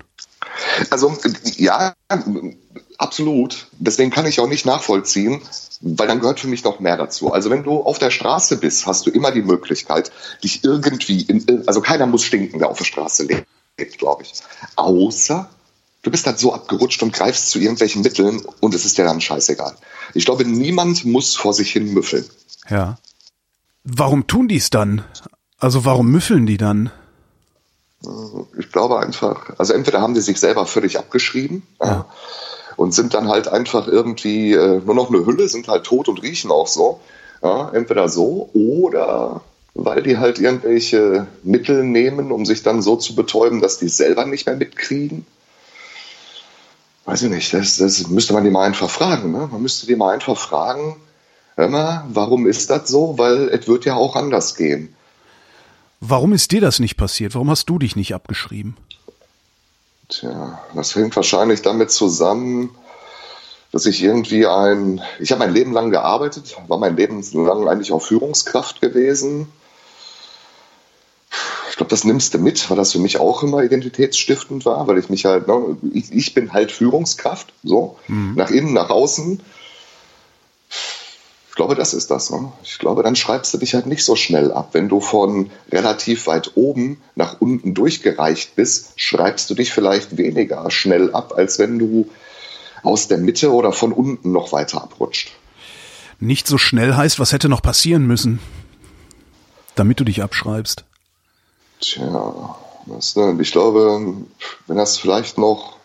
Also 0.90 1.16
ja, 1.56 1.94
absolut. 2.98 3.68
Deswegen 3.80 4.12
kann 4.12 4.26
ich 4.26 4.40
auch 4.40 4.48
nicht 4.48 4.66
nachvollziehen, 4.66 5.42
weil 5.82 6.08
dann 6.08 6.20
gehört 6.20 6.40
für 6.40 6.48
mich 6.48 6.64
noch 6.64 6.80
mehr 6.80 6.98
dazu. 6.98 7.32
Also 7.32 7.50
wenn 7.50 7.64
du 7.64 7.82
auf 7.82 8.00
der 8.00 8.12
Straße 8.12 8.58
bist, 8.58 8.86
hast 8.86 9.06
du 9.06 9.12
immer 9.12 9.32
die 9.32 9.42
Möglichkeit, 9.42 10.12
dich 10.44 10.64
irgendwie, 10.64 11.22
in, 11.22 11.64
also 11.68 11.82
keiner 11.82 12.06
muss 12.06 12.24
stinken, 12.24 12.60
der 12.60 12.70
auf 12.70 12.78
der 12.78 12.86
Straße 12.86 13.24
lebt, 13.24 13.98
glaube 13.98 14.24
ich. 14.24 14.34
Außer 14.76 15.50
du 16.02 16.12
bist 16.12 16.26
halt 16.26 16.40
so 16.40 16.54
abgerutscht 16.54 17.04
und 17.04 17.14
greifst 17.14 17.50
zu 17.50 17.60
irgendwelchen 17.60 18.02
Mitteln 18.02 18.42
und 18.60 18.74
es 18.74 18.86
ist 18.86 18.98
dir 18.98 19.06
dann 19.06 19.22
scheißegal. 19.22 19.76
Ich 20.14 20.26
glaube, 20.26 20.46
niemand 20.46 21.06
muss 21.06 21.36
vor 21.36 21.54
sich 21.54 21.72
hin 21.72 21.94
müffeln. 21.94 22.26
Ja. 22.70 22.98
Warum 23.84 24.28
tun 24.28 24.48
die 24.48 24.58
es 24.58 24.70
dann? 24.70 25.04
Also 25.58 25.86
warum 25.86 26.10
müffeln 26.10 26.46
die 26.46 26.58
dann? 26.58 26.92
Ich 28.58 28.72
glaube 28.72 29.00
einfach, 29.00 29.58
also 29.58 29.74
entweder 29.74 30.02
haben 30.02 30.14
die 30.14 30.22
sich 30.22 30.40
selber 30.40 30.66
völlig 30.66 30.98
abgeschrieben. 30.98 31.64
Ja 31.82 32.06
und 32.80 32.94
sind 32.94 33.14
dann 33.14 33.28
halt 33.28 33.50
einfach 33.50 33.90
irgendwie 33.90 34.54
äh, 34.54 34.80
nur 34.86 34.96
noch 34.96 35.10
eine 35.10 35.26
Hülle, 35.26 35.50
sind 35.50 35.68
halt 35.68 35.84
tot 35.84 36.08
und 36.08 36.24
riechen 36.24 36.50
auch 36.50 36.68
so. 36.68 37.02
Ja, 37.44 37.70
entweder 37.74 38.08
so 38.08 38.50
oder 38.54 39.42
weil 39.74 40.02
die 40.02 40.18
halt 40.18 40.40
irgendwelche 40.40 41.28
Mittel 41.44 41.84
nehmen, 41.84 42.32
um 42.32 42.46
sich 42.46 42.64
dann 42.64 42.82
so 42.82 42.96
zu 42.96 43.16
betäuben, 43.16 43.60
dass 43.60 43.80
die 43.80 43.88
es 43.88 43.98
selber 43.98 44.26
nicht 44.26 44.46
mehr 44.46 44.56
mitkriegen. 44.56 45.26
Weiß 47.10 47.24
ich 47.24 47.32
nicht, 47.32 47.52
das, 47.56 47.78
das 47.78 48.08
müsste 48.08 48.34
man 48.34 48.44
die 48.44 48.52
mal 48.52 48.68
einfach 48.68 48.88
fragen. 48.88 49.32
Ne? 49.32 49.50
Man 49.52 49.64
müsste 49.64 49.88
die 49.88 49.96
mal 49.96 50.14
einfach 50.14 50.38
fragen, 50.38 50.96
mal, 51.58 52.06
warum 52.08 52.46
ist 52.46 52.70
das 52.70 52.88
so? 52.88 53.18
Weil 53.18 53.50
es 53.50 53.68
wird 53.68 53.86
ja 53.86 53.96
auch 53.96 54.16
anders 54.16 54.54
gehen. 54.56 54.96
Warum 56.00 56.34
ist 56.34 56.52
dir 56.52 56.62
das 56.62 56.80
nicht 56.80 56.98
passiert? 56.98 57.34
Warum 57.34 57.50
hast 57.50 57.68
du 57.68 57.80
dich 57.80 57.96
nicht 57.96 58.14
abgeschrieben? 58.14 58.78
Tja, 60.08 60.62
das 60.76 60.94
hängt 60.94 61.16
wahrscheinlich 61.16 61.64
damit 61.64 61.90
zusammen, 61.90 62.70
dass 63.72 63.88
ich 63.88 64.04
irgendwie 64.04 64.46
ein, 64.46 65.02
ich 65.20 65.32
habe 65.32 65.40
mein 65.40 65.54
Leben 65.54 65.74
lang 65.74 65.90
gearbeitet, 65.90 66.58
war 66.68 66.78
mein 66.78 66.96
Leben 66.96 67.24
lang 67.34 67.68
eigentlich 67.68 67.92
auch 67.92 68.04
Führungskraft 68.04 68.82
gewesen. 68.82 69.48
Ich 71.80 71.82
glaube, 71.86 71.92
das 71.92 72.04
nimmst 72.04 72.34
du 72.34 72.40
mit, 72.40 72.70
weil 72.70 72.76
das 72.76 72.92
für 72.92 73.00
mich 73.00 73.20
auch 73.20 73.42
immer 73.42 73.64
identitätsstiftend 73.64 74.66
war, 74.66 74.86
weil 74.88 74.98
ich 74.98 75.10
mich 75.10 75.24
halt, 75.26 75.48
ne, 75.48 75.78
ich, 75.94 76.12
ich 76.12 76.34
bin 76.34 76.52
halt 76.52 76.74
Führungskraft, 76.74 77.54
so, 77.64 77.98
mhm. 78.08 78.34
nach 78.36 78.50
innen, 78.50 78.74
nach 78.74 78.90
außen 78.90 79.40
glaube, 81.60 81.76
das 81.76 81.94
ist 81.94 82.10
das. 82.10 82.30
Ne? 82.30 82.54
Ich 82.64 82.80
glaube, 82.80 83.04
dann 83.04 83.18
schreibst 83.18 83.54
du 83.54 83.58
dich 83.58 83.74
halt 83.74 83.86
nicht 83.86 84.06
so 84.06 84.16
schnell 84.16 84.54
ab. 84.54 84.70
Wenn 84.72 84.88
du 84.88 85.02
von 85.02 85.52
relativ 85.70 86.26
weit 86.26 86.52
oben 86.56 87.02
nach 87.16 87.42
unten 87.42 87.74
durchgereicht 87.74 88.56
bist, 88.56 88.94
schreibst 88.96 89.50
du 89.50 89.56
dich 89.56 89.74
vielleicht 89.74 90.16
weniger 90.16 90.72
schnell 90.72 91.14
ab, 91.14 91.34
als 91.36 91.60
wenn 91.60 91.78
du 91.78 92.10
aus 92.82 93.10
der 93.10 93.18
Mitte 93.18 93.52
oder 93.52 93.74
von 93.74 93.92
unten 93.92 94.32
noch 94.32 94.54
weiter 94.54 94.82
abrutscht. 94.82 95.32
Nicht 96.22 96.48
so 96.48 96.58
schnell 96.58 96.96
heißt, 96.96 97.20
was 97.20 97.34
hätte 97.34 97.50
noch 97.50 97.62
passieren 97.62 98.08
müssen, 98.08 98.40
damit 99.76 100.00
du 100.00 100.06
dich 100.06 100.24
abschreibst? 100.24 100.86
Tja, 101.80 102.56
das, 102.86 103.16
ne, 103.16 103.38
ich 103.40 103.52
glaube, 103.52 104.16
wenn 104.68 104.78
das 104.78 104.98
vielleicht 104.98 105.38
noch 105.38 105.80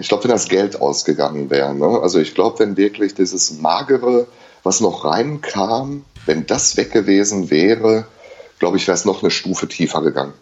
ich 0.00 0.08
glaube, 0.08 0.24
wenn 0.24 0.30
das 0.30 0.48
Geld 0.48 0.80
ausgegangen 0.80 1.50
wäre, 1.50 1.74
ne? 1.74 2.00
also 2.00 2.18
ich 2.18 2.34
glaube, 2.34 2.58
wenn 2.60 2.76
wirklich 2.76 3.14
dieses 3.14 3.60
Magere, 3.60 4.26
was 4.62 4.80
noch 4.80 5.04
reinkam, 5.04 6.04
wenn 6.24 6.46
das 6.46 6.76
weg 6.76 6.92
gewesen 6.92 7.50
wäre, 7.50 8.06
glaube 8.58 8.78
ich, 8.78 8.86
wäre 8.86 8.96
es 8.96 9.04
noch 9.04 9.22
eine 9.22 9.30
Stufe 9.30 9.68
tiefer 9.68 10.02
gegangen. 10.02 10.32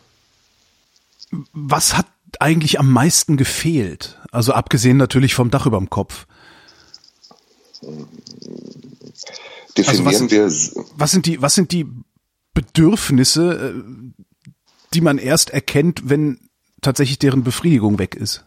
Was 1.52 1.96
hat 1.96 2.06
eigentlich 2.38 2.78
am 2.78 2.90
meisten 2.90 3.36
gefehlt? 3.36 4.18
Also 4.30 4.52
abgesehen 4.52 4.96
natürlich 4.96 5.34
vom 5.34 5.50
Dach 5.50 5.66
über 5.66 5.78
dem 5.78 5.90
Kopf. 5.90 6.26
Definieren 9.76 10.06
also 10.06 10.24
was, 10.24 10.30
wir. 10.30 10.84
Was 10.96 11.10
sind 11.10 11.26
die, 11.26 11.42
was 11.42 11.54
sind 11.54 11.72
die 11.72 11.86
Bedürfnisse, 12.54 13.74
äh, 13.74 14.22
die 14.94 15.00
man 15.00 15.18
erst 15.18 15.50
erkennt, 15.50 16.08
wenn 16.08 16.38
tatsächlich 16.80 17.18
deren 17.18 17.44
Befriedigung 17.44 17.98
weg 17.98 18.14
ist? 18.14 18.44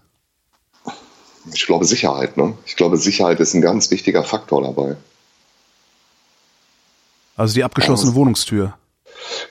Ich 1.54 1.66
glaube 1.66 1.86
Sicherheit. 1.86 2.38
Ne? 2.38 2.58
Ich 2.66 2.76
glaube 2.76 2.98
Sicherheit 2.98 3.40
ist 3.40 3.54
ein 3.54 3.62
ganz 3.62 3.92
wichtiger 3.92 4.24
Faktor 4.24 4.62
dabei. 4.62 4.98
Also 7.36 7.54
die 7.54 7.64
abgeschlossene 7.64 8.10
also, 8.10 8.20
Wohnungstür. 8.20 8.74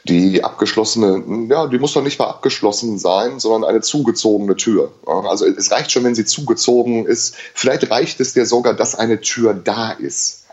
Die 0.05 0.43
abgeschlossene, 0.43 1.49
ja, 1.51 1.67
die 1.67 1.79
muss 1.79 1.93
doch 1.93 2.03
nicht 2.03 2.19
mal 2.19 2.29
abgeschlossen 2.29 2.99
sein, 2.99 3.41
sondern 3.41 3.69
eine 3.69 3.81
zugezogene 3.81 4.57
Tür. 4.57 4.93
Also 5.07 5.47
es 5.47 5.71
reicht 5.71 5.93
schon, 5.93 6.05
wenn 6.05 6.15
sie 6.15 6.25
zugezogen 6.25 7.07
ist. 7.07 7.37
Vielleicht 7.55 7.91
reicht 7.91 8.21
es 8.21 8.33
dir 8.33 8.47
sogar, 8.47 8.75
dass 8.75 8.95
eine 8.95 9.21
Tür 9.21 9.55
da 9.55 9.93
ist. 9.93 10.47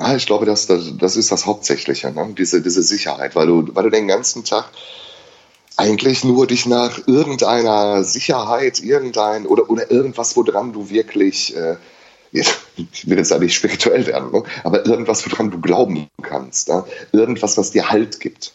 Ja. 0.00 0.16
ich 0.16 0.26
glaube, 0.26 0.46
das, 0.46 0.66
das, 0.66 0.96
das 0.96 1.16
ist 1.16 1.30
das 1.30 1.46
Hauptsächliche, 1.46 2.10
ne? 2.10 2.34
diese, 2.36 2.62
diese 2.62 2.82
Sicherheit, 2.82 3.36
weil 3.36 3.46
du, 3.46 3.68
weil 3.74 3.84
du 3.84 3.90
den 3.90 4.08
ganzen 4.08 4.44
Tag 4.44 4.70
eigentlich 5.76 6.24
nur 6.24 6.46
dich 6.46 6.66
nach 6.66 7.06
irgendeiner 7.06 8.04
Sicherheit, 8.04 8.80
irgendein 8.80 9.46
oder, 9.46 9.70
oder 9.70 9.90
irgendwas, 9.90 10.36
woran 10.36 10.72
du 10.72 10.90
wirklich, 10.90 11.56
äh, 11.56 11.76
ich 12.32 13.08
will 13.08 13.18
jetzt 13.18 13.32
eigentlich 13.32 13.54
spirituell 13.54 14.06
werden, 14.06 14.30
ne? 14.32 14.42
aber 14.64 14.86
irgendwas, 14.86 15.30
woran 15.30 15.50
du 15.50 15.60
glauben 15.60 16.08
kannst, 16.22 16.68
ne? 16.68 16.84
irgendwas, 17.12 17.56
was 17.56 17.70
dir 17.70 17.90
Halt 17.90 18.20
gibt. 18.20 18.52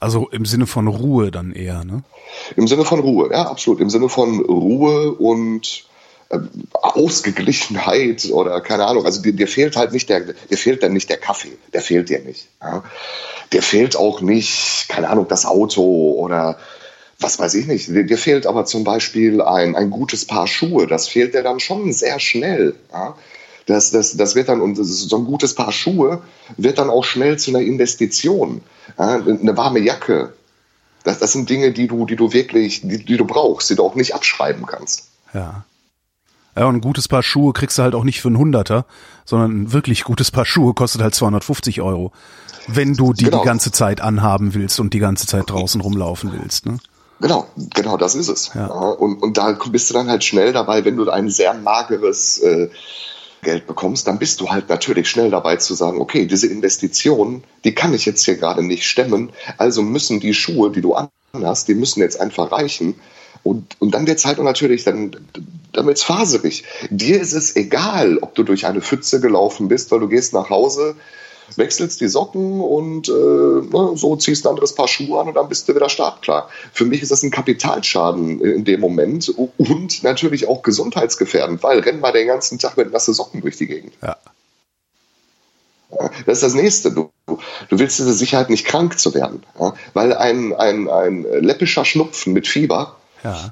Also 0.00 0.28
im 0.30 0.46
Sinne 0.46 0.66
von 0.66 0.88
Ruhe 0.88 1.30
dann 1.30 1.52
eher, 1.52 1.84
ne? 1.84 2.02
Im 2.56 2.66
Sinne 2.66 2.86
von 2.86 3.00
Ruhe, 3.00 3.30
ja, 3.30 3.46
absolut. 3.50 3.80
Im 3.80 3.90
Sinne 3.90 4.08
von 4.08 4.40
Ruhe 4.40 5.12
und 5.12 5.84
Ausgeglichenheit 6.72 8.30
oder 8.30 8.60
keine 8.60 8.86
Ahnung. 8.86 9.04
Also 9.04 9.20
dir, 9.22 9.32
dir, 9.32 9.48
fehlt 9.48 9.76
halt 9.76 9.92
nicht 9.92 10.08
der, 10.08 10.20
dir 10.20 10.56
fehlt 10.56 10.82
dann 10.82 10.92
nicht 10.92 11.10
der 11.10 11.16
Kaffee, 11.16 11.58
der 11.72 11.80
fehlt 11.80 12.08
dir 12.08 12.20
nicht. 12.20 12.48
Ja? 12.62 12.84
Der 13.52 13.62
fehlt 13.62 13.96
auch 13.96 14.20
nicht, 14.20 14.86
keine 14.88 15.10
Ahnung, 15.10 15.26
das 15.28 15.44
Auto 15.44 16.12
oder 16.12 16.58
was 17.18 17.38
weiß 17.38 17.54
ich 17.54 17.66
nicht, 17.66 17.88
dir, 17.88 18.04
dir, 18.04 18.16
fehlt 18.16 18.46
aber 18.46 18.64
zum 18.64 18.84
Beispiel 18.84 19.42
ein, 19.42 19.76
ein 19.76 19.90
gutes 19.90 20.24
Paar 20.24 20.46
Schuhe, 20.46 20.86
das 20.86 21.08
fehlt 21.08 21.34
dir 21.34 21.42
dann 21.42 21.60
schon 21.60 21.92
sehr 21.92 22.20
schnell. 22.20 22.76
Ja? 22.92 23.16
Das, 23.66 23.90
das, 23.90 24.16
das 24.16 24.34
wird 24.34 24.48
dann, 24.48 24.60
und 24.60 24.76
so 24.76 25.16
ein 25.16 25.24
gutes 25.24 25.54
Paar 25.54 25.72
Schuhe 25.72 26.22
wird 26.56 26.78
dann 26.78 26.90
auch 26.90 27.04
schnell 27.04 27.38
zu 27.38 27.50
einer 27.50 27.60
Investition. 27.60 28.62
Ja? 28.98 29.16
Eine 29.16 29.56
warme 29.56 29.80
Jacke, 29.80 30.32
das, 31.02 31.18
das 31.18 31.32
sind 31.32 31.50
Dinge, 31.50 31.72
die 31.72 31.88
du, 31.88 32.06
die 32.06 32.16
du 32.16 32.32
wirklich, 32.32 32.82
die, 32.82 33.04
die 33.04 33.16
du 33.16 33.24
brauchst, 33.24 33.68
die 33.68 33.74
du 33.74 33.84
auch 33.84 33.96
nicht 33.96 34.14
abschreiben 34.14 34.66
kannst. 34.66 35.08
Ja. 35.34 35.64
Ja, 36.60 36.66
und 36.66 36.74
ein 36.74 36.80
gutes 36.82 37.08
Paar 37.08 37.22
Schuhe 37.22 37.54
kriegst 37.54 37.78
du 37.78 37.82
halt 37.82 37.94
auch 37.94 38.04
nicht 38.04 38.20
für 38.20 38.28
einen 38.28 38.36
Hunderter, 38.36 38.84
sondern 39.24 39.62
ein 39.62 39.72
wirklich 39.72 40.04
gutes 40.04 40.30
Paar 40.30 40.44
Schuhe 40.44 40.74
kostet 40.74 41.00
halt 41.00 41.14
250 41.14 41.80
Euro. 41.80 42.12
Wenn 42.66 42.92
du 42.92 43.14
die 43.14 43.24
genau. 43.24 43.38
die 43.38 43.46
ganze 43.46 43.72
Zeit 43.72 44.02
anhaben 44.02 44.52
willst 44.52 44.78
und 44.78 44.92
die 44.92 44.98
ganze 44.98 45.26
Zeit 45.26 45.48
draußen 45.48 45.80
rumlaufen 45.80 46.32
willst, 46.38 46.66
ne? 46.66 46.76
Genau, 47.18 47.46
genau, 47.74 47.96
das 47.96 48.14
ist 48.14 48.28
es. 48.28 48.50
Ja. 48.54 48.66
Und, 48.66 49.22
und 49.22 49.38
da 49.38 49.56
bist 49.70 49.88
du 49.88 49.94
dann 49.94 50.10
halt 50.10 50.22
schnell 50.22 50.52
dabei, 50.52 50.84
wenn 50.84 50.96
du 50.98 51.08
ein 51.08 51.30
sehr 51.30 51.54
mageres 51.54 52.36
äh, 52.40 52.68
Geld 53.40 53.66
bekommst, 53.66 54.06
dann 54.06 54.18
bist 54.18 54.42
du 54.42 54.50
halt 54.50 54.68
natürlich 54.68 55.08
schnell 55.08 55.30
dabei 55.30 55.56
zu 55.56 55.72
sagen, 55.72 55.98
okay, 55.98 56.26
diese 56.26 56.46
Investition, 56.46 57.42
die 57.64 57.74
kann 57.74 57.94
ich 57.94 58.04
jetzt 58.04 58.22
hier 58.26 58.36
gerade 58.36 58.62
nicht 58.62 58.84
stemmen, 58.84 59.32
also 59.56 59.80
müssen 59.80 60.20
die 60.20 60.34
Schuhe, 60.34 60.70
die 60.70 60.82
du 60.82 60.94
anhast, 61.32 61.68
die 61.68 61.74
müssen 61.74 62.00
jetzt 62.00 62.20
einfach 62.20 62.52
reichen. 62.52 62.96
Und, 63.42 63.76
und 63.80 63.92
dann 63.92 64.06
wird's 64.06 64.24
halt 64.24 64.38
natürlich, 64.38 64.84
dann, 64.84 65.16
dann 65.72 65.86
wird's 65.86 66.02
faserig. 66.02 66.64
Dir 66.90 67.20
ist 67.20 67.32
es 67.32 67.56
egal, 67.56 68.18
ob 68.18 68.34
du 68.34 68.42
durch 68.42 68.66
eine 68.66 68.80
Pfütze 68.80 69.20
gelaufen 69.20 69.68
bist, 69.68 69.90
weil 69.90 70.00
du 70.00 70.08
gehst 70.08 70.32
nach 70.34 70.50
Hause, 70.50 70.94
wechselst 71.56 72.00
die 72.00 72.08
Socken 72.08 72.60
und 72.60 73.08
äh, 73.08 73.12
ne, 73.12 73.92
so 73.94 74.16
ziehst 74.16 74.46
ein 74.46 74.50
anderes 74.50 74.74
Paar 74.74 74.88
Schuhe 74.88 75.20
an 75.20 75.28
und 75.28 75.34
dann 75.34 75.48
bist 75.48 75.68
du 75.68 75.74
wieder 75.74 75.88
startklar. 75.88 76.48
Für 76.72 76.84
mich 76.84 77.02
ist 77.02 77.10
das 77.10 77.22
ein 77.22 77.30
Kapitalschaden 77.30 78.40
in 78.40 78.64
dem 78.64 78.80
Moment 78.80 79.28
und 79.58 80.02
natürlich 80.02 80.46
auch 80.46 80.62
gesundheitsgefährdend, 80.62 81.62
weil 81.62 81.80
renn 81.80 82.00
mal 82.00 82.12
den 82.12 82.28
ganzen 82.28 82.58
Tag 82.58 82.76
mit 82.76 82.92
nasse 82.92 83.14
Socken 83.14 83.40
durch 83.40 83.56
die 83.56 83.66
Gegend. 83.66 83.94
Ja. 84.02 84.16
Das 86.24 86.38
ist 86.38 86.42
das 86.42 86.54
Nächste. 86.54 86.92
Du, 86.92 87.10
du 87.26 87.78
willst 87.78 87.98
diese 87.98 88.12
Sicherheit 88.12 88.48
nicht 88.48 88.64
krank 88.64 88.98
zu 88.98 89.12
werden, 89.12 89.42
ja? 89.58 89.74
weil 89.92 90.14
ein, 90.14 90.54
ein, 90.54 90.88
ein 90.88 91.22
läppischer 91.22 91.84
Schnupfen 91.84 92.32
mit 92.32 92.46
Fieber 92.46 92.96
ja 93.24 93.50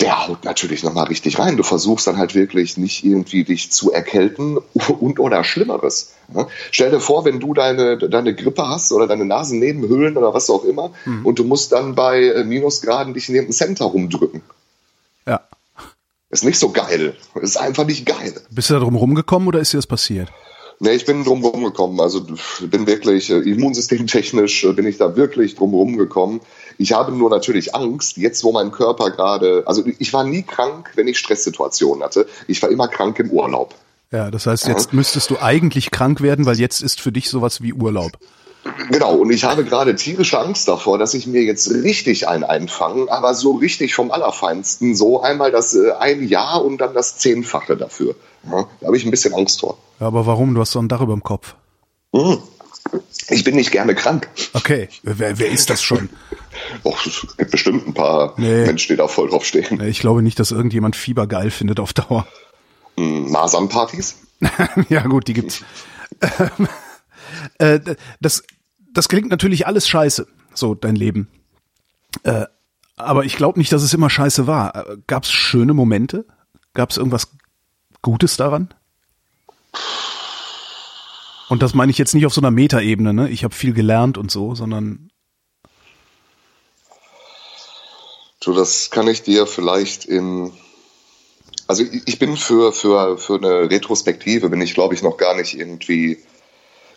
der 0.00 0.26
haut 0.26 0.44
natürlich 0.44 0.82
nochmal 0.82 1.06
richtig 1.06 1.38
rein. 1.38 1.56
Du 1.56 1.62
versuchst 1.62 2.06
dann 2.06 2.16
halt 2.16 2.34
wirklich 2.34 2.76
nicht 2.76 3.04
irgendwie 3.04 3.44
dich 3.44 3.70
zu 3.70 3.92
erkälten 3.92 4.58
und 5.00 5.20
oder 5.20 5.44
Schlimmeres. 5.44 6.14
Ja? 6.34 6.48
Stell 6.70 6.90
dir 6.90 7.00
vor, 7.00 7.24
wenn 7.24 7.40
du 7.40 7.54
deine, 7.54 7.98
deine 7.98 8.34
Grippe 8.34 8.66
hast 8.66 8.92
oder 8.92 9.06
deine 9.06 9.24
Nasennebenhöhlen 9.24 10.16
oder 10.16 10.32
was 10.32 10.48
auch 10.50 10.64
immer 10.64 10.90
mhm. 11.04 11.26
und 11.26 11.38
du 11.38 11.44
musst 11.44 11.72
dann 11.72 11.94
bei 11.94 12.24
äh, 12.24 12.44
Minusgraden 12.44 13.14
dich 13.14 13.28
neben 13.28 13.48
dem 13.48 13.52
Center 13.52 13.86
rumdrücken. 13.86 14.42
Ja. 15.26 15.40
Ist 16.30 16.44
nicht 16.44 16.58
so 16.58 16.70
geil. 16.70 17.14
Ist 17.34 17.58
einfach 17.58 17.84
nicht 17.84 18.06
geil. 18.06 18.34
Bist 18.50 18.70
du 18.70 18.74
da 18.74 18.80
drum 18.80 18.96
rumgekommen 18.96 19.48
oder 19.48 19.60
ist 19.60 19.72
dir 19.72 19.78
das 19.78 19.86
passiert? 19.86 20.30
Nee, 20.82 20.92
ich 20.92 21.04
bin 21.04 21.24
drum 21.24 21.44
rumgekommen. 21.44 22.00
Also 22.00 22.26
bin 22.62 22.86
wirklich 22.86 23.28
äh, 23.28 23.38
immunsystemtechnisch 23.38 24.64
äh, 24.64 24.72
bin 24.72 24.86
ich 24.86 24.96
da 24.96 25.14
wirklich 25.14 25.54
drum 25.54 25.74
rumgekommen. 25.74 26.40
Ich 26.78 26.92
habe 26.92 27.12
nur 27.12 27.28
natürlich 27.28 27.74
Angst, 27.74 28.16
jetzt 28.16 28.42
wo 28.44 28.52
mein 28.52 28.72
Körper 28.72 29.10
gerade, 29.10 29.64
also 29.66 29.84
ich 29.98 30.12
war 30.14 30.24
nie 30.24 30.42
krank, 30.42 30.92
wenn 30.94 31.06
ich 31.06 31.18
Stresssituationen 31.18 32.02
hatte. 32.02 32.26
Ich 32.48 32.62
war 32.62 32.70
immer 32.70 32.88
krank 32.88 33.18
im 33.18 33.30
Urlaub. 33.30 33.74
Ja, 34.10 34.30
das 34.30 34.46
heißt, 34.46 34.68
jetzt 34.68 34.92
ja. 34.92 34.96
müsstest 34.96 35.28
du 35.28 35.38
eigentlich 35.38 35.90
krank 35.90 36.22
werden, 36.22 36.46
weil 36.46 36.58
jetzt 36.58 36.80
ist 36.80 37.02
für 37.02 37.12
dich 37.12 37.28
sowas 37.28 37.62
wie 37.62 37.74
Urlaub. 37.74 38.12
Genau, 38.90 39.14
und 39.14 39.30
ich 39.30 39.44
habe 39.44 39.64
gerade 39.64 39.94
tierische 39.96 40.38
Angst 40.38 40.68
davor, 40.68 40.98
dass 40.98 41.14
ich 41.14 41.26
mir 41.26 41.42
jetzt 41.42 41.70
richtig 41.70 42.28
ein 42.28 42.44
einfange, 42.44 43.10
aber 43.10 43.34
so 43.34 43.52
richtig 43.52 43.94
vom 43.94 44.10
Allerfeinsten, 44.10 44.94
so 44.94 45.22
einmal 45.22 45.50
das 45.50 45.74
äh, 45.74 45.92
ein 45.98 46.26
Jahr 46.28 46.62
und 46.64 46.78
dann 46.78 46.92
das 46.92 47.16
Zehnfache 47.16 47.76
dafür. 47.76 48.14
Ja, 48.44 48.66
da 48.80 48.86
habe 48.86 48.96
ich 48.96 49.04
ein 49.04 49.10
bisschen 49.10 49.34
Angst 49.34 49.60
vor. 49.60 49.78
Ja, 49.98 50.06
aber 50.06 50.26
warum? 50.26 50.54
Du 50.54 50.60
hast 50.60 50.74
doch 50.74 50.82
ein 50.82 50.88
Dach 50.88 51.00
über 51.00 51.14
dem 51.14 51.22
Kopf. 51.22 51.54
Hm. 52.14 52.38
Ich 53.28 53.44
bin 53.44 53.54
nicht 53.56 53.70
gerne 53.70 53.94
krank. 53.94 54.28
Okay, 54.52 54.88
wer, 55.02 55.38
wer 55.38 55.50
ist 55.50 55.70
das 55.70 55.82
schon? 55.82 56.08
Och, 56.84 57.06
es 57.06 57.26
gibt 57.36 57.50
bestimmt 57.50 57.86
ein 57.86 57.94
paar 57.94 58.34
nee. 58.36 58.66
Menschen, 58.66 58.92
die 58.92 58.96
da 58.96 59.08
voll 59.08 59.30
drauf 59.30 59.44
stehen. 59.44 59.80
Ich 59.82 60.00
glaube 60.00 60.22
nicht, 60.22 60.38
dass 60.38 60.50
irgendjemand 60.50 60.96
Fieber 60.96 61.26
geil 61.26 61.50
findet 61.50 61.80
auf 61.80 61.92
Dauer. 61.92 62.26
Hm, 62.96 63.30
Masernpartys? 63.30 64.16
ja 64.88 65.02
gut, 65.06 65.28
die 65.28 65.34
gibt's. 65.34 65.62
äh, 67.58 67.80
das, 68.20 68.42
das 68.92 69.08
klingt 69.08 69.30
natürlich 69.30 69.66
alles 69.66 69.88
scheiße, 69.88 70.26
so 70.54 70.74
dein 70.74 70.96
Leben. 70.96 71.28
Äh, 72.22 72.46
aber 72.96 73.24
ich 73.24 73.36
glaube 73.36 73.58
nicht, 73.58 73.72
dass 73.72 73.82
es 73.82 73.94
immer 73.94 74.10
scheiße 74.10 74.46
war. 74.46 74.96
Gab 75.06 75.24
es 75.24 75.30
schöne 75.30 75.74
Momente? 75.74 76.26
Gab 76.74 76.90
es 76.90 76.96
irgendwas 76.96 77.28
Gutes 78.02 78.36
daran? 78.36 78.74
Und 81.48 81.62
das 81.62 81.74
meine 81.74 81.90
ich 81.90 81.98
jetzt 81.98 82.14
nicht 82.14 82.26
auf 82.26 82.34
so 82.34 82.40
einer 82.40 82.50
Metaebene, 82.50 83.12
ne? 83.12 83.28
Ich 83.30 83.42
habe 83.42 83.54
viel 83.54 83.72
gelernt 83.72 84.18
und 84.18 84.30
so, 84.30 84.54
sondern 84.54 85.10
Du, 88.40 88.54
das 88.54 88.90
kann 88.90 89.06
ich 89.06 89.22
dir 89.22 89.46
vielleicht 89.46 90.06
in. 90.06 90.52
Also 91.66 91.84
ich 92.06 92.18
bin 92.18 92.36
für, 92.36 92.72
für, 92.72 93.18
für 93.18 93.36
eine 93.36 93.70
Retrospektive, 93.70 94.48
bin 94.48 94.62
ich, 94.62 94.74
glaube 94.74 94.94
ich, 94.94 95.02
noch 95.02 95.18
gar 95.18 95.36
nicht 95.36 95.56
irgendwie, 95.56 96.18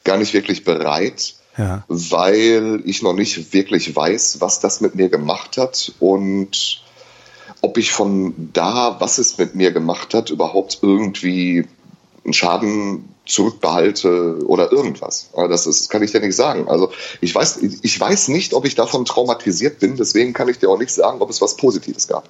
gar 0.03 0.17
nicht 0.17 0.33
wirklich 0.33 0.63
bereit, 0.63 1.35
ja. 1.57 1.83
weil 1.87 2.81
ich 2.85 3.01
noch 3.01 3.13
nicht 3.13 3.53
wirklich 3.53 3.95
weiß, 3.95 4.41
was 4.41 4.59
das 4.59 4.81
mit 4.81 4.95
mir 4.95 5.09
gemacht 5.09 5.57
hat 5.57 5.93
und 5.99 6.81
ob 7.61 7.77
ich 7.77 7.91
von 7.91 8.49
da, 8.53 8.97
was 8.99 9.17
es 9.17 9.37
mit 9.37 9.55
mir 9.55 9.71
gemacht 9.71 10.13
hat, 10.13 10.29
überhaupt 10.29 10.79
irgendwie 10.81 11.65
einen 12.25 12.33
Schaden 12.33 13.09
zurückbehalte 13.25 14.39
oder 14.45 14.71
irgendwas. 14.71 15.29
Das, 15.33 15.65
ist, 15.65 15.89
kann 15.89 16.03
ich 16.03 16.11
dir 16.11 16.19
nicht 16.19 16.35
sagen. 16.35 16.67
Also 16.67 16.91
ich 17.21 17.33
weiß, 17.33 17.59
ich 17.81 17.99
weiß 17.99 18.27
nicht, 18.27 18.53
ob 18.53 18.65
ich 18.65 18.75
davon 18.75 19.05
traumatisiert 19.05 19.79
bin, 19.79 19.95
deswegen 19.95 20.33
kann 20.33 20.49
ich 20.49 20.59
dir 20.59 20.69
auch 20.69 20.77
nicht 20.77 20.91
sagen, 20.91 21.21
ob 21.21 21.29
es 21.29 21.41
was 21.41 21.55
Positives 21.55 22.07
gab. 22.07 22.27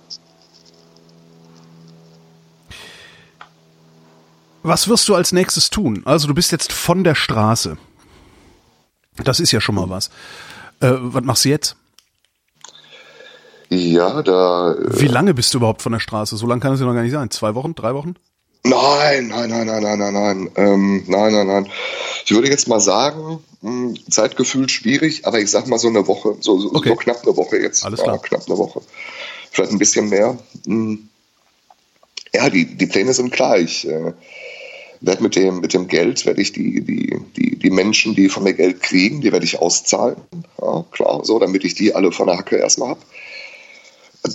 Was 4.63 4.87
wirst 4.87 5.09
du 5.09 5.15
als 5.15 5.33
nächstes 5.33 5.69
tun? 5.69 6.01
Also 6.05 6.27
du 6.27 6.33
bist 6.33 6.51
jetzt 6.51 6.71
von 6.71 7.03
der 7.03 7.15
Straße. 7.15 7.77
Das 9.23 9.39
ist 9.39 9.51
ja 9.51 9.61
schon 9.61 9.75
mal 9.75 9.89
was. 9.89 10.07
Äh, 10.79 10.91
was 10.99 11.23
machst 11.23 11.45
du 11.45 11.49
jetzt? 11.49 11.75
Ja, 13.69 14.21
da. 14.21 14.73
Äh 14.73 15.01
Wie 15.01 15.07
lange 15.07 15.33
bist 15.33 15.53
du 15.53 15.57
überhaupt 15.57 15.81
von 15.81 15.91
der 15.91 15.99
Straße? 15.99 16.37
So 16.37 16.47
lange 16.47 16.61
kann 16.61 16.73
es 16.73 16.79
ja 16.79 16.85
noch 16.85 16.93
gar 16.93 17.03
nicht 17.03 17.11
sein. 17.11 17.29
Zwei 17.29 17.55
Wochen, 17.55 17.75
drei 17.75 17.93
Wochen? 17.93 18.15
Nein, 18.65 19.27
nein, 19.27 19.49
nein, 19.49 19.67
nein, 19.67 19.83
nein, 19.83 19.99
nein, 19.99 20.13
nein, 20.13 20.51
ähm, 20.55 21.03
nein, 21.07 21.33
nein, 21.33 21.47
nein. 21.47 21.69
Ich 22.23 22.31
würde 22.31 22.47
jetzt 22.47 22.69
mal 22.69 22.79
sagen, 22.79 23.43
mh, 23.61 23.69
hm, 23.69 23.97
Zeitgefühl 24.09 24.69
schwierig, 24.69 25.27
aber 25.27 25.39
ich 25.39 25.51
sag 25.51 25.67
mal 25.67 25.79
so 25.79 25.89
eine 25.89 26.07
Woche, 26.07 26.37
so, 26.39 26.57
so, 26.59 26.73
okay. 26.73 26.89
so 26.89 26.95
knapp 26.95 27.23
eine 27.23 27.35
Woche 27.35 27.57
jetzt. 27.57 27.83
Alles 27.83 28.01
klar. 28.01 28.15
Ja, 28.15 28.21
knapp 28.21 28.47
eine 28.47 28.57
Woche. 28.57 28.81
Vielleicht 29.51 29.73
ein 29.73 29.79
bisschen 29.79 30.07
mehr. 30.07 30.37
Hm. 30.65 31.09
Ja, 32.33 32.49
die, 32.49 32.77
die 32.77 32.85
Pläne 32.85 33.13
sind 33.13 33.31
klar. 33.31 33.57
Ich 33.57 33.85
äh, 33.87 34.13
werde 35.03 35.21
mit 35.21 35.35
dem, 35.35 35.59
mit 35.59 35.73
dem 35.73 35.87
Geld, 35.87 36.25
werde 36.25 36.41
ich 36.41 36.53
die, 36.53 36.81
die, 36.81 37.19
die, 37.35 37.59
die 37.59 37.69
Menschen, 37.69 38.15
die 38.15 38.29
von 38.29 38.43
mir 38.43 38.53
Geld 38.53 38.81
kriegen, 38.81 39.21
die 39.21 39.31
werde 39.31 39.45
ich 39.45 39.59
auszahlen. 39.59 40.15
Ja, 40.61 40.85
klar, 40.91 41.23
so, 41.23 41.39
damit 41.39 41.65
ich 41.65 41.75
die 41.75 41.93
alle 41.93 42.11
von 42.11 42.27
der 42.27 42.37
Hacke 42.37 42.55
erstmal 42.55 42.89
habe. 42.89 43.01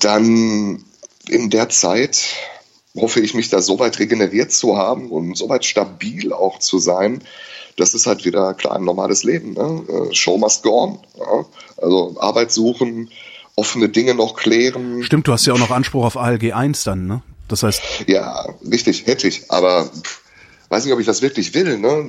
Dann 0.00 0.84
in 1.28 1.50
der 1.50 1.70
Zeit 1.70 2.22
hoffe 2.94 3.20
ich, 3.20 3.32
mich 3.32 3.48
da 3.48 3.62
so 3.62 3.78
weit 3.78 3.98
regeneriert 3.98 4.52
zu 4.52 4.76
haben 4.76 5.10
und 5.10 5.36
so 5.36 5.48
weit 5.48 5.64
stabil 5.64 6.32
auch 6.32 6.58
zu 6.58 6.78
sein, 6.78 7.22
das 7.76 7.94
ist 7.94 8.06
halt 8.06 8.24
wieder 8.24 8.54
klar 8.54 8.76
ein 8.76 8.84
normales 8.84 9.22
Leben. 9.22 9.54
Ne? 9.54 9.84
Äh, 9.88 10.14
Show 10.14 10.36
must 10.36 10.62
go 10.64 10.82
on. 10.82 10.98
Ja? 11.18 11.46
Also 11.80 12.16
Arbeit 12.18 12.52
suchen, 12.52 13.08
offene 13.56 13.88
Dinge 13.88 14.14
noch 14.14 14.36
klären. 14.36 15.02
Stimmt, 15.02 15.28
du 15.28 15.32
hast 15.32 15.46
ja 15.46 15.54
auch 15.54 15.58
noch 15.58 15.70
Anspruch 15.70 16.04
auf 16.04 16.16
ALG 16.16 16.52
1 16.52 16.84
dann, 16.84 17.06
ne? 17.06 17.22
Das 17.46 17.62
heißt. 17.62 17.80
Ja, 18.06 18.46
richtig, 18.70 19.06
hätte 19.06 19.28
ich. 19.28 19.50
Aber 19.50 19.86
pff, 19.86 20.20
weiß 20.68 20.84
nicht, 20.84 20.92
ob 20.92 21.00
ich 21.00 21.06
das 21.06 21.22
wirklich 21.22 21.54
will. 21.54 21.78
Ne? 21.78 22.06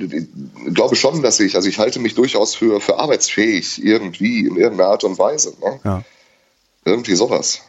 Ich 0.66 0.74
glaube 0.74 0.96
schon, 0.96 1.22
dass 1.22 1.40
ich, 1.40 1.56
also 1.56 1.68
ich 1.68 1.78
halte 1.78 1.98
mich 1.98 2.14
durchaus 2.14 2.54
für, 2.54 2.80
für 2.80 2.98
arbeitsfähig, 2.98 3.82
irgendwie, 3.82 4.40
in 4.46 4.56
irgendeiner 4.56 4.90
Art 4.90 5.04
und 5.04 5.18
Weise. 5.18 5.54
Ne? 5.60 5.80
Ja. 5.84 6.04
Irgendwie 6.84 7.14
sowas. 7.14 7.60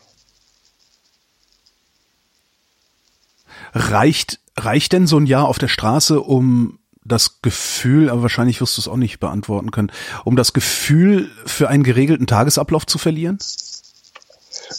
Reicht, 3.74 4.40
reicht 4.58 4.92
denn 4.92 5.08
so 5.08 5.18
ein 5.18 5.26
Jahr 5.26 5.48
auf 5.48 5.58
der 5.58 5.70
Straße, 5.70 6.20
um 6.20 6.80
das 7.04 7.42
Gefühl, 7.42 8.10
aber 8.10 8.22
wahrscheinlich 8.22 8.62
wirst 8.62 8.78
du 8.78 8.82
es 8.82 8.88
auch 8.88 8.98
nicht 8.98 9.20
beantworten 9.20 9.72
können, 9.72 9.92
um 10.24 10.36
das 10.36 10.54
Gefühl 10.54 11.32
für 11.46 11.68
einen 11.70 11.84
geregelten 11.84 12.28
Tagesablauf 12.28 12.86
zu 12.86 12.98
verlieren? 12.98 13.40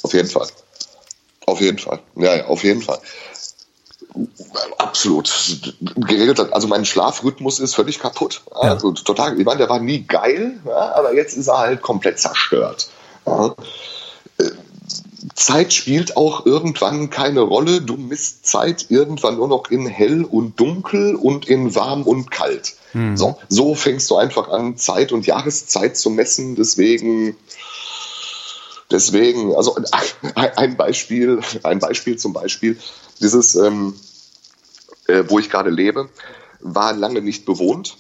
Auf 0.03 0.13
jeden 0.13 0.29
Fall. 0.29 0.49
Auf 1.47 1.61
jeden 1.61 1.79
Fall. 1.79 2.01
Ja, 2.17 2.37
ja 2.37 2.47
auf 2.47 2.63
jeden 2.63 2.83
Fall. 2.83 3.01
Absolut. 4.79 5.73
Geregelt, 5.97 6.39
also 6.53 6.69
mein 6.69 6.85
Schlafrhythmus 6.85 7.61
ist 7.61 7.75
völlig 7.75 7.99
kaputt. 7.99 8.43
Ja. 8.51 8.73
Also 8.73 8.93
total. 8.93 9.39
Ich 9.39 9.47
meine, 9.47 9.59
der 9.59 9.69
war 9.69 9.81
nie 9.81 10.03
geil, 10.03 10.61
ja, 10.67 10.95
aber 10.95 11.15
jetzt 11.15 11.37
ist 11.37 11.49
er 11.49 11.59
halt 11.59 11.83
komplett 11.83 12.19
zerstört. 12.19 12.89
Ja. 13.27 13.55
Äh, 14.39 14.51
Zeit 15.35 15.73
spielt 15.73 16.17
auch 16.17 16.47
irgendwann 16.47 17.09
keine 17.11 17.41
Rolle. 17.41 17.81
Du 17.81 17.97
misst 17.97 18.47
Zeit 18.47 18.87
irgendwann 18.89 19.37
nur 19.37 19.49
noch 19.49 19.71
in 19.71 19.87
hell 19.87 20.25
und 20.25 20.59
dunkel 20.59 21.15
und 21.15 21.49
in 21.49 21.75
warm 21.75 22.03
und 22.03 22.31
kalt. 22.31 22.75
Mhm. 22.93 23.17
So, 23.17 23.39
so 23.49 23.75
fängst 23.75 24.11
du 24.11 24.17
einfach 24.17 24.49
an, 24.49 24.77
Zeit 24.77 25.13
und 25.13 25.27
Jahreszeit 25.27 25.97
zu 25.97 26.11
messen. 26.11 26.57
Deswegen, 26.57 27.37
deswegen, 28.91 29.55
also 29.55 29.77
ein 30.35 30.77
Beispiel, 30.77 31.41
ein 31.63 31.79
Beispiel 31.79 32.19
zum 32.19 32.33
Beispiel, 32.33 32.79
dieses, 33.23 33.55
ähm, 33.55 33.95
äh, 35.07 35.25
wo 35.29 35.39
ich 35.39 35.51
gerade 35.51 35.71
lebe, 35.71 36.09
war 36.61 36.93
lange 36.93 37.23
nicht 37.23 37.45
bewohnt. 37.45 37.97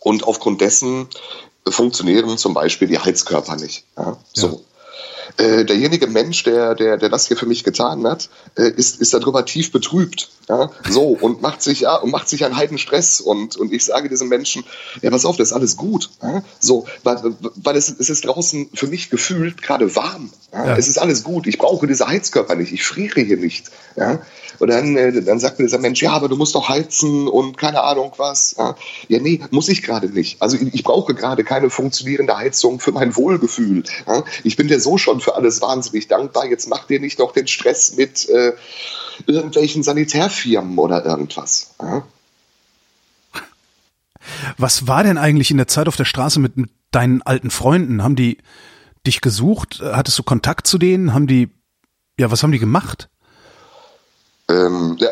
Und 0.00 0.24
aufgrund 0.24 0.60
dessen 0.60 1.08
funktionieren 1.68 2.38
zum 2.38 2.54
Beispiel 2.54 2.88
die 2.88 2.98
Heizkörper 2.98 3.56
nicht. 3.56 3.84
Ja, 3.96 4.16
so. 4.32 4.64
Äh, 5.36 5.64
derjenige 5.64 6.06
Mensch, 6.06 6.42
der, 6.44 6.74
der, 6.74 6.96
der 6.96 7.08
das 7.08 7.28
hier 7.28 7.36
für 7.36 7.46
mich 7.46 7.64
getan 7.64 8.06
hat, 8.06 8.28
äh, 8.56 8.70
ist, 8.70 9.00
ist 9.00 9.14
darüber 9.14 9.44
tief 9.44 9.72
betrübt. 9.72 10.30
Ja, 10.48 10.70
so, 10.88 11.08
und 11.08 11.42
macht 11.42 11.62
sich, 11.62 11.80
ja, 11.80 11.96
und 11.96 12.10
macht 12.10 12.28
sich 12.28 12.44
einen 12.44 12.56
Heidenstress. 12.56 13.20
Und, 13.20 13.56
und 13.56 13.72
ich 13.72 13.84
sage 13.84 14.08
diesem 14.08 14.28
Menschen, 14.28 14.64
ja, 15.02 15.10
pass 15.10 15.26
auf, 15.26 15.36
das 15.36 15.48
ist 15.48 15.54
alles 15.54 15.76
gut. 15.76 16.10
Ja, 16.22 16.42
so, 16.58 16.86
weil, 17.04 17.34
weil 17.56 17.76
es, 17.76 17.90
es 17.90 18.08
ist 18.08 18.24
draußen 18.24 18.70
für 18.72 18.86
mich 18.86 19.10
gefühlt 19.10 19.60
gerade 19.60 19.94
warm. 19.94 20.30
Ja, 20.52 20.68
ja. 20.68 20.76
Es 20.76 20.88
ist 20.88 20.98
alles 20.98 21.22
gut. 21.22 21.46
Ich 21.46 21.58
brauche 21.58 21.86
diese 21.86 22.08
Heizkörper 22.08 22.54
nicht. 22.54 22.72
Ich 22.72 22.82
friere 22.82 23.20
hier 23.20 23.36
nicht. 23.36 23.66
Ja, 23.96 24.22
und 24.58 24.68
dann, 24.68 24.96
äh, 24.96 25.22
dann 25.22 25.38
sagt 25.38 25.58
mir 25.58 25.66
dieser 25.66 25.78
Mensch, 25.78 26.02
ja, 26.02 26.12
aber 26.12 26.28
du 26.28 26.36
musst 26.36 26.54
doch 26.54 26.68
heizen 26.68 27.28
und 27.28 27.58
keine 27.58 27.82
Ahnung 27.82 28.12
was. 28.16 28.56
Ja, 28.58 28.76
ja 29.08 29.20
nee, 29.20 29.40
muss 29.50 29.68
ich 29.68 29.82
gerade 29.82 30.08
nicht. 30.08 30.40
Also 30.40 30.56
ich, 30.56 30.74
ich 30.74 30.84
brauche 30.84 31.14
gerade 31.14 31.44
keine 31.44 31.70
funktionierende 31.70 32.36
Heizung 32.36 32.80
für 32.80 32.92
mein 32.92 33.14
Wohlgefühl. 33.16 33.84
Ja, 34.06 34.24
ich 34.44 34.56
bin 34.56 34.68
dir 34.68 34.80
so 34.80 34.98
schon 34.98 35.17
für 35.20 35.34
alles 35.34 35.60
wahnsinnig 35.60 36.08
dankbar. 36.08 36.46
Jetzt 36.46 36.68
mach 36.68 36.86
dir 36.86 37.00
nicht 37.00 37.18
noch 37.18 37.32
den 37.32 37.46
Stress 37.46 37.96
mit 37.96 38.28
äh, 38.28 38.52
irgendwelchen 39.26 39.82
Sanitärfirmen 39.82 40.78
oder 40.78 41.04
irgendwas. 41.04 41.74
Ja? 41.80 42.04
Was 44.56 44.86
war 44.86 45.04
denn 45.04 45.18
eigentlich 45.18 45.50
in 45.50 45.56
der 45.56 45.68
Zeit 45.68 45.88
auf 45.88 45.96
der 45.96 46.04
Straße 46.04 46.40
mit, 46.40 46.56
mit 46.56 46.70
deinen 46.90 47.22
alten 47.22 47.50
Freunden? 47.50 48.02
Haben 48.02 48.16
die 48.16 48.38
dich 49.06 49.20
gesucht? 49.20 49.80
Hattest 49.82 50.18
du 50.18 50.22
Kontakt 50.22 50.66
zu 50.66 50.78
denen? 50.78 51.14
Haben 51.14 51.26
die, 51.26 51.48
ja, 52.18 52.30
was 52.30 52.42
haben 52.42 52.52
die 52.52 52.58
gemacht? 52.58 53.08
Ähm, 54.50 54.96
ja, 54.98 55.10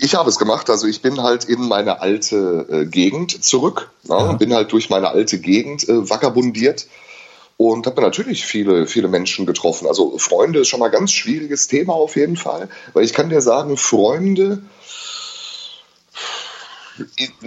ich 0.00 0.14
habe 0.14 0.28
es 0.28 0.38
gemacht. 0.38 0.68
Also 0.68 0.86
ich 0.86 1.00
bin 1.00 1.22
halt 1.22 1.44
in 1.44 1.68
meine 1.68 2.00
alte 2.00 2.66
äh, 2.70 2.84
Gegend 2.86 3.42
zurück. 3.42 3.90
Ja, 4.04 4.26
ja. 4.26 4.32
Bin 4.34 4.52
halt 4.52 4.72
durch 4.72 4.90
meine 4.90 5.08
alte 5.08 5.38
Gegend 5.38 5.88
äh, 5.88 6.08
vagabundiert 6.08 6.86
und 7.58 7.86
habe 7.86 8.00
natürlich 8.00 8.46
viele, 8.46 8.86
viele 8.86 9.08
Menschen 9.08 9.44
getroffen. 9.44 9.88
Also 9.88 10.16
Freunde 10.16 10.60
ist 10.60 10.68
schon 10.68 10.80
mal 10.80 10.86
ein 10.86 10.92
ganz 10.92 11.12
schwieriges 11.12 11.66
Thema 11.66 11.92
auf 11.92 12.16
jeden 12.16 12.36
Fall, 12.36 12.68
weil 12.94 13.04
ich 13.04 13.12
kann 13.12 13.28
dir 13.28 13.40
sagen, 13.40 13.76
Freunde, 13.76 14.62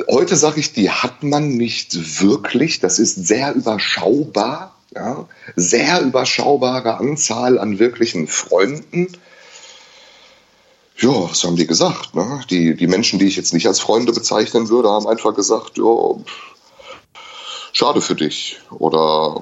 heute 0.09 0.35
sage 0.35 0.59
ich, 0.59 0.73
die 0.73 0.91
hat 0.91 1.23
man 1.23 1.55
nicht 1.55 2.21
wirklich. 2.21 2.81
Das 2.81 2.99
ist 2.99 3.25
sehr 3.25 3.53
überschaubar, 3.53 4.75
ja, 4.93 5.29
sehr 5.55 6.01
überschaubare 6.01 6.97
Anzahl 6.97 7.57
an 7.57 7.79
wirklichen 7.79 8.27
Freunden. 8.27 9.07
Ja, 10.97 11.29
was 11.29 11.41
haben 11.45 11.55
die 11.55 11.67
gesagt? 11.67 12.15
Ne? 12.15 12.41
Die, 12.49 12.75
die 12.75 12.87
Menschen, 12.87 13.17
die 13.17 13.27
ich 13.27 13.37
jetzt 13.37 13.53
nicht 13.53 13.65
als 13.65 13.79
Freunde 13.79 14.11
bezeichnen 14.11 14.67
würde, 14.67 14.89
haben 14.89 15.07
einfach 15.07 15.33
gesagt, 15.33 15.77
ja, 15.77 16.15
schade 17.73 18.01
für 18.01 18.15
dich 18.15 18.59
oder 18.71 19.41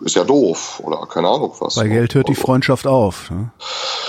ist 0.00 0.16
ja 0.16 0.24
doof 0.24 0.80
oder 0.82 1.06
keine 1.06 1.28
Ahnung 1.28 1.52
was. 1.58 1.74
Bei 1.74 1.86
Geld 1.86 2.14
hört 2.14 2.28
die 2.28 2.34
Freundschaft 2.34 2.86
auf. 2.86 3.30
Ne? 3.30 3.50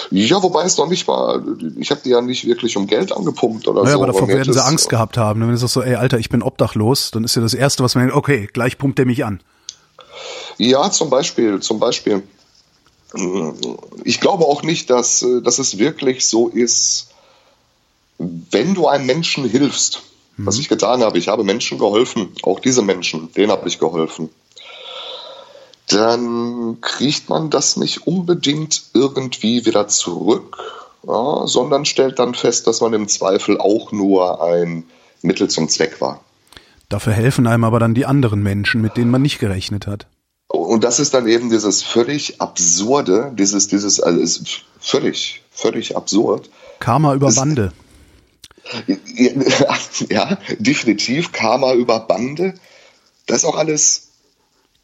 Ja, 0.10 0.42
wobei 0.42 0.64
es 0.64 0.78
noch 0.78 0.88
nicht 0.88 1.08
mal, 1.08 1.44
ich 1.78 1.92
habe 1.92 2.02
die 2.04 2.10
ja 2.10 2.22
nicht 2.22 2.46
wirklich 2.46 2.78
um 2.78 2.88
Geld 2.88 3.12
angepumpt 3.12 3.68
oder 3.68 3.84
naja, 3.84 3.94
so. 3.94 4.04
aber 4.04 4.12
davor 4.12 4.28
werden 4.28 4.54
sie 4.54 4.64
Angst 4.64 4.90
gehabt 4.90 5.18
haben. 5.18 5.40
Ne? 5.40 5.48
Wenn 5.48 5.56
es 5.56 5.62
so, 5.62 5.82
ey 5.82 5.96
Alter, 5.96 6.18
ich 6.18 6.30
bin 6.30 6.42
obdachlos, 6.42 7.12
dann 7.12 7.24
ist 7.24 7.36
ja 7.36 7.42
das 7.42 7.54
Erste, 7.54 7.84
was 7.84 7.96
man 7.96 8.06
denkt, 8.06 8.16
okay, 8.16 8.48
gleich 8.52 8.78
pumpt 8.78 9.00
der 9.00 9.06
mich 9.06 9.26
an. 9.26 9.42
Ja, 10.58 10.92
zum 10.92 11.10
Beispiel, 11.10 11.60
zum 11.60 11.80
Beispiel. 11.80 12.24
Ich 14.06 14.22
glaube 14.22 14.46
auch 14.46 14.64
nicht, 14.64 14.90
dass, 14.90 15.26
dass 15.44 15.60
es 15.60 15.78
wirklich 15.78 16.26
so 16.26 16.48
ist, 16.48 17.10
wenn 18.18 18.74
du 18.74 18.88
einem 18.88 19.06
Menschen 19.06 19.44
hilfst, 19.44 20.02
was 20.46 20.56
mhm. 20.56 20.62
ich 20.62 20.70
getan 20.70 21.04
habe. 21.04 21.18
Ich 21.18 21.28
habe 21.28 21.44
Menschen 21.44 21.78
geholfen, 21.78 22.30
auch 22.44 22.60
diese 22.60 22.82
Menschen, 22.82 23.32
denen 23.34 23.52
habe 23.52 23.68
ich 23.68 23.80
geholfen. 23.80 24.30
Dann 25.90 26.78
kriegt 26.82 27.30
man 27.30 27.50
das 27.50 27.76
nicht 27.76 28.08
unbedingt 28.08 28.84
irgendwie 28.94 29.66
wieder 29.66 29.88
zurück, 29.88 30.58
ja, 31.06 31.48
sondern 31.48 31.86
stellt 31.86 32.20
dann 32.20 32.34
fest, 32.34 32.68
dass 32.68 32.82
man 32.82 32.94
im 32.94 33.08
Zweifel 33.08 33.60
auch 33.60 33.92
nur 33.92 34.42
ein 34.42 34.86
Mittel 35.22 35.50
zum 35.50 35.68
Zweck 35.68 36.00
war. 36.00 36.22
Dafür 36.90 37.14
helfen 37.14 37.48
einem 37.48 37.64
aber 37.64 37.80
dann 37.80 37.94
die 37.94 38.06
anderen 38.06 38.44
Menschen, 38.44 38.82
mit 38.82 38.98
denen 38.98 39.12
man 39.12 39.22
nicht 39.22 39.40
gerechnet 39.40 39.88
hat. 39.88 40.08
Und 40.48 40.84
das 40.84 41.00
ist 41.00 41.14
dann 41.14 41.28
eben 41.28 41.50
dieses 41.50 41.82
völlig 41.82 42.42
absurde, 42.42 43.32
dieses, 43.34 43.70
dieses, 43.70 44.02
also 44.02 44.44
völlig, 44.80 45.42
völlig 45.50 45.96
absurd. 45.96 46.50
Karma 46.80 47.14
über 47.14 47.32
Bande. 47.32 47.72
Ja, 50.10 50.38
definitiv 50.60 51.32
Karma 51.32 51.74
über 51.74 52.00
Bande. 52.02 52.54
Das 53.26 53.40
ist 53.40 53.46
auch 53.46 53.58
alles 53.58 54.10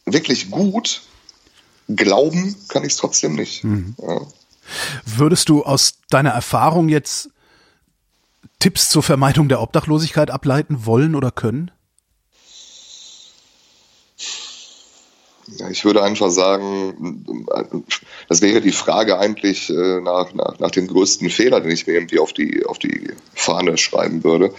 wirklich 0.05 0.51
gut. 0.51 1.01
Glauben 1.88 2.55
kann 2.67 2.84
ich 2.84 2.93
es 2.93 2.97
trotzdem 2.97 3.36
nicht. 3.36 3.63
Mhm. 3.63 3.95
Ja. 4.01 4.21
Würdest 5.05 5.49
du 5.49 5.63
aus 5.63 5.99
deiner 6.09 6.32
Erfahrung 6.32 6.89
jetzt 6.89 7.30
Tipps 8.59 8.89
zur 8.89 9.03
Vermeidung 9.03 9.47
der 9.47 9.61
Obdachlosigkeit 9.61 10.32
ableiten 10.32 10.86
wollen 10.86 11.15
oder 11.15 11.32
können? 11.32 11.71
Ja, 15.56 15.70
ich 15.70 15.86
würde 15.86 16.04
einfach 16.04 16.30
sagen, 16.30 17.24
das 18.28 18.41
wäre 18.41 18.60
die 18.60 18.74
Frage 18.74 19.18
eigentlich 19.18 19.70
äh, 19.70 20.02
nach, 20.02 20.34
nach, 20.34 20.60
nach 20.60 20.72
dem 20.72 20.88
größten 20.88 21.30
Fehler, 21.30 21.62
den 21.62 21.72
ich 21.72 21.88
mir 21.88 21.93
irgendwie 21.93 22.20
auf 22.20 22.34
die, 22.34 22.66
auf 22.66 22.80
die 22.80 23.12
Fahne 23.34 23.78
schreiben 23.78 24.24
würde. 24.24 24.54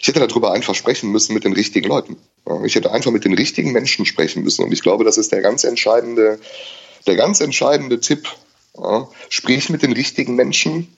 Ich 0.00 0.06
hätte 0.06 0.26
darüber 0.26 0.52
einfach 0.52 0.74
sprechen 0.74 1.10
müssen 1.10 1.34
mit 1.34 1.44
den 1.44 1.54
richtigen 1.54 1.88
Leuten. 1.88 2.16
Ich 2.64 2.74
hätte 2.74 2.92
einfach 2.92 3.10
mit 3.10 3.24
den 3.24 3.34
richtigen 3.34 3.72
Menschen 3.72 4.06
sprechen 4.06 4.44
müssen. 4.44 4.64
Und 4.64 4.72
ich 4.72 4.82
glaube, 4.82 5.04
das 5.04 5.18
ist 5.18 5.32
der 5.32 5.42
ganz 5.42 5.64
entscheidende, 5.64 6.38
der 7.06 7.16
ganz 7.16 7.40
entscheidende 7.40 7.98
Tipp. 8.00 8.28
Sprich 9.28 9.70
mit 9.70 9.82
den 9.82 9.92
richtigen 9.92 10.36
Menschen 10.36 10.96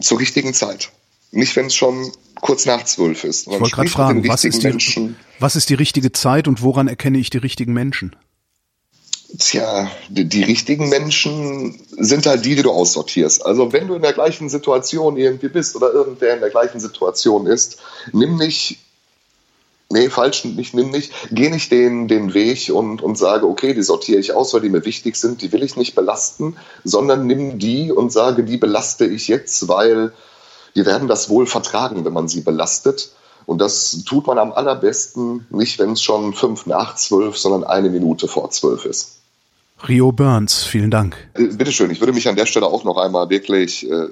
zur 0.00 0.18
richtigen 0.18 0.54
Zeit. 0.54 0.90
Nicht, 1.30 1.54
wenn 1.54 1.66
es 1.66 1.74
schon 1.74 2.10
kurz 2.40 2.66
nach 2.66 2.84
zwölf 2.84 3.24
ist. 3.24 3.46
Ich 3.46 3.60
wollte 3.60 3.74
gerade 3.74 3.88
fragen, 3.88 4.28
was 4.28 4.44
ist, 4.44 4.64
die, 4.64 5.14
was 5.38 5.56
ist 5.56 5.70
die 5.70 5.74
richtige 5.74 6.12
Zeit 6.12 6.48
und 6.48 6.62
woran 6.62 6.88
erkenne 6.88 7.18
ich 7.18 7.30
die 7.30 7.38
richtigen 7.38 7.72
Menschen? 7.72 8.16
Tja, 9.38 9.90
die, 10.08 10.24
die, 10.26 10.44
richtigen 10.44 10.88
Menschen 10.88 11.80
sind 11.90 12.26
halt 12.26 12.44
die, 12.44 12.54
die 12.54 12.62
du 12.62 12.70
aussortierst. 12.70 13.44
Also 13.44 13.72
wenn 13.72 13.88
du 13.88 13.94
in 13.94 14.02
der 14.02 14.12
gleichen 14.12 14.48
Situation 14.48 15.16
irgendwie 15.16 15.48
bist 15.48 15.74
oder 15.74 15.92
irgendwer 15.92 16.34
in 16.34 16.40
der 16.40 16.50
gleichen 16.50 16.78
Situation 16.78 17.46
ist, 17.46 17.78
nimm 18.12 18.36
nicht, 18.36 18.78
nee, 19.90 20.08
falsch, 20.10 20.44
nicht, 20.44 20.74
nimm 20.74 20.90
nicht, 20.90 21.12
geh 21.30 21.50
nicht 21.50 21.72
den, 21.72 22.06
den 22.08 22.34
Weg 22.34 22.70
und, 22.72 23.02
und 23.02 23.18
sage, 23.18 23.46
okay, 23.46 23.74
die 23.74 23.82
sortiere 23.82 24.20
ich 24.20 24.32
aus, 24.32 24.54
weil 24.54 24.60
die 24.60 24.68
mir 24.68 24.84
wichtig 24.84 25.16
sind, 25.16 25.42
die 25.42 25.50
will 25.50 25.64
ich 25.64 25.76
nicht 25.76 25.94
belasten, 25.94 26.56
sondern 26.84 27.26
nimm 27.26 27.58
die 27.58 27.90
und 27.90 28.12
sage, 28.12 28.44
die 28.44 28.58
belaste 28.58 29.06
ich 29.06 29.28
jetzt, 29.28 29.68
weil 29.68 30.12
die 30.76 30.86
werden 30.86 31.08
das 31.08 31.28
wohl 31.28 31.46
vertragen, 31.46 32.04
wenn 32.04 32.12
man 32.12 32.28
sie 32.28 32.42
belastet. 32.42 33.10
Und 33.44 33.58
das 33.58 34.04
tut 34.04 34.26
man 34.26 34.38
am 34.38 34.52
allerbesten 34.52 35.46
nicht, 35.50 35.78
wenn 35.78 35.92
es 35.92 36.02
schon 36.02 36.32
fünf 36.32 36.66
nach 36.66 36.96
zwölf, 36.96 37.38
sondern 37.38 37.64
eine 37.64 37.90
Minute 37.90 38.28
vor 38.28 38.50
zwölf 38.50 38.84
ist. 38.84 39.16
Rio 39.86 40.12
Burns, 40.12 40.64
vielen 40.64 40.90
Dank. 40.90 41.16
Äh, 41.34 41.48
bitteschön, 41.48 41.90
ich 41.90 42.00
würde 42.00 42.12
mich 42.12 42.28
an 42.28 42.36
der 42.36 42.46
Stelle 42.46 42.66
auch 42.66 42.84
noch 42.84 42.96
einmal 42.96 43.28
wirklich, 43.30 43.88
äh, 43.90 44.08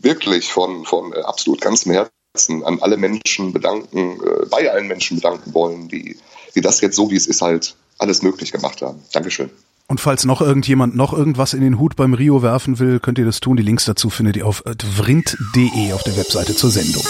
wirklich 0.00 0.48
von, 0.50 0.84
von 0.84 1.12
äh, 1.12 1.20
absolut 1.20 1.60
ganzem 1.60 1.92
Herzen 1.92 2.64
an 2.64 2.78
alle 2.80 2.96
Menschen 2.96 3.52
bedanken, 3.52 4.20
bei 4.50 4.70
allen 4.70 4.86
Menschen 4.86 5.16
bedanken 5.16 5.52
wollen, 5.54 5.88
die, 5.88 6.16
die 6.54 6.60
das 6.60 6.80
jetzt 6.80 6.94
so, 6.94 7.10
wie 7.10 7.16
es 7.16 7.26
ist, 7.26 7.42
halt 7.42 7.74
alles 7.98 8.22
möglich 8.22 8.52
gemacht 8.52 8.80
haben. 8.80 9.02
Dankeschön. 9.12 9.50
Und 9.88 10.00
falls 10.00 10.24
noch 10.24 10.40
irgendjemand 10.40 10.94
noch 10.94 11.12
irgendwas 11.14 11.54
in 11.54 11.62
den 11.62 11.78
Hut 11.78 11.96
beim 11.96 12.14
Rio 12.14 12.42
werfen 12.42 12.78
will, 12.78 13.00
könnt 13.00 13.18
ihr 13.18 13.24
das 13.24 13.40
tun. 13.40 13.56
Die 13.56 13.62
Links 13.62 13.86
dazu 13.86 14.10
findet 14.10 14.36
ihr 14.36 14.46
auf 14.46 14.62
vrind.de 14.66 15.92
auf 15.94 16.02
der 16.04 16.16
Webseite 16.16 16.54
zur 16.54 16.70
Sendung. 16.70 17.02